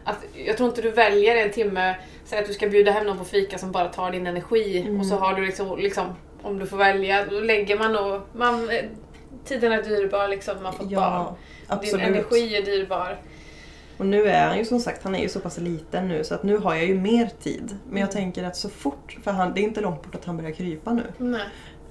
Att, 0.03 0.17
jag 0.45 0.57
tror 0.57 0.69
inte 0.69 0.81
du 0.81 0.91
väljer 0.91 1.35
en 1.35 1.51
timme, 1.51 1.95
säg 2.25 2.39
att 2.39 2.47
du 2.47 2.53
ska 2.53 2.67
bjuda 2.67 2.91
hem 2.91 3.05
någon 3.05 3.17
på 3.17 3.23
fika 3.23 3.57
som 3.57 3.71
bara 3.71 3.87
tar 3.87 4.11
din 4.11 4.27
energi 4.27 4.81
Mm. 4.81 4.99
och 4.99 5.05
så 5.05 5.15
har 5.15 5.33
du 5.33 5.45
liksom, 5.45 5.77
liksom, 5.77 6.05
om 6.41 6.59
du 6.59 6.65
får 6.65 6.77
välja, 6.77 7.25
då 7.25 7.39
lägger 7.39 7.77
man 7.79 7.93
nog, 7.93 8.21
man, 8.33 8.69
tiden 9.45 9.71
är 9.71 9.81
dyrbar 9.84 10.27
liksom, 10.27 10.63
man 10.63 10.73
får 10.73 10.84
ett 10.84 10.89
barn. 10.89 11.03
Ja, 11.03 11.36
absolut. 11.67 12.05
Din 12.05 12.13
energi 12.15 12.55
är 12.55 12.62
dyrbar. 12.65 13.19
Och 13.97 14.05
nu 14.05 14.27
är 14.27 14.47
han 14.47 14.58
ju 14.58 14.65
som 14.65 14.79
sagt, 14.79 15.03
han 15.03 15.15
är 15.15 15.19
ju 15.21 15.29
så 15.29 15.39
pass 15.39 15.58
liten 15.58 16.08
nu 16.08 16.23
så 16.23 16.36
att 16.36 16.43
nu 16.43 16.58
har 16.58 16.75
jag 16.75 16.86
ju 16.86 16.95
mer 16.99 17.29
tid. 17.43 17.77
Men 17.89 17.97
jag 18.01 18.10
Mm. 18.10 18.23
tänker 18.23 18.43
att 18.43 18.55
så 18.55 18.69
fort, 18.69 19.17
för 19.23 19.31
han, 19.31 19.53
det 19.53 19.60
är 19.60 19.63
inte 19.63 19.81
långt 19.81 20.03
bort 20.03 20.15
att 20.15 20.25
han 20.25 20.38
börjar 20.38 20.51
krypa 20.51 20.93
nu. 20.93 21.03
Nej. 21.17 21.41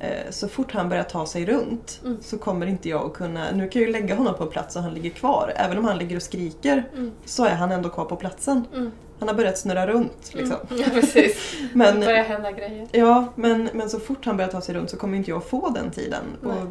Eh, 0.00 0.30
Så 0.30 0.48
fort 0.48 0.72
han 0.72 0.88
börjar 0.88 1.02
ta 1.04 1.26
sig 1.26 1.46
runt 1.46 2.00
Mm. 2.04 2.18
så 2.22 2.38
kommer 2.38 2.66
inte 2.66 2.88
jag 2.88 3.06
att 3.06 3.12
kunna... 3.14 3.50
Nu 3.52 3.68
kan 3.68 3.82
jag 3.82 3.86
ju 3.88 3.92
lägga 3.92 4.14
honom 4.14 4.34
på 4.34 4.42
en 4.42 4.48
plats 4.50 4.74
så 4.74 4.80
han 4.80 4.94
ligger 4.94 5.10
kvar. 5.10 5.52
Även 5.56 5.78
om 5.78 5.84
han 5.84 5.98
ligger 5.98 6.16
och 6.16 6.22
skriker 6.22 6.84
Mm. 6.94 7.12
så 7.24 7.44
är 7.44 7.54
han 7.54 7.72
ändå 7.72 7.88
kvar 7.88 8.04
på 8.04 8.16
platsen. 8.16 8.64
Mm. 8.74 8.90
han 9.18 9.28
har 9.28 9.34
börjat 9.34 9.58
snurra 9.58 9.86
runt. 9.86 10.30
Liksom. 10.34 10.56
Mm. 10.70 10.82
Ja, 10.86 11.00
precis. 11.00 11.54
Men, 11.72 12.00
det 12.00 12.06
börjar 12.06 12.24
hända 12.24 12.50
grejer. 12.52 12.88
ja, 12.92 13.26
men, 13.34 13.68
men 13.72 13.90
så 13.90 14.00
fort 14.00 14.24
han 14.26 14.36
börjar 14.36 14.50
ta 14.50 14.60
sig 14.60 14.74
runt 14.74 14.90
så 14.90 14.96
kommer 14.96 15.16
inte 15.18 15.30
jag 15.30 15.44
få 15.44 15.70
den 15.70 15.90
tiden. 15.90 16.24
Och 16.42 16.68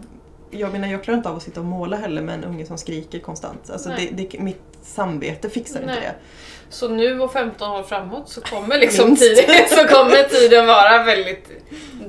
jag 0.53 0.71
menar, 0.71 0.87
jag 0.87 1.03
klarar 1.03 1.17
inte 1.17 1.29
av 1.29 1.35
att 1.35 1.43
sitta 1.43 1.59
och 1.59 1.65
måla 1.65 1.97
heller 1.97 2.21
med 2.21 2.35
en 2.35 2.43
unge 2.43 2.65
som 2.65 2.77
skriker 2.77 3.19
konstant. 3.19 3.69
Alltså 3.69 3.89
det, 3.89 4.09
det, 4.11 4.39
mitt 4.39 4.61
samvete 4.81 5.49
fixar 5.49 5.79
inte 5.79 5.93
Nej. 5.93 6.01
det. 6.01 6.15
Så 6.69 6.87
nu 6.87 7.21
och 7.21 7.33
15 7.33 7.71
år 7.71 7.83
framåt 7.83 8.29
så 8.29 8.41
kommer 8.41 8.77
liksom 8.79 9.15
tiden, 9.15 9.45
så 9.69 9.87
kommer 9.87 10.29
tiden 10.29 10.67
vara 10.67 11.03
väldigt 11.03 11.49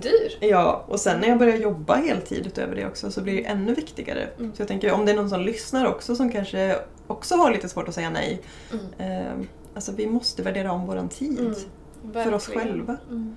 dyr. 0.02 0.38
Ja, 0.40 0.84
och 0.88 1.00
sen 1.00 1.20
när 1.20 1.28
jag 1.28 1.38
börjar 1.38 1.56
jobba 1.56 1.94
heltid 1.94 2.46
utöver 2.46 2.74
det 2.76 2.86
också 2.86 3.10
så 3.10 3.20
blir 3.20 3.36
det 3.36 3.48
ännu 3.48 3.74
viktigare. 3.74 4.28
Mm. 4.38 4.54
Så 4.54 4.62
jag 4.62 4.68
tänker 4.68 4.92
om 4.92 5.06
det 5.06 5.12
är 5.12 5.16
någon 5.16 5.30
som 5.30 5.40
lyssnar 5.40 5.86
också 5.86 6.16
som 6.16 6.32
kanske 6.32 6.78
också 7.06 7.36
har 7.36 7.52
lite 7.52 7.68
svårt 7.68 7.88
att 7.88 7.94
säga 7.94 8.10
nej. 8.10 8.42
Mm. 8.72 9.20
Eh, 9.20 9.46
alltså 9.74 9.92
vi 9.92 10.06
måste 10.06 10.42
värdera 10.42 10.72
om 10.72 10.86
våran 10.86 11.08
tid. 11.08 11.38
Mm. 11.40 12.24
För 12.24 12.34
oss 12.34 12.46
själva. 12.46 12.96
Mm. 13.10 13.36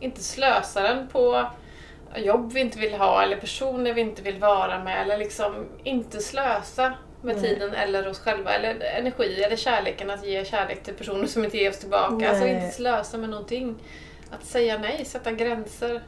Inte 0.00 0.22
slösa 0.22 0.82
den 0.82 1.08
på 1.08 1.46
jobb 2.16 2.52
vi 2.52 2.60
inte 2.60 2.78
vill 2.78 2.94
ha 2.94 3.22
eller 3.22 3.36
personer 3.36 3.92
vi 3.92 4.00
inte 4.00 4.22
vill 4.22 4.38
vara 4.38 4.84
med. 4.84 5.02
Eller 5.02 5.18
liksom 5.18 5.66
inte 5.84 6.20
slösa 6.20 6.94
med 7.22 7.36
Nej. 7.36 7.44
tiden 7.44 7.74
eller 7.74 8.08
oss 8.08 8.18
själva. 8.18 8.52
Eller 8.54 8.80
energi 8.98 9.42
eller 9.42 9.56
kärleken 9.56 10.10
att 10.10 10.26
ge 10.26 10.44
kärlek 10.44 10.82
till 10.82 10.94
personer 10.94 11.26
som 11.26 11.44
inte 11.44 11.56
ger 11.56 11.70
oss 11.70 11.78
tillbaka. 11.78 12.28
Alltså 12.28 12.44
Nej. 12.44 12.54
inte 12.54 12.70
slösa 12.70 13.18
med 13.18 13.30
någonting. 13.30 13.76
Att 14.30 14.44
säga 14.44 14.78
nej, 14.78 15.04
sätta 15.04 15.32
gränser. 15.32 16.02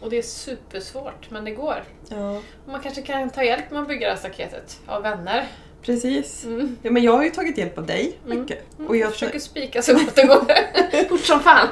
Och 0.00 0.10
det 0.10 0.18
är 0.18 0.22
supersvårt, 0.22 1.30
men 1.30 1.44
det 1.44 1.50
går. 1.50 1.84
Ja, 2.08 2.40
Man 2.66 2.80
kanske 2.80 3.02
kan 3.02 3.30
ta 3.30 3.44
hjälp 3.44 3.70
med 3.70 3.82
att 3.82 3.88
bygga 3.88 4.06
det 4.06 4.12
här 4.12 4.18
staketet 4.20 4.80
av 4.86 5.02
vänner. 5.02 5.46
Precis. 5.84 6.44
Mm. 6.44 6.76
Ja, 6.82 6.90
men 6.90 7.02
jag 7.02 7.12
har 7.12 7.24
ju 7.24 7.30
tagit 7.30 7.58
hjälp 7.58 7.78
av 7.78 7.86
dig 7.86 8.18
Mm. 8.26 8.40
mycket. 8.40 8.58
Och 8.78 8.84
Och 8.86 8.96
jag 8.96 9.12
försöker 9.12 9.38
spika 9.38 9.82
så 9.82 9.94
gott 9.94 10.14
det 10.14 10.24
går. 10.26 10.44
Fort 11.08 11.20
som 11.20 11.40
fan. 11.40 11.68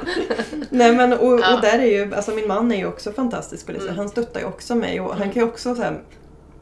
nej, 0.70 0.92
men, 0.92 1.12
och, 1.12 1.40
Ja. 1.40 1.54
och 1.54 1.60
där 1.60 1.78
är 1.78 1.86
ju, 1.86 2.14
alltså 2.14 2.30
min 2.30 2.48
man 2.48 2.72
är 2.72 2.76
ju 2.76 2.86
också 2.86 3.12
fantastisk 3.12 3.66
på 3.66 3.72
det. 3.72 3.78
Mm. 3.78 3.96
Han 3.96 4.08
stöttar 4.08 4.40
ju 4.40 4.46
också 4.46 4.74
mig 4.74 5.00
och 5.00 5.08
han 5.12 5.22
Mm. 5.22 5.32
kan 5.34 5.42
ju 5.42 5.48
också 5.48 5.74
säga 5.74 5.94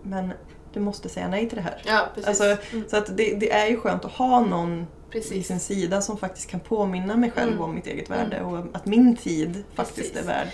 men 0.02 0.32
du 0.72 0.80
måste 0.80 1.08
säga 1.08 1.28
nej 1.28 1.48
till 1.48 1.56
det 1.56 1.62
här. 1.62 1.82
Ja, 1.86 2.08
precis. 2.14 2.28
Alltså, 2.28 2.44
Mm. 2.72 2.88
Så 2.88 2.96
att 2.96 3.16
det, 3.16 3.34
det 3.34 3.52
är 3.52 3.66
ju 3.66 3.76
skönt 3.76 4.04
att 4.04 4.12
ha 4.12 4.40
någon 4.40 4.76
vid 4.76 4.86
precis. 5.22 5.46
sin 5.46 5.60
sida 5.60 6.00
som 6.02 6.16
faktiskt 6.18 6.50
kan 6.50 6.60
påminna 6.60 7.16
mig 7.16 7.30
själv 7.30 7.50
Mm. 7.52 7.64
om 7.64 7.74
mitt 7.74 7.86
eget 7.86 8.10
värde 8.10 8.40
och 8.42 8.58
att 8.72 8.86
min 8.86 9.16
tid 9.16 9.64
faktiskt 9.74 10.12
Precis. 10.12 10.16
är 10.16 10.26
värd. 10.26 10.48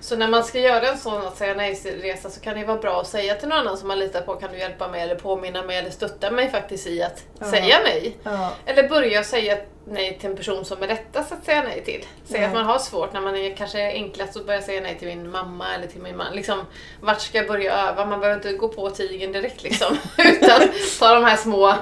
Så 0.00 0.16
när 0.16 0.28
man 0.28 0.44
ska 0.44 0.58
göra 0.60 0.88
en 0.88 0.98
sån 0.98 1.26
att 1.26 1.36
säga 1.36 1.54
nej-resa 1.54 2.30
så 2.30 2.40
kan 2.40 2.54
det 2.58 2.64
vara 2.64 2.78
bra 2.78 3.00
att 3.00 3.06
säga 3.06 3.34
till 3.34 3.48
någon 3.48 3.58
annan 3.58 3.76
som 3.78 3.88
man 3.88 3.98
litar 3.98 4.20
på, 4.20 4.34
kan 4.34 4.52
du 4.52 4.58
hjälpa 4.58 4.88
mig 4.88 5.02
eller 5.02 5.14
påminna 5.14 5.62
mig 5.62 5.78
eller 5.78 5.90
stötta 5.90 6.30
mig 6.30 6.50
faktiskt 6.50 6.86
i 6.86 7.02
att 7.02 7.24
Ja. 7.38 7.50
säga 7.50 7.78
nej. 7.84 8.16
Ja, 8.22 8.50
Eller 8.66 8.88
börja 8.88 9.24
säga 9.24 9.56
nej 9.84 10.18
till 10.20 10.30
en 10.30 10.36
person 10.36 10.64
som 10.64 10.82
är 10.82 10.86
lättast 10.86 11.32
att 11.32 11.44
säga 11.44 11.62
nej 11.62 11.84
till. 11.84 12.04
Säg 12.24 12.40
Ja. 12.40 12.46
att 12.46 12.54
man 12.54 12.64
har 12.64 12.78
svårt 12.78 13.12
när 13.12 13.20
man 13.20 13.36
är 13.36 13.56
kanske 13.56 13.92
enklast 13.92 14.36
att 14.36 14.46
börja 14.46 14.62
säga 14.62 14.80
nej 14.80 14.98
till 14.98 15.08
min 15.08 15.30
mamma 15.30 15.74
eller 15.74 15.86
till 15.86 16.00
min 16.02 16.16
man. 16.16 16.34
Liksom, 16.34 16.64
vart 17.00 17.20
ska 17.20 17.38
jag 17.38 17.46
börja 17.46 17.88
öva? 17.88 18.06
Man 18.06 18.20
behöver 18.20 18.36
inte 18.38 18.52
gå 18.52 18.68
på 18.68 18.90
tigern 18.90 19.32
direkt 19.32 19.62
liksom. 19.62 19.96
Utan 20.18 20.60
ta 20.98 21.14
de 21.14 21.24
här 21.24 21.36
små 21.36 21.74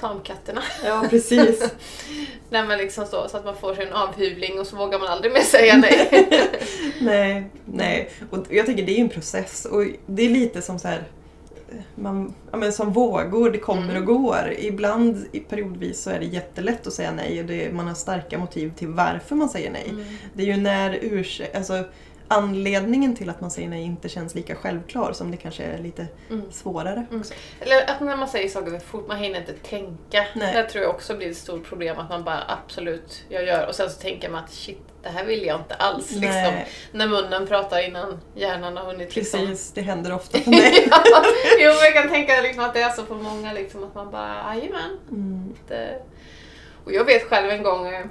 tamkatterna. 0.00 0.62
ja 0.84 1.06
precis. 1.10 1.62
När 2.50 2.66
man 2.66 2.78
liksom 2.78 3.06
så, 3.06 3.28
så 3.28 3.36
att 3.36 3.44
man 3.44 3.56
får 3.56 3.74
sig 3.74 3.86
en 3.86 3.92
avhyvling 3.92 4.60
och 4.60 4.66
så 4.66 4.76
vågar 4.76 4.98
man 4.98 5.08
aldrig 5.08 5.32
mer 5.32 5.40
säga 5.40 5.76
nej. 5.76 6.28
nej, 7.00 7.50
nej. 7.64 8.10
Och 8.30 8.38
jag 8.50 8.66
tänker 8.66 8.82
det 8.82 8.92
är 8.92 8.96
ju 8.96 9.02
en 9.02 9.08
process 9.08 9.64
och 9.64 9.84
det 10.06 10.22
är 10.22 10.28
lite 10.28 10.62
som 10.62 10.78
så 10.78 10.88
här 10.88 11.04
man, 11.94 12.34
ja, 12.50 12.56
men 12.56 12.72
som 12.72 12.92
vågor, 12.92 13.50
det 13.50 13.58
kommer 13.58 13.90
Mm. 13.90 13.96
och 13.96 14.04
går. 14.06 14.54
Ibland 14.58 15.26
periodvis 15.48 16.02
så 16.02 16.10
är 16.10 16.18
det 16.18 16.24
jättelätt 16.26 16.86
att 16.86 16.92
säga 16.92 17.12
nej 17.12 17.40
och 17.40 17.46
det, 17.46 17.72
man 17.72 17.86
har 17.86 17.94
starka 17.94 18.38
motiv 18.38 18.72
till 18.76 18.88
varför 18.88 19.34
man 19.34 19.48
säger 19.48 19.70
nej. 19.70 19.86
Mm. 19.88 20.04
Det 20.34 20.42
är 20.42 20.46
ju 20.46 20.56
när 20.56 20.98
ursäkt, 21.02 21.56
alltså 21.56 21.84
anledningen 22.28 23.16
till 23.16 23.30
att 23.30 23.40
man 23.40 23.50
säger 23.50 23.68
nej 23.68 23.82
inte 23.82 24.08
känns 24.08 24.34
lika 24.34 24.54
självklar 24.54 25.12
som 25.12 25.30
det 25.30 25.36
kanske 25.36 25.62
är 25.64 25.78
lite 25.78 26.06
Mm. 26.30 26.52
svårare. 26.52 27.06
Mm. 27.10 27.22
Eller 27.60 27.90
att 27.90 28.00
när 28.00 28.16
man 28.16 28.28
säger 28.28 28.48
saker 28.48 28.70
för 28.70 28.78
fort, 28.78 29.08
man 29.08 29.16
hinner 29.16 29.40
inte 29.40 29.52
tänka. 29.52 30.24
Nej. 30.34 30.54
Det 30.54 30.62
tror 30.62 30.84
jag 30.84 30.94
också 30.94 31.16
blir 31.16 31.30
ett 31.30 31.36
stort 31.36 31.64
problem, 31.64 31.98
att 31.98 32.08
man 32.10 32.24
bara 32.24 32.42
absolut, 32.48 33.24
jag 33.28 33.44
gör. 33.46 33.66
Och 33.66 33.74
sen 33.74 33.90
så 33.90 34.00
tänker 34.00 34.28
man 34.30 34.44
att 34.44 34.52
shit, 34.52 34.78
det 35.02 35.08
här 35.08 35.24
vill 35.24 35.42
jag 35.46 35.60
inte 35.60 35.74
alls. 35.74 36.10
Liksom. 36.10 36.52
När 36.92 37.06
munnen 37.08 37.46
pratar 37.46 37.88
innan 37.88 38.20
hjärnan 38.34 38.76
har 38.76 38.84
hunnit 38.84 39.16
liksom. 39.16 39.40
precis. 39.40 39.72
Det 39.72 39.80
händer 39.80 40.14
ofta 40.14 40.38
för 40.38 40.50
mig. 40.50 40.88
ja, 40.90 41.22
jo, 41.58 41.70
men 41.70 41.84
jag 41.84 41.94
kan 41.94 42.08
tänka 42.08 42.40
liksom 42.40 42.64
att 42.64 42.74
det 42.74 42.80
är 42.80 42.90
så 42.90 43.04
för 43.04 43.14
många, 43.14 43.52
liksom, 43.52 43.84
att 43.84 43.94
man 43.94 44.10
bara 44.10 44.54
jajamän. 44.54 44.98
Mm. 45.10 45.54
Det... 45.68 46.02
Och 46.84 46.92
jag 46.92 47.04
vet 47.04 47.22
själv 47.22 47.50
en 47.50 47.62
gång 47.62 47.86
eh, 47.88 48.04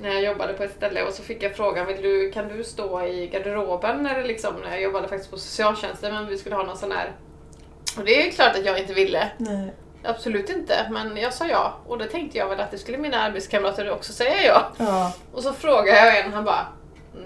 när 0.00 0.08
jag 0.08 0.24
jobbade 0.24 0.52
på 0.52 0.62
ett 0.62 0.72
ställe 0.76 1.02
och 1.02 1.12
så 1.12 1.22
fick 1.22 1.42
jag 1.42 1.56
frågan, 1.56 1.86
Vill 1.86 2.02
du, 2.02 2.30
kan 2.30 2.48
du 2.48 2.64
stå 2.64 3.06
i 3.06 3.26
garderoben? 3.26 4.02
När, 4.02 4.20
det 4.20 4.26
liksom, 4.26 4.54
när 4.64 4.70
jag 4.70 4.82
jobbade 4.82 5.08
faktiskt 5.08 5.30
på 5.30 5.38
socialtjänsten, 5.38 6.14
men 6.14 6.26
vi 6.26 6.38
skulle 6.38 6.54
ha 6.56 6.62
någon 6.62 6.76
sån 6.76 6.92
här... 6.92 7.12
Och 7.98 8.04
det 8.04 8.26
är 8.26 8.30
klart 8.30 8.56
att 8.56 8.64
jag 8.64 8.78
inte 8.78 8.94
ville. 8.94 9.30
Nej. 9.38 9.74
Absolut 10.04 10.50
inte, 10.50 10.88
men 10.90 11.16
jag 11.16 11.32
sa 11.32 11.46
ja. 11.46 11.76
Och 11.86 11.98
då 11.98 12.04
tänkte 12.04 12.38
jag 12.38 12.48
väl 12.48 12.60
att 12.60 12.70
det 12.70 12.78
skulle 12.78 12.98
mina 12.98 13.20
arbetskamrater 13.20 13.90
också 13.90 14.12
säga 14.12 14.44
ja. 14.46 14.72
Ja. 14.78 15.12
Och 15.32 15.42
så 15.42 15.52
frågade 15.52 15.98
jag 15.98 16.18
en, 16.18 16.32
han 16.32 16.44
bara 16.44 16.66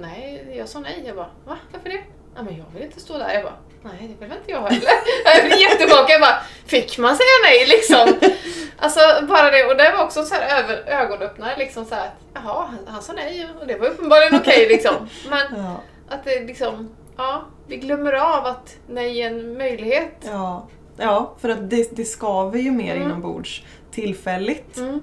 Nej, 0.01 0.55
jag 0.57 0.69
sa 0.69 0.81
nej. 0.81 1.03
Jag 1.07 1.17
bara 1.17 1.31
va? 1.47 1.57
Varför 1.73 1.89
det? 1.89 2.01
Ja, 2.37 2.43
men 2.43 2.57
jag 2.57 2.65
vill 2.75 2.83
inte 2.83 3.01
stå 3.01 3.19
där. 3.19 3.35
Jag 3.35 3.43
bara 3.43 3.57
nej, 3.83 4.17
det 4.19 4.25
vill 4.27 4.33
inte 4.37 4.51
jag 4.51 4.61
heller. 4.61 4.91
Jag 5.25 5.45
blev 5.47 5.59
jättechockad. 5.59 6.11
Jag 6.11 6.21
bara 6.21 6.39
fick 6.67 6.99
man 6.99 7.17
säga 7.17 7.27
nej 7.45 7.67
liksom? 7.67 8.31
Alltså 8.79 9.01
bara 9.29 9.51
det. 9.51 9.65
Och 9.65 9.77
det 9.77 9.93
var 9.97 10.05
också 10.05 10.25
så 10.25 10.35
här 10.35 10.63
över, 10.63 10.77
ögonöppnare 10.87 11.57
liksom 11.59 11.85
så 11.85 11.95
här 11.95 12.07
att 12.07 12.13
jaha, 12.35 12.67
han, 12.67 12.79
han 12.87 13.03
sa 13.03 13.13
nej 13.13 13.49
och 13.61 13.67
det 13.67 13.77
var 13.79 13.87
uppenbarligen 13.87 14.35
okej 14.41 14.67
liksom. 14.69 14.95
Men 15.31 15.65
Ja. 15.65 15.81
att 16.09 16.25
det 16.25 16.41
liksom, 16.41 16.91
ja, 17.17 17.43
vi 17.67 17.77
glömmer 17.77 18.13
av 18.13 18.47
att 18.47 18.77
nej 18.89 19.23
är 19.23 19.27
en 19.31 19.59
möjlighet. 19.59 20.13
Ja. 20.23 20.69
ja, 20.97 21.35
för 21.41 21.49
att 21.49 21.71
det, 21.71 21.97
det 21.97 22.05
skaver 22.05 22.59
ju 22.59 22.71
mer 22.71 22.97
Mm. 22.97 23.09
inombords 23.09 23.63
tillfälligt. 23.93 24.77
Mm. 24.77 24.89
Mm. 24.89 25.03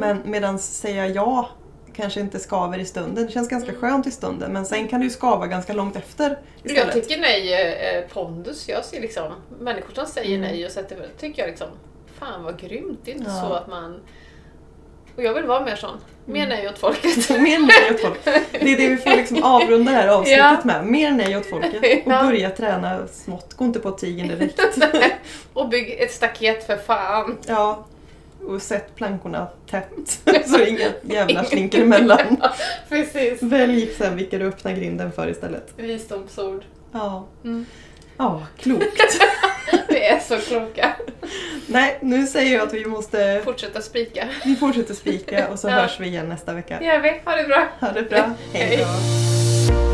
Men 0.00 0.22
medan 0.24 0.58
säga 0.58 1.06
ja 1.06 1.48
kanske 1.98 2.20
inte 2.20 2.38
skaver 2.38 2.78
i 2.78 2.84
stunden. 2.84 3.26
Det 3.26 3.32
känns 3.32 3.48
ganska 3.48 3.68
Mm. 3.70 3.80
skönt 3.80 4.06
i 4.06 4.10
stunden 4.10 4.52
men 4.52 4.66
sen 4.66 4.88
kan 4.88 5.00
det 5.00 5.04
ju 5.04 5.10
skava 5.10 5.46
ganska 5.46 5.72
långt 5.72 5.96
efter 5.96 6.38
Jag 6.62 6.72
istället. 6.72 6.94
tycker 6.94 7.20
nej 7.20 7.52
är 7.52 8.02
pondus. 8.08 8.68
Jag 8.68 8.84
ser 8.84 9.00
liksom 9.00 9.32
människor 9.60 9.94
som 9.94 10.06
säger 10.06 10.36
Mm. 10.36 10.40
nej 10.50 10.66
och 10.66 10.72
sätter 10.72 11.06
tycker 11.20 11.42
jag 11.42 11.48
liksom 11.48 11.68
Fan 12.18 12.44
vad 12.44 12.58
grymt. 12.60 13.00
Det 13.04 13.10
är 13.10 13.14
inte 13.14 13.30
Ja. 13.30 13.40
så 13.48 13.52
att 13.54 13.68
man... 13.68 14.00
Och 15.16 15.22
jag 15.22 15.34
vill 15.34 15.44
vara 15.44 15.64
mer 15.64 15.76
sån. 15.76 15.96
Mer 16.24 16.44
Mm. 16.46 16.48
nej 16.58 16.68
åt 16.68 16.78
folket. 16.78 17.30
Mer 17.40 17.58
nej 17.58 17.94
åt 17.94 18.00
folket. 18.00 18.42
Det 18.52 18.72
är 18.72 18.76
det 18.76 18.88
vi 18.88 18.96
får 18.96 19.10
liksom 19.10 19.42
avrunda 19.42 19.92
det 19.92 19.98
här 19.98 20.08
avsnittet 20.18 20.38
Ja. 20.38 20.60
med. 20.64 20.86
Mer 20.86 21.10
nej 21.10 21.36
åt 21.36 21.46
folket. 21.46 21.74
Och 22.06 22.12
Ja. 22.12 22.22
börja 22.22 22.50
träna 22.50 23.06
smått. 23.06 23.54
Gå 23.54 23.64
inte 23.64 23.78
på 23.80 23.90
tigern 23.90 24.28
direkt. 24.28 24.60
och 25.52 25.68
bygg 25.68 25.96
ett 26.00 26.12
staket 26.12 26.66
för 26.66 26.76
fan. 26.76 27.38
Ja. 27.46 27.86
Och 28.46 28.62
sätt 28.62 28.94
plankorna 28.94 29.46
tätt. 29.70 30.20
Så 30.46 30.60
inga 30.64 30.88
jävlar 31.02 31.44
slinker 31.44 31.82
emellan. 31.82 32.36
Precis. 32.88 33.42
Välj 33.42 33.90
sen 33.98 34.16
vilka 34.16 34.38
du 34.38 34.44
öppnar 34.44 34.72
grinden 34.72 35.12
för 35.12 35.28
istället. 35.28 35.72
Visdomsord. 35.76 36.64
Ja. 36.92 37.26
Mm. 37.44 37.66
Ja, 38.16 38.46
klokt. 38.58 38.84
Vi 39.88 40.04
är 40.04 40.18
så 40.20 40.36
kloka. 40.38 40.96
Nej, 41.66 41.98
nu 42.02 42.26
säger 42.26 42.54
jag 42.54 42.66
att 42.66 42.74
vi 42.74 42.84
måste... 42.86 43.40
Fortsätta 43.44 43.80
spika. 43.82 44.28
Vi 44.44 44.56
fortsätter 44.56 44.94
spika 44.94 45.48
och 45.48 45.58
så 45.58 45.68
Ja. 45.68 45.72
hörs 45.72 46.00
vi 46.00 46.06
igen 46.06 46.28
nästa 46.28 46.52
vecka. 46.54 46.76
Det 46.78 46.84
gör 46.84 47.00
vi. 47.00 47.20
Ha 47.24 47.36
det 47.36 47.44
bra. 47.44 47.68
Ha 47.80 47.92
det 47.92 48.02
bra. 48.02 48.30
Hej 48.52 48.76
då. 48.76 49.87